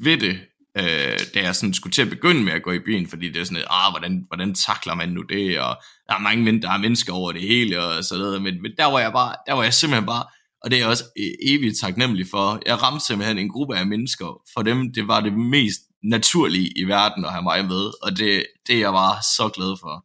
ved 0.00 0.18
det, 0.18 0.40
øh, 0.78 1.20
da 1.34 1.42
jeg 1.42 1.56
sådan 1.56 1.74
skulle 1.74 1.92
til 1.92 2.02
at 2.02 2.10
begynde 2.10 2.42
med 2.42 2.52
at 2.52 2.62
gå 2.62 2.72
i 2.72 2.78
byen, 2.78 3.06
fordi 3.06 3.28
det 3.28 3.40
er 3.40 3.44
sådan, 3.44 3.64
ah, 3.70 3.92
hvordan, 3.92 4.24
hvordan 4.26 4.54
takler 4.54 4.94
man 4.94 5.08
nu 5.08 5.22
det, 5.22 5.60
og 5.60 5.76
der 6.08 6.14
er 6.14 6.18
mange 6.18 6.62
der 6.62 6.70
er 6.70 6.78
mennesker 6.78 7.12
over 7.12 7.32
det 7.32 7.42
hele, 7.42 7.84
og 7.84 8.04
så 8.04 8.18
noget, 8.18 8.42
men, 8.42 8.62
men 8.62 8.72
der 8.78 8.84
var 8.84 9.00
jeg 9.00 9.12
bare, 9.12 9.36
der 9.46 9.52
var 9.52 9.62
jeg 9.62 9.74
simpelthen 9.74 10.06
bare, 10.06 10.24
og 10.64 10.70
det 10.70 10.76
er 10.76 10.80
jeg 10.80 10.88
også 10.88 11.04
e-, 11.04 11.36
evigt 11.40 11.78
taknemmelig 11.78 12.26
for, 12.26 12.62
jeg 12.66 12.82
ramte 12.82 13.06
simpelthen 13.06 13.38
en 13.38 13.48
gruppe 13.48 13.76
af 13.76 13.86
mennesker, 13.86 14.42
for 14.54 14.62
dem, 14.62 14.92
det 14.92 15.08
var 15.08 15.20
det 15.20 15.32
mest 15.32 15.80
naturlige 16.02 16.72
i 16.76 16.84
verden 16.84 17.24
at 17.24 17.32
have 17.32 17.42
mig 17.42 17.64
med, 17.64 17.92
og 18.02 18.18
det, 18.18 18.46
det 18.66 18.78
jeg 18.80 18.92
var 18.92 19.18
så 19.36 19.48
glad 19.48 19.76
for, 19.80 20.04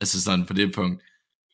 altså 0.00 0.22
sådan 0.22 0.46
på 0.46 0.52
det 0.52 0.74
punkt. 0.74 1.02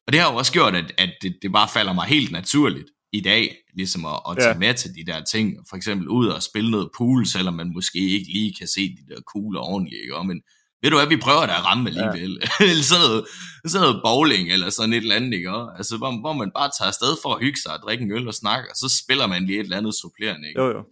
Og 0.06 0.12
det 0.12 0.20
har 0.20 0.32
jo 0.32 0.38
også 0.38 0.52
gjort, 0.52 0.74
at, 0.74 0.92
at 0.98 1.12
det, 1.22 1.36
det 1.42 1.52
bare 1.52 1.68
falder 1.68 1.92
mig 1.92 2.06
helt 2.06 2.32
naturligt 2.32 2.88
i 3.12 3.20
dag, 3.20 3.56
ligesom 3.74 4.04
at, 4.04 4.20
at 4.30 4.36
tage 4.38 4.48
ja. 4.48 4.58
med 4.58 4.74
til 4.74 4.90
de 4.94 5.12
der 5.12 5.24
ting, 5.24 5.56
for 5.68 5.76
eksempel 5.76 6.08
ud 6.08 6.26
og 6.26 6.42
spille 6.42 6.70
noget 6.70 6.90
pool, 6.96 7.26
selvom 7.26 7.54
man 7.54 7.72
måske 7.74 7.98
ikke 7.98 8.32
lige 8.32 8.54
kan 8.58 8.68
se 8.68 8.80
de 8.80 9.14
der 9.14 9.20
kugler 9.32 9.60
ordentligt, 9.60 10.02
ikke? 10.02 10.24
men 10.24 10.42
ved 10.82 10.90
du 10.90 10.96
hvad, 10.96 11.06
vi 11.06 11.16
prøver 11.16 11.46
da 11.46 11.52
at 11.52 11.64
ramme 11.64 11.88
alligevel, 11.90 12.38
ja. 12.42 12.64
eller 12.70 12.82
sådan 12.82 13.04
noget, 13.06 13.24
sådan 13.66 13.84
noget 13.86 14.00
bowling, 14.04 14.52
eller 14.52 14.70
sådan 14.70 14.92
et 14.92 14.96
eller 14.96 15.16
andet, 15.16 15.32
ikke? 15.34 15.50
altså 15.78 15.96
hvor, 15.96 16.20
hvor 16.20 16.32
man 16.32 16.50
bare 16.58 16.70
tager 16.78 16.88
afsted 16.88 17.12
for 17.22 17.34
at 17.34 17.40
hygge 17.44 17.60
sig, 17.60 17.72
og 17.72 17.80
drikke 17.84 18.04
en 18.04 18.12
øl 18.12 18.28
og 18.28 18.34
snakke, 18.34 18.70
og 18.70 18.76
så 18.76 18.88
spiller 19.02 19.26
man 19.26 19.46
lige 19.46 19.58
et 19.60 19.64
eller 19.64 19.76
andet 19.76 19.94
supplerende, 19.94 20.48
ikke? 20.48 20.60
Jo, 20.60 20.68
jo. 20.76 20.82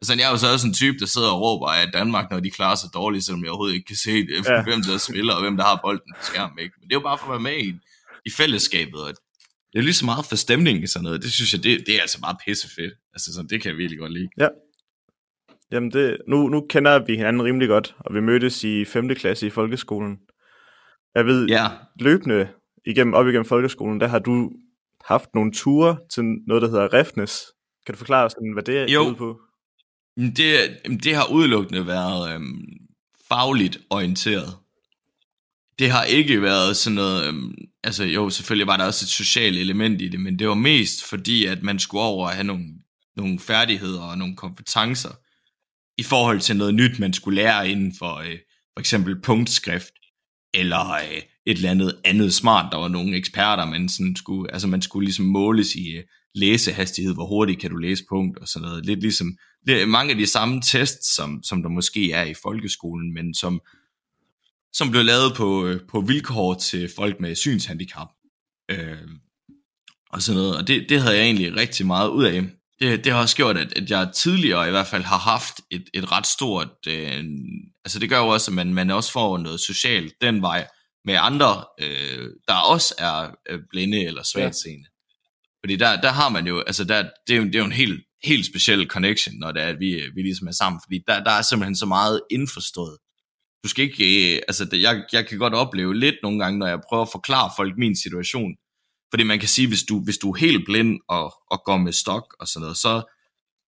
Altså, 0.00 0.14
jeg 0.14 0.26
er 0.26 0.30
jo 0.30 0.36
så 0.36 0.52
også 0.52 0.66
en 0.66 0.74
type, 0.74 0.98
der 0.98 1.06
sidder 1.06 1.30
og 1.30 1.40
råber 1.40 1.68
af 1.68 1.92
Danmark, 1.92 2.30
når 2.30 2.40
de 2.40 2.50
klarer 2.50 2.74
sig 2.74 2.90
dårligt, 2.94 3.24
selvom 3.24 3.42
jeg 3.42 3.50
overhovedet 3.50 3.74
ikke 3.74 3.86
kan 3.86 3.96
se 3.96 4.14
det, 4.26 4.48
ja. 4.48 4.62
hvem 4.62 4.82
der 4.82 4.98
spiller, 4.98 5.34
og 5.34 5.40
hvem 5.40 5.56
der 5.56 5.64
har 5.64 5.80
bolden 5.84 6.12
på 6.18 6.24
skærmen, 6.24 6.58
ikke? 6.58 6.74
Men 6.78 6.88
det 6.88 6.94
er 6.94 7.00
jo 7.00 7.08
bare 7.10 7.18
for 7.18 7.26
at 7.26 7.30
være 7.30 7.46
med 7.50 7.58
i, 7.66 7.74
i 8.26 8.30
fællesskabet, 8.30 9.00
og 9.02 9.14
det 9.72 9.78
er 9.78 9.82
lige 9.82 9.94
så 9.94 10.04
meget 10.04 10.26
for 10.26 10.36
stemning 10.36 10.82
i 10.82 10.86
sådan 10.86 11.04
noget. 11.04 11.22
Det 11.22 11.32
synes 11.32 11.52
jeg, 11.52 11.62
det, 11.64 11.86
det 11.86 11.96
er 11.96 12.00
altså 12.00 12.20
bare 12.20 12.36
pissefedt. 12.46 12.94
Altså 13.14 13.32
sådan, 13.34 13.48
det 13.50 13.62
kan 13.62 13.70
jeg 13.70 13.78
virkelig 13.78 13.98
godt 13.98 14.12
lide. 14.12 14.28
Ja. 14.40 14.48
Jamen 15.72 15.90
det, 15.90 16.18
nu, 16.28 16.48
nu 16.48 16.66
kender 16.70 17.04
vi 17.04 17.16
hinanden 17.16 17.42
rimelig 17.42 17.68
godt, 17.68 17.94
og 17.98 18.14
vi 18.14 18.20
mødtes 18.20 18.64
i 18.64 18.84
5. 18.84 19.08
klasse 19.08 19.46
i 19.46 19.50
folkeskolen. 19.50 20.18
Jeg 21.14 21.26
ved, 21.26 21.46
ja. 21.48 21.66
løbende 22.00 22.48
igennem, 22.86 23.14
op 23.14 23.26
igennem 23.26 23.44
folkeskolen, 23.44 24.00
der 24.00 24.08
har 24.08 24.18
du 24.18 24.52
haft 25.04 25.28
nogle 25.34 25.52
ture 25.52 25.98
til 26.12 26.24
noget, 26.46 26.62
der 26.62 26.68
hedder 26.68 26.94
Refnes. 26.94 27.42
Kan 27.86 27.92
du 27.94 27.98
forklare 27.98 28.24
os, 28.24 28.34
hvad 28.54 28.62
det 28.62 28.78
er 28.78 28.86
jo. 28.92 29.14
på? 29.18 29.40
Det, 30.16 30.56
det 31.04 31.14
har 31.14 31.32
udelukkende 31.32 31.86
været 31.86 32.34
øhm, 32.34 32.62
fagligt 33.28 33.78
orienteret 33.90 34.60
det 35.80 35.90
har 35.90 36.04
ikke 36.04 36.42
været 36.42 36.76
sådan 36.76 36.94
noget, 36.94 37.28
øhm, 37.28 37.54
altså 37.84 38.04
jo, 38.04 38.30
selvfølgelig 38.30 38.66
var 38.66 38.76
der 38.76 38.84
også 38.84 39.04
et 39.04 39.08
socialt 39.08 39.58
element 39.58 40.02
i 40.02 40.08
det, 40.08 40.20
men 40.20 40.38
det 40.38 40.48
var 40.48 40.54
mest 40.54 41.04
fordi, 41.04 41.44
at 41.44 41.62
man 41.62 41.78
skulle 41.78 42.02
over 42.02 42.28
at 42.28 42.34
have 42.34 42.46
nogle, 42.46 42.64
nogle 43.16 43.38
færdigheder 43.38 44.00
og 44.00 44.18
nogle 44.18 44.36
kompetencer 44.36 45.10
i 46.00 46.02
forhold 46.02 46.40
til 46.40 46.56
noget 46.56 46.74
nyt, 46.74 46.98
man 46.98 47.12
skulle 47.12 47.42
lære 47.42 47.70
inden 47.70 47.94
for 47.98 48.14
øh, 48.14 48.38
for 48.74 48.80
eksempel 48.80 49.20
punktskrift. 49.20 49.92
eller 50.54 50.92
øh, 50.92 51.22
et 51.46 51.56
eller 51.56 51.70
andet 51.70 52.00
andet 52.04 52.34
smart. 52.34 52.72
Der 52.72 52.78
var 52.78 52.88
nogle 52.88 53.16
eksperter, 53.16 53.64
man 53.64 53.88
sådan 53.88 54.16
skulle, 54.16 54.52
altså 54.52 54.68
man 54.68 54.82
skulle 54.82 55.04
ligesom 55.04 55.24
måles 55.24 55.74
i 55.74 55.88
øh, 55.96 56.04
læsehastighed, 56.34 57.14
hvor 57.14 57.26
hurtigt 57.26 57.60
kan 57.60 57.70
du 57.70 57.76
læse 57.76 58.04
punkt 58.08 58.38
og 58.38 58.48
sådan 58.48 58.68
noget. 58.68 58.86
Lidt 58.86 59.00
ligesom 59.00 59.36
det 59.66 59.82
er 59.82 59.86
mange 59.86 60.10
af 60.10 60.18
de 60.18 60.26
samme 60.26 60.62
tests, 60.62 61.14
som, 61.14 61.42
som 61.42 61.62
der 61.62 61.68
måske 61.68 62.12
er 62.12 62.24
i 62.24 62.34
folkeskolen, 62.42 63.14
men 63.14 63.34
som, 63.34 63.60
som 64.72 64.90
blev 64.90 65.04
lavet 65.04 65.32
på, 65.36 65.66
øh, 65.66 65.80
på 65.88 66.00
vilkår 66.00 66.54
til 66.54 66.90
folk 66.96 67.20
med 67.20 67.34
synshandicap. 67.34 68.08
Øh, 68.70 69.08
og 70.12 70.22
sådan 70.22 70.40
noget. 70.40 70.56
Og 70.56 70.68
det, 70.68 70.86
det 70.88 71.00
havde 71.00 71.16
jeg 71.16 71.24
egentlig 71.24 71.56
rigtig 71.56 71.86
meget 71.86 72.08
ud 72.08 72.24
af. 72.24 72.59
Det, 72.80 73.04
det 73.04 73.12
har 73.12 73.20
også 73.20 73.36
gjort, 73.36 73.56
at, 73.56 73.78
at 73.78 73.90
jeg 73.90 74.10
tidligere 74.14 74.68
i 74.68 74.70
hvert 74.70 74.86
fald 74.86 75.02
har 75.02 75.18
haft 75.18 75.60
et, 75.70 75.84
et 75.94 76.12
ret 76.12 76.26
stort... 76.26 76.68
Øh, 76.88 77.24
altså 77.84 77.98
det 77.98 78.08
gør 78.08 78.18
jo 78.18 78.28
også, 78.28 78.50
at 78.50 78.54
man, 78.54 78.74
man 78.74 78.90
også 78.90 79.12
får 79.12 79.38
noget 79.38 79.60
socialt 79.60 80.14
den 80.20 80.42
vej 80.42 80.66
med 81.04 81.16
andre, 81.20 81.64
øh, 81.80 82.28
der 82.48 82.54
også 82.54 82.94
er 82.98 83.30
øh, 83.50 83.60
blinde 83.70 84.04
eller 84.04 84.22
svagtseende. 84.22 84.84
Ja. 84.84 84.90
Fordi 85.62 85.76
der, 85.76 86.00
der 86.00 86.10
har 86.10 86.28
man 86.28 86.46
jo, 86.46 86.60
altså 86.60 86.84
der, 86.84 87.10
det, 87.26 87.32
er 87.32 87.38
jo, 87.38 87.44
det 87.44 87.54
er 87.54 87.58
jo 87.58 87.64
en 87.64 87.72
helt, 87.72 88.04
helt 88.24 88.46
speciel 88.46 88.86
connection, 88.86 89.34
når 89.38 89.52
det 89.52 89.62
er, 89.62 89.66
at 89.66 89.80
vi, 89.80 90.02
vi 90.14 90.22
ligesom 90.22 90.48
er 90.48 90.52
sammen. 90.52 90.80
Fordi 90.84 91.00
der, 91.06 91.24
der 91.24 91.30
er 91.30 91.42
simpelthen 91.42 91.76
så 91.76 91.86
meget 91.86 92.20
indforstået. 92.30 92.98
Du 93.64 93.68
skal 93.68 93.84
ikke, 93.84 94.34
øh, 94.34 94.42
altså 94.48 94.64
det, 94.64 94.82
jeg, 94.82 95.04
jeg 95.12 95.26
kan 95.26 95.38
godt 95.38 95.54
opleve 95.54 95.98
lidt 95.98 96.16
nogle 96.22 96.38
gange, 96.44 96.58
når 96.58 96.66
jeg 96.66 96.80
prøver 96.88 97.02
at 97.02 97.12
forklare 97.12 97.50
folk 97.56 97.74
min 97.78 97.96
situation, 97.96 98.52
fordi 99.10 99.22
man 99.22 99.38
kan 99.38 99.48
sige, 99.48 99.68
hvis 99.68 99.82
du, 99.82 100.00
hvis 100.04 100.18
du 100.18 100.30
er 100.32 100.38
helt 100.38 100.64
blind 100.64 101.00
og, 101.08 101.34
og 101.50 101.62
går 101.64 101.76
med 101.76 101.92
stok 101.92 102.36
og 102.40 102.48
sådan 102.48 102.60
noget, 102.62 102.76
så, 102.76 103.02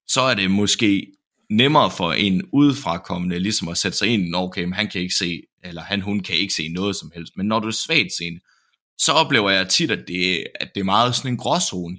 så 0.07 0.21
er 0.21 0.35
det 0.35 0.51
måske 0.51 1.07
nemmere 1.51 1.91
for 1.91 2.13
en 2.13 2.43
udefrakommende 2.53 3.39
ligesom 3.39 3.69
at 3.69 3.79
sætte 3.79 3.99
sig 3.99 4.09
ind, 4.09 4.29
når 4.29 4.43
okay, 4.43 4.73
han 4.73 4.89
kan 4.89 5.01
ikke 5.01 5.15
se, 5.15 5.43
eller 5.65 5.83
han, 5.83 6.01
hun 6.01 6.21
kan 6.21 6.37
ikke 6.37 6.55
se 6.55 6.69
noget 6.69 6.97
som 6.97 7.11
helst. 7.15 7.33
Men 7.37 7.47
når 7.47 7.61
du 7.61 7.69
er 7.69 7.73
svagt 7.73 8.13
seende, 8.19 8.41
så 8.99 9.13
oplever 9.13 9.51
jeg 9.51 9.69
tit, 9.69 9.91
at 9.91 10.05
det, 10.09 10.47
at 10.61 10.71
det 10.75 10.81
er 10.81 10.85
meget 10.85 11.15
sådan 11.15 11.31
en 11.31 11.37
gråzone. 11.37 11.97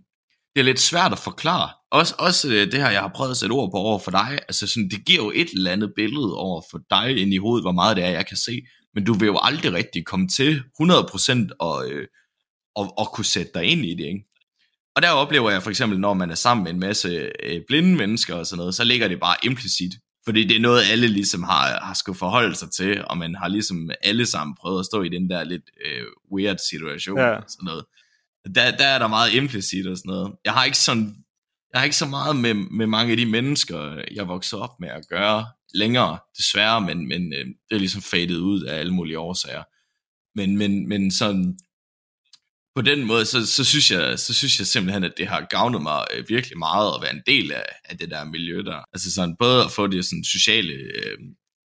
Det 0.56 0.60
er 0.60 0.64
lidt 0.64 0.80
svært 0.80 1.12
at 1.12 1.20
forklare. 1.20 1.70
Også, 1.92 2.16
også 2.20 2.48
øh, 2.50 2.72
det 2.72 2.74
her, 2.74 2.90
jeg 2.90 3.02
har 3.02 3.12
prøvet 3.16 3.32
at 3.32 3.38
sætte 3.38 3.54
ord 3.54 3.72
på 3.72 3.78
over 3.78 4.00
for 4.00 4.12
dig, 4.12 4.40
altså 4.48 4.68
sådan, 4.68 4.90
det 4.90 5.06
giver 5.06 5.24
jo 5.24 5.32
et 5.36 5.50
eller 5.50 5.72
andet 5.72 5.94
billede 5.96 6.38
over 6.38 6.62
for 6.72 6.80
dig 6.90 7.18
ind 7.18 7.34
i 7.34 7.38
hovedet, 7.38 7.64
hvor 7.64 7.72
meget 7.72 7.98
det 7.98 8.06
er, 8.06 8.10
jeg 8.10 8.26
kan 8.26 8.38
se. 8.38 8.62
Men 8.94 9.04
du 9.06 9.14
vil 9.14 9.26
jo 9.26 9.40
aldrig 9.42 9.74
rigtig 9.74 10.06
komme 10.06 10.28
til 10.28 10.62
100% 10.82 11.48
og, 11.60 11.90
øh, 11.92 12.08
og, 12.76 12.98
og 12.98 13.12
kunne 13.14 13.26
sætte 13.26 13.52
dig 13.56 13.64
ind 13.66 13.86
i 13.86 13.94
det, 13.94 14.06
ikke? 14.06 14.26
Og 14.96 15.02
der 15.02 15.10
oplever 15.10 15.52
jeg 15.52 15.64
for 15.64 15.70
eksempel, 15.70 16.00
når 16.00 16.14
man 16.14 16.32
er 16.32 16.36
sammen 16.36 16.64
med 16.64 16.72
en 16.72 16.80
masse 16.80 17.32
øh, 17.44 17.62
blinde 17.68 17.96
mennesker 17.96 18.36
og 18.36 18.46
sådan 18.46 18.58
noget, 18.58 18.76
så 18.76 18.84
ligger 18.84 19.08
det 19.08 19.20
bare 19.20 19.36
implicit. 19.44 19.94
Fordi 20.26 20.44
det 20.48 20.56
er 20.56 20.62
noget, 20.62 20.84
alle 20.92 21.08
ligesom 21.08 21.44
har, 21.44 21.80
har 21.82 21.94
skulle 21.94 22.18
forholde 22.18 22.56
sig 22.56 22.72
til, 22.72 23.06
og 23.06 23.18
man 23.18 23.36
har 23.36 23.48
ligesom 23.48 23.90
alle 24.02 24.26
sammen 24.26 24.56
prøvet 24.56 24.80
at 24.80 24.86
stå 24.86 25.02
i 25.02 25.10
den 25.10 25.30
der 25.30 25.44
lidt 25.44 25.70
øh, 25.86 26.06
weird 26.34 26.58
situation 26.70 27.20
ja. 27.20 27.30
og 27.30 27.44
sådan 27.48 27.66
noget. 27.66 27.86
Der, 28.56 28.78
der 28.78 28.86
er 28.86 29.00
der 29.00 29.08
meget 29.08 29.34
implicit 29.34 29.88
og 29.88 29.98
sådan 29.98 30.10
noget. 30.10 30.34
Jeg 30.46 30.54
har 30.54 30.66
ikke 30.66 30.78
sådan, 30.78 31.16
jeg 31.74 31.80
har 31.80 31.84
ikke 31.84 31.96
så 31.96 32.06
meget 32.06 32.36
med, 32.36 32.54
med 32.54 32.88
mange 32.88 33.12
af 33.12 33.18
de 33.18 33.26
mennesker, 33.26 34.04
jeg 34.12 34.28
voksede 34.28 34.62
op 34.62 34.80
med 34.80 34.90
at 34.90 35.08
gøre 35.10 35.46
længere, 35.74 36.18
desværre, 36.38 36.82
men, 36.82 37.08
men 37.08 37.34
øh, 37.34 37.46
det 37.46 37.76
er 37.76 37.80
ligesom 37.80 38.02
fadet 38.02 38.38
ud 38.38 38.62
af 38.62 38.80
alle 38.80 38.94
mulige 38.94 39.20
årsager. 39.20 39.64
Men, 40.36 40.58
men, 40.58 40.88
men 40.90 41.12
sådan, 41.12 41.58
på 42.76 42.82
den 42.82 43.04
måde, 43.04 43.26
så, 43.26 43.46
så, 43.46 43.64
synes 43.64 43.92
jeg, 43.92 44.20
så 44.20 44.34
synes 44.34 44.60
jeg 44.60 44.68
simpelthen, 44.68 45.04
at 45.04 45.14
det 45.18 45.28
har 45.28 45.48
gavnet 45.50 45.82
mig 45.82 46.06
øh, 46.14 46.30
virkelig 46.30 46.58
meget 46.58 46.96
at 46.96 47.02
være 47.02 47.14
en 47.14 47.22
del 47.26 47.52
af, 47.52 47.66
af 47.86 47.98
det 47.98 48.10
der 48.10 48.24
miljø 48.24 48.62
der. 48.62 48.82
Altså 48.94 49.12
sådan, 49.12 49.36
både 49.40 49.64
at 49.64 49.72
få 49.72 49.88
det 49.88 50.06
sådan 50.06 50.24
sociale 50.24 50.74
øh, 50.74 51.18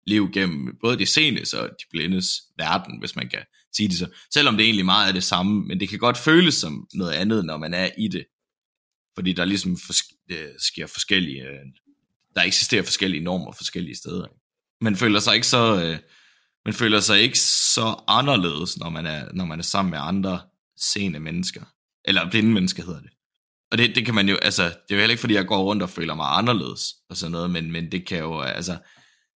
liv 0.07 0.31
gennem 0.33 0.77
både 0.81 0.99
de 0.99 1.05
senes 1.05 1.53
og 1.53 1.69
de 1.69 1.85
blindes 1.91 2.41
verden, 2.57 2.99
hvis 2.99 3.15
man 3.15 3.29
kan 3.29 3.39
sige 3.75 3.89
det 3.89 3.97
så. 3.97 4.07
Selvom 4.33 4.57
det 4.57 4.63
egentlig 4.63 4.85
meget 4.85 5.09
er 5.09 5.13
det 5.13 5.23
samme, 5.23 5.67
men 5.67 5.79
det 5.79 5.89
kan 5.89 5.99
godt 5.99 6.17
føles 6.17 6.53
som 6.53 6.87
noget 6.93 7.11
andet, 7.11 7.45
når 7.45 7.57
man 7.57 7.73
er 7.73 7.89
i 7.97 8.07
det. 8.07 8.25
Fordi 9.15 9.33
der 9.33 9.45
ligesom 9.45 9.77
fors- 9.77 10.25
det 10.29 10.37
øh, 10.37 10.47
sker 10.59 10.87
forskellige, 10.87 11.41
øh, 11.41 11.65
der 12.35 12.41
eksisterer 12.41 12.83
forskellige 12.83 13.23
normer 13.23 13.51
forskellige 13.51 13.95
steder. 13.95 14.27
Man 14.81 14.95
føler 14.95 15.19
sig 15.19 15.35
ikke 15.35 15.47
så, 15.47 15.83
øh, 15.83 15.97
man 16.65 16.73
føler 16.73 16.99
sig 16.99 17.21
ikke 17.21 17.39
så 17.39 18.03
anderledes, 18.07 18.77
når 18.77 18.89
man 18.89 19.05
er, 19.05 19.33
når 19.33 19.45
man 19.45 19.59
er 19.59 19.63
sammen 19.63 19.91
med 19.91 19.99
andre 20.01 20.41
seende 20.81 21.19
mennesker. 21.19 21.61
Eller 22.05 22.29
blinde 22.29 22.51
mennesker 22.51 22.83
hedder 22.83 23.01
det. 23.01 23.11
Og 23.71 23.77
det, 23.77 23.95
det 23.95 24.05
kan 24.05 24.15
man 24.15 24.29
jo, 24.29 24.35
altså, 24.35 24.63
det 24.63 24.71
er 24.71 24.95
jo 24.95 24.99
heller 24.99 25.11
ikke, 25.11 25.21
fordi 25.21 25.33
jeg 25.33 25.45
går 25.45 25.63
rundt 25.63 25.83
og 25.83 25.89
føler 25.89 26.15
mig 26.15 26.37
anderledes 26.37 26.93
og 27.09 27.17
sådan 27.17 27.31
noget, 27.31 27.51
men, 27.51 27.71
men 27.71 27.91
det 27.91 28.07
kan 28.07 28.19
jo, 28.19 28.41
altså, 28.41 28.77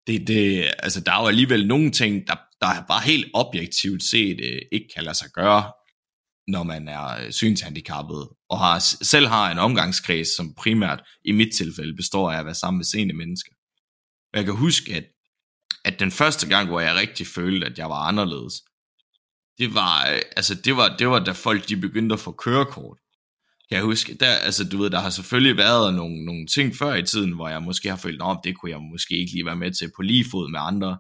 det, 0.07 0.26
det, 0.26 0.70
altså, 0.79 1.00
der 1.00 1.12
er 1.12 1.20
jo 1.20 1.29
alligevel 1.29 1.66
nogle 1.66 1.90
ting, 1.90 2.26
der, 2.26 2.35
der 2.61 2.85
bare 2.88 3.03
helt 3.05 3.31
objektivt 3.35 4.03
set 4.03 4.40
øh, 4.42 4.62
ikke 4.72 4.87
kan 4.94 5.05
lade 5.05 5.14
sig 5.14 5.29
gøre, 5.35 5.72
når 6.48 6.62
man 6.62 6.88
er 6.88 7.24
øh, 7.24 7.33
synshandicappet, 7.33 8.29
og 8.50 8.59
har, 8.59 8.79
selv 9.05 9.26
har 9.26 9.50
en 9.50 9.59
omgangskreds, 9.59 10.37
som 10.37 10.55
primært 10.55 11.03
i 11.24 11.33
mit 11.33 11.55
tilfælde 11.57 11.96
består 11.96 12.31
af 12.31 12.38
at 12.38 12.44
være 12.44 12.55
sammen 12.55 12.79
med 12.79 12.85
seende 12.85 13.14
mennesker. 13.14 13.53
Og 14.33 14.38
jeg 14.38 14.44
kan 14.44 14.57
huske, 14.57 14.94
at, 14.94 15.05
at 15.85 16.00
den 16.00 16.11
første 16.11 16.48
gang, 16.48 16.68
hvor 16.68 16.81
jeg 16.81 16.94
rigtig 16.94 17.26
følte, 17.26 17.66
at 17.66 17.79
jeg 17.79 17.88
var 17.88 18.09
anderledes, 18.09 18.55
det 19.61 19.75
var, 19.75 20.11
øh, 20.11 20.20
altså 20.37 20.55
det 20.55 20.77
var, 20.77 20.96
det 20.96 21.09
var 21.09 21.18
da 21.18 21.33
folk 21.33 21.68
de 21.68 21.77
begyndte 21.77 22.12
at 22.12 22.20
få 22.20 22.33
kørekort. 22.33 22.99
Kan 23.68 23.77
jeg 23.77 23.85
huske, 23.85 24.14
der, 24.20 24.27
altså 24.27 24.64
du 24.68 24.79
ved, 24.79 24.90
der 24.90 25.01
har 25.01 25.11
selvfølgelig 25.11 25.57
været 25.57 25.94
nogle, 25.94 26.25
nogle 26.25 26.46
ting 26.46 26.77
før 26.77 26.94
i 26.94 27.03
tiden, 27.03 27.33
hvor 27.33 27.49
jeg 27.49 27.62
måske 27.62 27.88
har 27.88 27.96
følt, 27.96 28.23
at 28.23 28.37
det 28.44 28.59
kunne 28.59 28.70
jeg 28.70 28.81
måske 28.81 29.14
ikke 29.20 29.33
lige 29.33 29.46
være 29.46 29.57
med 29.57 29.73
til 29.73 29.90
på 29.96 30.03
lige 30.03 30.25
fod 30.31 30.51
med 30.51 30.61
andre. 30.62 30.99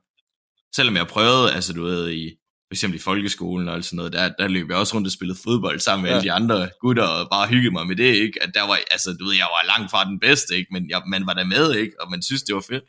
Selvom 0.76 0.96
jeg 0.96 1.06
prøvede, 1.06 1.52
altså 1.52 1.72
du 1.72 1.82
ved, 1.82 2.10
i, 2.10 2.28
for 2.68 2.74
eksempel 2.74 2.98
i 2.98 3.02
folkeskolen 3.02 3.68
og 3.68 3.84
sådan 3.84 3.96
noget, 3.96 4.12
der, 4.12 4.32
der 4.38 4.48
løb 4.48 4.68
jeg 4.68 4.78
også 4.78 4.94
rundt 4.94 5.06
og 5.06 5.12
spillede 5.12 5.38
fodbold 5.44 5.80
sammen 5.80 6.02
med 6.02 6.10
ja. 6.10 6.16
alle 6.16 6.28
de 6.28 6.32
andre 6.32 6.70
gutter, 6.80 7.02
og 7.02 7.28
bare 7.30 7.48
hyggede 7.48 7.72
mig 7.72 7.86
med 7.86 7.96
det, 7.96 8.14
ikke? 8.14 8.42
At 8.42 8.50
der 8.54 8.62
var, 8.62 8.78
altså 8.90 9.16
du 9.20 9.24
ved, 9.24 9.34
jeg 9.34 9.48
var 9.56 9.78
langt 9.78 9.90
fra 9.90 10.04
den 10.04 10.20
bedste, 10.20 10.56
ikke? 10.56 10.72
Men 10.72 10.90
jeg, 10.90 11.02
man 11.06 11.26
var 11.26 11.34
der 11.34 11.44
med, 11.44 11.74
ikke? 11.74 11.92
Og 12.00 12.10
man 12.10 12.22
synes, 12.22 12.42
det 12.42 12.54
var 12.54 12.64
fedt. 12.70 12.84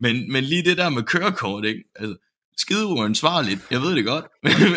Men, 0.00 0.32
men 0.32 0.44
lige 0.44 0.64
det 0.64 0.76
der 0.76 0.88
med 0.88 1.02
kørekort, 1.02 1.64
ikke? 1.64 1.82
Altså, 1.96 2.16
skide 2.60 2.86
uansvarligt. 2.86 3.60
Jeg 3.70 3.80
ved 3.82 3.94
det 3.96 4.04
godt. 4.04 4.24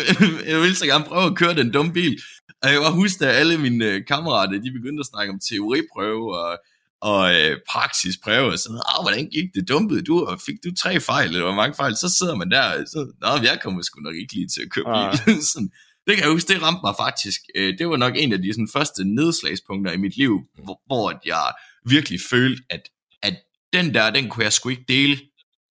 jeg 0.52 0.60
vil 0.60 0.76
så 0.76 0.86
gerne 0.86 1.04
prøve 1.04 1.26
at 1.26 1.36
køre 1.36 1.54
den 1.54 1.72
dumme 1.72 1.92
bil. 1.92 2.20
Og 2.62 2.72
jeg 2.72 2.80
var 2.80 2.90
huske, 2.90 3.26
at 3.26 3.34
alle 3.34 3.58
mine 3.58 3.84
øh, 3.84 4.06
kammerater, 4.06 4.52
de 4.52 4.72
begyndte 4.72 5.00
at 5.00 5.06
snakke 5.06 5.32
om 5.32 5.40
teoriprøve 5.48 6.38
og, 6.38 6.58
og 7.00 7.34
øh, 7.34 7.56
praksisprøve. 7.70 8.52
Og 8.52 8.58
sådan, 8.58 8.80
ah, 8.92 9.04
hvordan 9.04 9.26
gik 9.26 9.48
det 9.54 9.68
dumpede 9.68 10.02
du? 10.02 10.24
Og 10.24 10.40
fik 10.46 10.56
du 10.64 10.74
tre 10.74 11.00
fejl, 11.00 11.28
eller 11.28 11.44
hvor 11.44 11.54
mange 11.54 11.74
fejl? 11.74 11.96
Så 11.96 12.08
sidder 12.18 12.34
man 12.34 12.50
der, 12.50 12.84
så, 12.92 13.12
nå, 13.20 13.28
jeg 13.28 13.58
kommer 13.62 13.82
sgu 13.82 14.00
nok 14.00 14.16
ikke 14.16 14.34
lige 14.34 14.48
til 14.48 14.62
at 14.62 14.70
køre 14.70 14.84
bil. 14.84 15.34
Ah. 15.34 15.42
sådan, 15.52 15.70
det 16.06 16.14
kan 16.14 16.24
jeg 16.24 16.32
huske, 16.32 16.52
det 16.52 16.62
ramte 16.62 16.80
mig 16.84 16.94
faktisk. 16.98 17.40
Øh, 17.56 17.78
det 17.78 17.88
var 17.88 17.96
nok 17.96 18.14
en 18.16 18.32
af 18.32 18.42
de 18.42 18.52
sådan, 18.52 18.68
første 18.72 19.04
nedslagspunkter 19.04 19.92
i 19.92 19.96
mit 19.96 20.16
liv, 20.16 20.40
hvor, 20.64 20.80
hvor 20.86 21.20
jeg 21.26 21.52
virkelig 21.86 22.20
følte, 22.30 22.62
at, 22.70 22.82
at 23.22 23.36
den 23.72 23.94
der, 23.94 24.10
den 24.10 24.28
kunne 24.28 24.44
jeg 24.44 24.52
sgu 24.52 24.68
ikke 24.68 24.84
dele. 24.88 25.16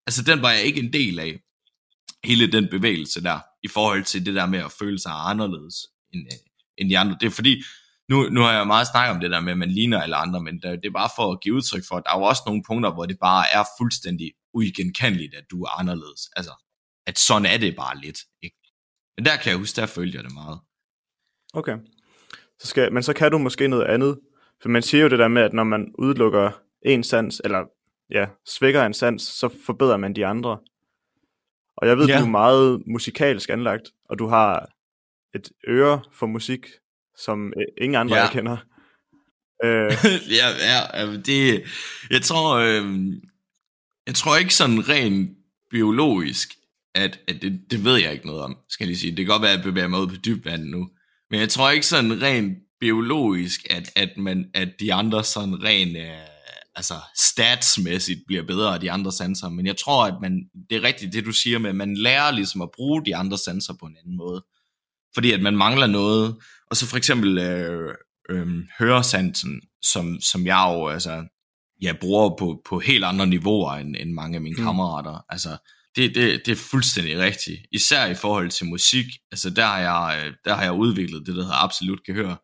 Altså, 0.07 0.23
den 0.23 0.41
var 0.41 0.51
jeg 0.51 0.63
ikke 0.63 0.79
en 0.79 0.93
del 0.93 1.19
af 1.19 1.39
hele 2.23 2.51
den 2.51 2.67
bevægelse 2.69 3.23
der, 3.23 3.39
i 3.63 3.67
forhold 3.67 4.03
til 4.03 4.25
det 4.25 4.35
der 4.35 4.45
med 4.45 4.59
at 4.59 4.71
føle 4.71 4.99
sig 4.99 5.11
anderledes 5.15 5.75
end, 6.13 6.21
øh, 6.21 6.37
end 6.77 6.89
de 6.89 6.97
andre. 6.97 7.17
Det 7.19 7.25
er 7.25 7.31
fordi, 7.31 7.63
nu, 8.09 8.29
nu 8.29 8.41
har 8.41 8.53
jeg 8.53 8.67
meget 8.67 8.87
snakket 8.87 9.15
om 9.15 9.21
det 9.21 9.31
der 9.31 9.39
med, 9.39 9.51
at 9.51 9.57
man 9.57 9.71
ligner 9.71 10.01
alle 10.01 10.15
andre, 10.15 10.41
men 10.41 10.53
det, 10.53 10.83
det 10.83 10.85
er 10.85 10.93
bare 10.93 11.09
for 11.17 11.31
at 11.31 11.41
give 11.41 11.55
udtryk 11.55 11.83
for, 11.87 11.95
at 11.95 12.03
der 12.05 12.11
er 12.11 12.19
jo 12.19 12.23
også 12.23 12.43
nogle 12.45 12.63
punkter, 12.67 12.93
hvor 12.93 13.05
det 13.05 13.17
bare 13.19 13.45
er 13.53 13.63
fuldstændig 13.79 14.33
uigenkendeligt, 14.53 15.35
at 15.35 15.45
du 15.51 15.63
er 15.63 15.79
anderledes. 15.79 16.21
Altså, 16.35 16.51
at 17.07 17.19
sådan 17.19 17.45
er 17.45 17.57
det 17.57 17.75
bare 17.75 17.97
lidt. 17.97 18.19
Ikke? 18.43 18.57
Men 19.17 19.25
der 19.25 19.35
kan 19.35 19.49
jeg 19.49 19.57
huske, 19.57 19.81
der 19.81 19.85
følger 19.87 20.21
det 20.21 20.33
meget. 20.33 20.59
Okay. 21.53 21.77
Så 22.59 22.67
skal, 22.67 22.93
men 22.93 23.03
så 23.03 23.13
kan 23.13 23.31
du 23.31 23.37
måske 23.37 23.67
noget 23.67 23.85
andet. 23.85 24.19
For 24.61 24.69
man 24.69 24.81
siger 24.81 25.03
jo 25.03 25.09
det 25.09 25.19
der 25.19 25.27
med, 25.27 25.41
at 25.41 25.53
når 25.53 25.63
man 25.63 25.91
udelukker 25.97 26.51
en 26.85 27.03
sans, 27.03 27.41
eller 27.43 27.63
ja, 28.09 28.25
svækker 28.45 28.85
en 28.85 28.93
sans, 28.93 29.23
så 29.23 29.49
forbedrer 29.65 29.97
man 29.97 30.15
de 30.15 30.25
andre. 30.25 30.59
Og 31.77 31.87
jeg 31.87 31.97
ved, 31.97 32.07
ja. 32.07 32.19
du 32.19 32.23
er 32.23 32.29
meget 32.29 32.83
musikalsk 32.87 33.49
anlagt, 33.49 33.91
og 34.09 34.19
du 34.19 34.27
har 34.27 34.69
et 35.35 35.49
øre 35.67 36.01
for 36.11 36.25
musik, 36.25 36.67
som 37.17 37.47
øh, 37.47 37.65
ingen 37.81 37.95
andre 37.95 38.17
ja. 38.17 38.31
kender. 38.31 38.57
Øh. 39.65 39.91
ja, 40.39 40.47
ja, 40.49 41.11
det, 41.25 41.63
jeg 42.09 42.21
tror, 42.21 42.55
øh, 42.55 43.13
jeg 44.07 44.15
tror 44.15 44.37
ikke 44.37 44.53
sådan 44.53 44.89
rent 44.89 45.31
biologisk, 45.71 46.49
at, 46.95 47.19
at 47.27 47.41
det, 47.41 47.61
det 47.71 47.85
ved 47.85 47.95
jeg 47.95 48.13
ikke 48.13 48.25
noget 48.25 48.41
om, 48.41 48.57
skal 48.69 48.87
jeg 48.87 48.97
sige. 48.97 49.11
Det 49.11 49.17
kan 49.17 49.33
godt 49.33 49.41
være, 49.41 49.51
at 49.51 49.57
jeg 49.57 49.63
bevæger 49.63 49.87
mig 49.87 49.99
ud 49.99 50.07
på 50.07 50.15
dybvand 50.15 50.63
nu. 50.63 50.89
Men 51.29 51.39
jeg 51.39 51.49
tror 51.49 51.69
ikke 51.69 51.85
sådan 51.85 52.21
rent 52.21 52.57
biologisk, 52.79 53.61
at, 53.69 53.91
at, 53.95 54.17
man, 54.17 54.49
at 54.53 54.69
de 54.79 54.93
andre 54.93 55.23
sådan 55.23 55.63
rent... 55.63 55.97
Øh, 55.97 56.32
altså 56.75 56.93
statsmæssigt 57.15 58.19
bliver 58.27 58.43
bedre 58.43 58.73
af 58.73 58.79
de 58.79 58.91
andre 58.91 59.11
sanser, 59.11 59.49
men 59.49 59.65
jeg 59.65 59.77
tror, 59.77 60.05
at 60.05 60.13
man, 60.21 60.43
det 60.69 60.77
er 60.77 60.83
rigtigt 60.83 61.13
det, 61.13 61.25
du 61.25 61.31
siger 61.31 61.59
med, 61.59 61.69
at 61.69 61.75
man 61.75 61.97
lærer 61.97 62.31
ligesom 62.31 62.61
at 62.61 62.69
bruge 62.75 63.05
de 63.05 63.15
andre 63.15 63.37
sanser 63.37 63.73
på 63.79 63.85
en 63.85 63.97
anden 63.97 64.17
måde. 64.17 64.45
Fordi 65.13 65.31
at 65.31 65.41
man 65.41 65.57
mangler 65.57 65.87
noget, 65.87 66.35
og 66.69 66.77
så 66.77 66.85
for 66.85 66.97
eksempel 66.97 67.37
øh, 67.37 67.95
øh, 68.29 68.47
høresansen, 68.79 69.61
som, 69.81 70.21
som 70.21 70.45
jeg 70.45 70.69
jo 70.73 70.87
altså, 70.87 71.23
jeg 71.81 71.99
bruger 71.99 72.35
på, 72.39 72.61
på 72.65 72.79
helt 72.79 73.03
andre 73.03 73.27
niveauer 73.27 73.73
end, 73.73 73.95
end 73.99 74.11
mange 74.11 74.35
af 74.35 74.41
mine 74.41 74.55
mm. 74.57 74.63
kammerater. 74.63 75.25
Altså, 75.29 75.57
det, 75.95 76.15
det, 76.15 76.41
det 76.45 76.51
er 76.51 76.69
fuldstændig 76.71 77.17
rigtigt. 77.17 77.59
Især 77.71 78.05
i 78.05 78.15
forhold 78.15 78.49
til 78.49 78.65
musik. 78.65 79.05
Altså 79.31 79.49
der 79.49 79.65
har 79.65 79.79
jeg, 79.79 80.25
øh, 80.25 80.33
der 80.45 80.55
har 80.55 80.63
jeg 80.63 80.73
udviklet 80.73 81.23
det, 81.25 81.35
der 81.35 81.41
hedder 81.41 81.63
absolut 81.63 82.05
kan 82.05 82.15
høre 82.15 82.37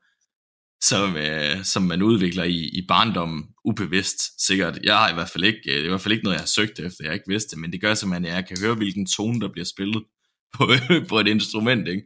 som, 0.81 1.17
øh, 1.17 1.63
som 1.63 1.83
man 1.83 2.01
udvikler 2.01 2.43
i, 2.43 2.69
i 2.73 2.85
barndommen 2.87 3.45
ubevidst, 3.65 4.45
sikkert. 4.47 4.79
Jeg 4.83 4.97
har 4.97 5.09
i 5.09 5.13
hvert 5.13 5.29
fald 5.29 5.43
ikke, 5.43 5.59
det 5.63 5.79
er 5.79 5.85
i 5.85 5.87
hvert 5.87 6.01
fald 6.01 6.11
ikke 6.11 6.23
noget, 6.23 6.35
jeg 6.35 6.41
har 6.41 6.47
søgt 6.47 6.79
efter, 6.79 7.03
jeg 7.03 7.13
ikke 7.13 7.27
vidste 7.27 7.49
det, 7.49 7.59
men 7.59 7.71
det 7.71 7.81
gør 7.81 7.93
simpelthen, 7.93 8.25
at 8.25 8.35
jeg 8.35 8.47
kan 8.47 8.57
høre, 8.61 8.75
hvilken 8.75 9.05
tone, 9.05 9.41
der 9.41 9.47
bliver 9.51 9.65
spillet 9.65 10.03
på, 10.57 10.71
på 11.09 11.19
et 11.19 11.27
instrument, 11.27 11.87
ikke? 11.87 12.03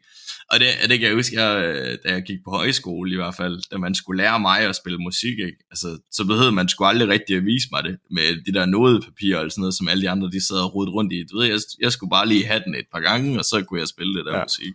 Og 0.51 0.59
det, 0.59 0.67
det 0.89 0.99
kan 0.99 1.07
jeg 1.07 1.15
huske, 1.15 1.41
jeg, 1.41 1.97
da 2.03 2.11
jeg 2.11 2.23
gik 2.23 2.37
på 2.45 2.51
højskole 2.51 3.11
i 3.11 3.15
hvert 3.15 3.35
fald, 3.35 3.61
da 3.71 3.77
man 3.77 3.95
skulle 3.95 4.23
lære 4.23 4.39
mig 4.39 4.59
at 4.59 4.75
spille 4.75 4.99
musik, 4.99 5.39
ikke? 5.39 5.57
Altså, 5.71 5.99
så 6.11 6.25
behøvede 6.25 6.51
man 6.51 6.69
skulle 6.69 6.87
aldrig 6.87 7.07
rigtig 7.07 7.35
at 7.35 7.45
vise 7.45 7.67
mig 7.71 7.83
det, 7.83 7.97
med 8.11 8.45
de 8.45 8.53
der 8.53 8.65
nodepapirer 8.65 9.39
og 9.39 9.51
sådan 9.51 9.61
noget, 9.61 9.75
som 9.75 9.87
alle 9.87 10.01
de 10.01 10.09
andre, 10.09 10.31
de 10.31 10.47
sad 10.47 10.57
og 10.57 10.75
rodet 10.75 10.93
rundt 10.93 11.13
i. 11.13 11.23
Du 11.31 11.37
ved, 11.37 11.47
jeg, 11.47 11.59
jeg 11.79 11.91
skulle 11.91 12.09
bare 12.09 12.27
lige 12.27 12.45
have 12.45 12.61
den 12.65 12.75
et 12.75 12.85
par 12.93 12.99
gange, 12.99 13.39
og 13.39 13.45
så 13.45 13.63
kunne 13.67 13.79
jeg 13.79 13.87
spille 13.87 14.17
det 14.17 14.25
der 14.25 14.37
ja. 14.37 14.43
musik. 14.43 14.73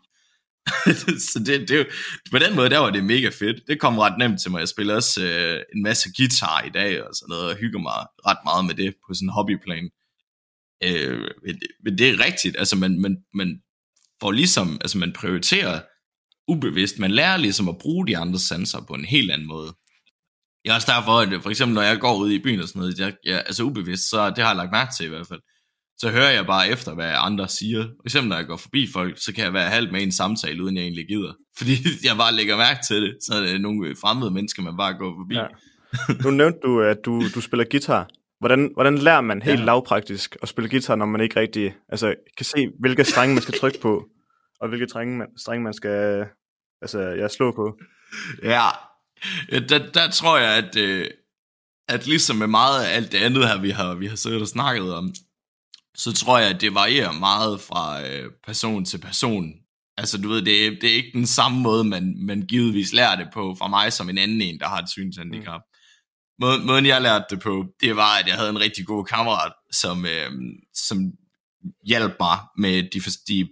så 1.32 1.42
det, 1.46 1.68
det, 1.68 1.86
på 2.30 2.38
den 2.38 2.56
måde, 2.56 2.70
der 2.70 2.78
var 2.78 2.90
det 2.90 3.04
mega 3.04 3.28
fedt. 3.28 3.62
Det 3.68 3.80
kom 3.80 3.98
ret 3.98 4.18
nemt 4.18 4.40
til 4.40 4.50
mig. 4.50 4.60
Jeg 4.60 4.68
spiller 4.68 4.94
også 4.94 5.24
øh, 5.24 5.60
en 5.74 5.82
masse 5.82 6.08
guitar 6.16 6.62
i 6.62 6.70
dag 6.70 7.02
og 7.02 7.14
sådan 7.14 7.30
noget, 7.30 7.50
og 7.50 7.56
hygger 7.56 7.78
mig 7.78 8.06
ret 8.26 8.38
meget 8.44 8.64
med 8.64 8.74
det 8.74 8.94
på 8.94 9.14
sådan 9.14 9.26
en 9.26 9.32
hobbyplan. 9.32 9.90
Øh, 10.84 11.30
men, 11.46 11.60
men 11.84 11.98
det 11.98 12.08
er 12.08 12.24
rigtigt, 12.24 12.56
altså 12.58 12.76
man, 12.76 13.00
man, 13.00 13.16
man 13.34 13.60
får 14.20 14.32
ligesom, 14.32 14.78
altså 14.80 14.98
man 14.98 15.12
prioriterer 15.12 15.80
ubevidst, 16.48 16.98
man 16.98 17.10
lærer 17.10 17.36
ligesom 17.36 17.68
at 17.68 17.78
bruge 17.78 18.06
de 18.06 18.16
andre 18.16 18.38
sanser 18.38 18.80
på 18.88 18.94
en 18.94 19.04
helt 19.04 19.30
anden 19.30 19.48
måde. 19.48 19.74
Jeg 20.64 20.70
er 20.70 20.74
også 20.74 20.92
derfor, 20.92 21.12
at 21.12 21.42
for 21.42 21.50
eksempel 21.50 21.74
når 21.74 21.82
jeg 21.82 22.00
går 22.00 22.16
ud 22.16 22.30
i 22.30 22.42
byen 22.42 22.60
og 22.60 22.68
sådan 22.68 22.80
noget, 22.80 22.98
jeg, 22.98 23.14
jeg, 23.24 23.42
altså 23.46 23.62
ubevidst, 23.62 24.10
så 24.10 24.30
det 24.30 24.38
har 24.38 24.50
jeg 24.50 24.56
lagt 24.56 24.72
mærke 24.72 24.92
til 24.96 25.06
i 25.06 25.08
hvert 25.08 25.26
fald, 25.26 25.40
så 25.98 26.10
hører 26.10 26.30
jeg 26.30 26.46
bare 26.46 26.68
efter, 26.68 26.94
hvad 26.94 27.12
andre 27.16 27.48
siger. 27.48 27.82
For 27.82 28.04
eksempel, 28.04 28.28
når 28.28 28.36
jeg 28.36 28.46
går 28.46 28.56
forbi 28.56 28.88
folk, 28.92 29.18
så 29.18 29.34
kan 29.34 29.44
jeg 29.44 29.52
være 29.52 29.70
halvt 29.70 29.92
med 29.92 30.00
i 30.00 30.04
en 30.04 30.12
samtale, 30.12 30.62
uden 30.62 30.76
jeg 30.76 30.82
egentlig 30.82 31.06
gider. 31.08 31.32
Fordi 31.58 31.72
jeg 32.04 32.16
bare 32.16 32.34
lægger 32.34 32.56
mærke 32.56 32.80
til 32.88 33.02
det. 33.02 33.16
Så 33.22 33.34
er 33.34 33.40
det 33.40 33.60
nogle 33.60 33.96
fremmede 34.00 34.30
mennesker, 34.30 34.62
man 34.62 34.76
bare 34.76 34.94
går 34.94 35.14
forbi. 35.20 35.34
Ja. 35.34 35.46
Nu 36.24 36.30
nævnte 36.30 36.58
du, 36.62 36.80
at 36.80 36.96
du, 37.04 37.22
du 37.34 37.40
spiller 37.40 37.64
guitar. 37.70 38.08
Hvordan, 38.40 38.70
hvordan 38.74 38.98
lærer 38.98 39.20
man 39.20 39.42
helt 39.42 39.60
ja. 39.60 39.64
lavpraktisk 39.64 40.36
at 40.42 40.48
spille 40.48 40.70
guitar, 40.70 40.94
når 40.94 41.06
man 41.06 41.20
ikke 41.20 41.40
rigtig 41.40 41.74
altså, 41.88 42.14
kan 42.36 42.46
se, 42.46 42.68
hvilke 42.80 43.04
strenge 43.04 43.34
man 43.34 43.42
skal 43.42 43.58
trykke 43.58 43.80
på, 43.80 44.08
og 44.60 44.68
hvilke 44.68 44.88
strenge 44.88 45.18
man, 45.18 45.26
strenge 45.36 45.64
man 45.64 45.74
skal 45.74 46.26
altså, 46.82 47.00
ja, 47.00 47.28
slå 47.28 47.52
på? 47.52 47.78
Ja, 48.42 48.66
der, 49.50 49.90
der 49.94 50.10
tror 50.10 50.38
jeg, 50.38 50.56
at, 50.56 50.76
øh, 50.76 51.06
at 51.88 52.06
ligesom 52.06 52.36
med 52.36 52.46
meget 52.46 52.84
af 52.84 52.96
alt 52.96 53.12
det 53.12 53.18
andet 53.18 53.48
her, 53.48 53.60
vi 53.60 53.70
har, 53.70 53.94
vi 53.94 54.06
har 54.06 54.16
siddet 54.16 54.40
og 54.40 54.48
snakket 54.48 54.94
om, 54.94 55.14
så 55.94 56.12
tror 56.12 56.38
jeg, 56.38 56.50
at 56.50 56.60
det 56.60 56.74
varierer 56.74 57.12
meget 57.12 57.60
fra 57.60 58.06
øh, 58.06 58.30
person 58.46 58.84
til 58.84 58.98
person. 58.98 59.52
Altså, 59.96 60.18
du 60.18 60.28
ved, 60.28 60.42
det 60.42 60.66
er, 60.66 60.70
det 60.70 60.90
er 60.90 60.94
ikke 60.94 61.10
den 61.14 61.26
samme 61.26 61.60
måde, 61.60 61.84
man, 61.84 62.14
man 62.26 62.42
givetvis 62.42 62.92
lærer 62.92 63.16
det 63.16 63.28
på 63.34 63.56
fra 63.58 63.68
mig 63.68 63.92
som 63.92 64.08
en 64.08 64.18
anden 64.18 64.42
en, 64.42 64.58
der 64.60 64.68
har 64.68 64.78
et 64.78 64.90
synshandicap. 64.90 65.60
Mm. 65.60 66.44
Måden, 66.44 66.66
måden, 66.66 66.86
jeg 66.86 67.02
lærte 67.02 67.24
det 67.30 67.40
på, 67.42 67.66
det 67.80 67.96
var, 67.96 68.18
at 68.18 68.26
jeg 68.26 68.36
havde 68.36 68.50
en 68.50 68.60
rigtig 68.60 68.86
god 68.86 69.04
kammerat, 69.04 69.52
som, 69.72 70.06
øh, 70.06 70.30
som 70.74 70.98
hjalp 71.86 72.16
mig 72.20 72.38
med 72.58 72.82
de, 72.82 73.00
de 73.28 73.48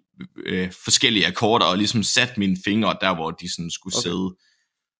øh, 0.46 0.72
forskellige 0.84 1.26
akkorder, 1.26 1.66
og 1.66 1.78
ligesom 1.78 2.02
satte 2.02 2.40
mine 2.40 2.56
fingre 2.64 2.96
der, 3.00 3.14
hvor 3.14 3.30
de 3.30 3.52
sådan 3.54 3.70
skulle 3.70 3.96
okay. 3.96 4.02
sidde. 4.02 4.36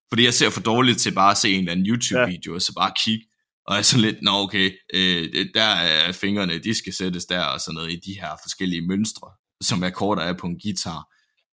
Fordi 0.09 0.24
jeg 0.24 0.34
ser 0.34 0.51
for 0.51 0.61
dårligt 0.61 0.99
til 0.99 1.14
bare 1.14 1.30
at 1.30 1.39
se 1.39 1.53
en 1.53 1.59
eller 1.59 1.72
anden 1.72 1.87
YouTube-video, 1.87 2.53
ja. 2.53 2.55
og 2.55 2.62
så 2.62 2.72
bare 2.76 2.93
kigge 3.05 3.26
og 3.68 3.76
er 3.76 3.82
sådan 3.82 4.04
lidt, 4.04 4.22
nå 4.22 4.30
okay, 4.30 4.70
øh, 4.94 5.46
der 5.54 5.62
er 5.62 6.12
fingrene, 6.12 6.58
de 6.58 6.74
skal 6.74 6.92
sættes 6.92 7.24
der, 7.24 7.42
og 7.42 7.60
sådan 7.60 7.74
noget 7.74 7.92
i 7.92 8.00
de 8.06 8.20
her 8.20 8.30
forskellige 8.44 8.86
mønstre, 8.88 9.28
som 9.62 9.82
akkorder 9.82 10.22
er 10.22 10.32
på 10.32 10.46
en 10.46 10.60
guitar. 10.60 11.02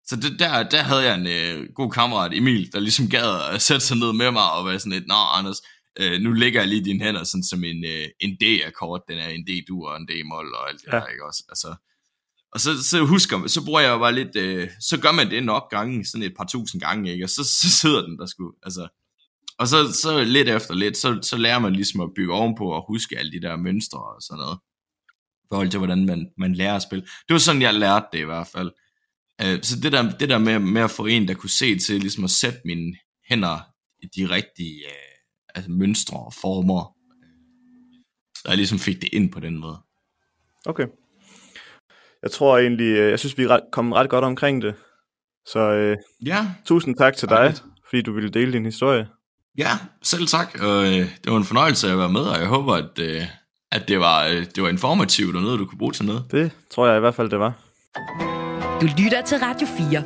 Så 0.05 0.15
det, 0.15 0.39
der, 0.39 0.63
der 0.69 0.81
havde 0.81 1.03
jeg 1.03 1.15
en 1.15 1.27
øh, 1.27 1.69
god 1.75 1.91
kammerat, 1.91 2.33
Emil, 2.33 2.71
der 2.73 2.79
ligesom 2.79 3.09
gad 3.09 3.41
at 3.53 3.61
sætte 3.61 3.85
sig 3.85 3.97
ned 3.97 4.13
med 4.13 4.31
mig, 4.31 4.51
og 4.51 4.65
være 4.65 4.79
sådan 4.79 4.91
lidt, 4.91 5.07
nå 5.07 5.15
Anders, 5.15 5.61
øh, 5.99 6.21
nu 6.21 6.31
lægger 6.31 6.59
jeg 6.61 6.69
lige 6.69 6.85
dine 6.85 7.03
hænder 7.03 7.23
sådan 7.23 7.43
som 7.43 7.63
en, 7.63 7.85
øh, 7.85 8.07
en 8.19 8.37
D-akkord, 8.41 9.05
den 9.09 9.17
er 9.17 9.27
en 9.27 9.45
D-dur 9.47 9.89
og 9.89 9.97
en 9.97 10.07
D-mol 10.07 10.53
og 10.53 10.69
alt 10.69 10.81
det 10.81 10.93
ja. 10.93 10.97
der, 10.97 11.07
ikke 11.07 11.25
også? 11.25 11.43
Altså, 11.49 11.75
og 12.53 12.59
så, 12.59 12.83
så 12.83 13.05
husker 13.05 13.47
så 13.47 13.65
bruger 13.65 13.81
jeg 13.81 13.99
bare 13.99 14.15
lidt, 14.15 14.35
øh, 14.35 14.69
så 14.89 14.99
gør 14.99 15.11
man 15.11 15.31
det 15.31 15.43
nok 15.43 15.69
gange, 15.69 16.05
sådan 16.05 16.27
et 16.27 16.33
par 16.37 16.45
tusind 16.45 16.81
gange, 16.81 17.11
ikke? 17.11 17.25
Og 17.25 17.29
så, 17.29 17.43
så 17.43 17.69
sidder 17.81 18.01
den 18.07 18.17
der 18.19 18.25
sgu, 18.25 18.53
altså, 18.63 18.87
og 19.59 19.67
så, 19.67 19.91
så 20.01 20.23
lidt 20.23 20.49
efter 20.49 20.73
lidt, 20.73 20.97
så, 20.97 21.19
så 21.21 21.37
lærer 21.37 21.59
man 21.59 21.73
ligesom 21.73 22.01
at 22.01 22.09
bygge 22.15 22.33
ovenpå 22.33 22.71
og 22.71 22.85
huske 22.87 23.17
alle 23.17 23.31
de 23.31 23.41
der 23.41 23.55
mønstre 23.55 23.99
og 23.99 24.21
sådan 24.21 24.39
noget. 24.39 24.57
I 25.43 25.47
forhold 25.51 25.69
til, 25.69 25.77
hvordan 25.77 26.05
man, 26.05 26.31
man 26.37 26.53
lærer 26.53 26.75
at 26.75 26.81
spille. 26.81 27.05
Det 27.05 27.33
var 27.33 27.37
sådan, 27.37 27.61
jeg 27.61 27.73
lærte 27.73 28.05
det 28.11 28.19
i 28.19 28.25
hvert 28.25 28.47
fald. 28.47 28.71
Uh, 29.43 29.61
så 29.61 29.79
det 29.83 29.91
der, 29.91 30.17
det 30.17 30.29
der 30.29 30.37
med, 30.37 30.59
med 30.59 30.81
at 30.81 30.91
få 30.91 31.05
en, 31.05 31.27
der 31.27 31.33
kunne 31.33 31.49
se 31.49 31.79
til 31.79 31.99
ligesom 31.99 32.23
at 32.23 32.29
sætte 32.29 32.59
mine 32.65 32.95
hænder 33.29 33.59
i 34.03 34.05
de 34.15 34.29
rigtige 34.35 34.85
uh, 34.85 35.55
altså 35.55 35.71
mønstre 35.71 36.17
og 36.17 36.33
former, 36.33 36.97
så 38.35 38.43
jeg 38.47 38.57
ligesom 38.57 38.79
fik 38.79 39.01
det 39.01 39.09
ind 39.13 39.31
på 39.31 39.39
den 39.39 39.57
måde. 39.57 39.77
Okay. 40.65 40.87
Jeg 42.21 42.31
tror 42.31 42.57
egentlig, 42.57 42.85
øh, 42.85 43.09
jeg 43.09 43.19
synes, 43.19 43.37
vi 43.37 43.43
er 43.43 43.59
kommet 43.71 43.95
ret 43.95 44.09
godt 44.09 44.25
omkring 44.25 44.61
det. 44.61 44.75
Så 45.45 45.59
øh, 45.59 45.97
ja. 46.25 46.47
tusind 46.65 46.95
tak 46.95 47.15
til 47.15 47.29
dig, 47.29 47.53
fordi 47.89 48.01
du 48.01 48.13
ville 48.13 48.29
dele 48.29 48.53
din 48.53 48.65
historie. 48.65 49.07
Ja, 49.57 49.69
selv 50.03 50.27
tak. 50.27 50.57
Og, 50.61 50.85
øh, 50.85 50.91
det 50.93 51.31
var 51.31 51.37
en 51.37 51.43
fornøjelse 51.43 51.91
at 51.91 51.97
være 51.97 52.09
med, 52.09 52.21
og 52.21 52.39
jeg 52.39 52.47
håber, 52.47 52.73
at, 52.73 52.99
øh, 52.99 53.21
at 53.71 53.87
det, 53.87 53.99
var, 53.99 54.25
øh, 54.25 54.45
det 54.55 54.63
var 54.63 54.69
informativt 54.69 55.35
og 55.35 55.41
noget, 55.41 55.59
du 55.59 55.65
kunne 55.65 55.77
bruge 55.77 55.93
til 55.93 56.05
noget. 56.05 56.23
Det 56.31 56.51
tror 56.75 56.87
jeg 56.87 56.97
i 56.97 56.99
hvert 56.99 57.15
fald, 57.15 57.29
det 57.29 57.39
var. 57.39 57.53
Du 58.81 58.87
lytter 58.97 59.21
til 59.21 59.37
Radio 59.37 59.67
4. 59.67 60.03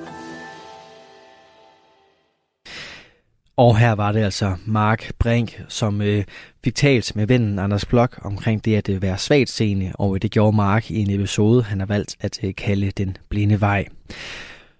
Og 3.58 3.78
her 3.78 3.92
var 3.92 4.12
det 4.12 4.24
altså 4.24 4.56
Mark 4.66 5.12
Brink, 5.20 5.62
som 5.68 6.02
øh, 6.02 6.24
fik 6.64 6.76
talt 6.76 7.16
med 7.16 7.28
vennen 7.28 7.60
Anders 7.60 7.86
Blok 7.86 8.20
omkring 8.22 8.66
det 8.66 8.76
at 8.76 8.90
øh, 8.90 9.02
være 9.02 9.18
svagt 9.18 9.50
seende, 9.50 9.92
og 9.96 10.22
det 10.22 10.32
gjorde 10.32 10.56
Mark 10.56 10.92
i 10.92 11.02
en 11.02 11.10
episode, 11.10 11.64
han 11.64 11.80
har 11.80 11.88
valgt 11.88 12.16
at 12.20 12.40
øh, 12.44 12.56
kalde 12.56 12.92
Den 12.92 13.18
Blinde 13.30 13.62
Vej. 13.62 13.86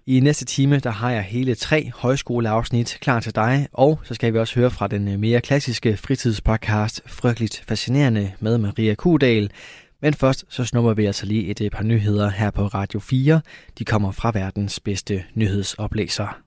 I 0.10 0.20
næste 0.20 0.46
time, 0.46 0.80
der 0.80 0.90
har 0.90 1.12
jeg 1.12 1.24
hele 1.24 1.56
tre 1.56 1.92
højskoleafsnit 1.96 2.98
klar 3.02 3.20
til 3.20 3.36
dig, 3.36 3.68
og 3.74 4.00
så 4.04 4.14
skal 4.14 4.34
vi 4.34 4.40
også 4.40 4.60
høre 4.60 4.72
fra 4.72 4.88
den 4.88 5.08
øh, 5.08 5.20
mere 5.20 5.42
klassiske 5.42 5.98
fritidspodcast 5.98 7.02
Frygteligt 7.06 7.64
Fascinerende 7.68 8.34
med 8.40 8.58
Maria 8.58 8.96
Kudal. 8.96 9.52
Men 10.02 10.14
først 10.14 10.46
så 10.50 10.66
snupper 10.66 10.94
vi 10.94 11.06
altså 11.06 11.26
lige 11.26 11.48
et 11.48 11.62
øh, 11.62 11.72
par 11.72 11.84
nyheder 11.84 12.30
her 12.30 12.52
på 12.52 12.68
Radio 12.68 13.00
4. 13.00 13.42
De 13.80 13.86
kommer 13.86 14.12
fra 14.12 14.32
verdens 14.34 14.80
bedste 14.80 15.24
nyhedsoplæser. 15.34 16.47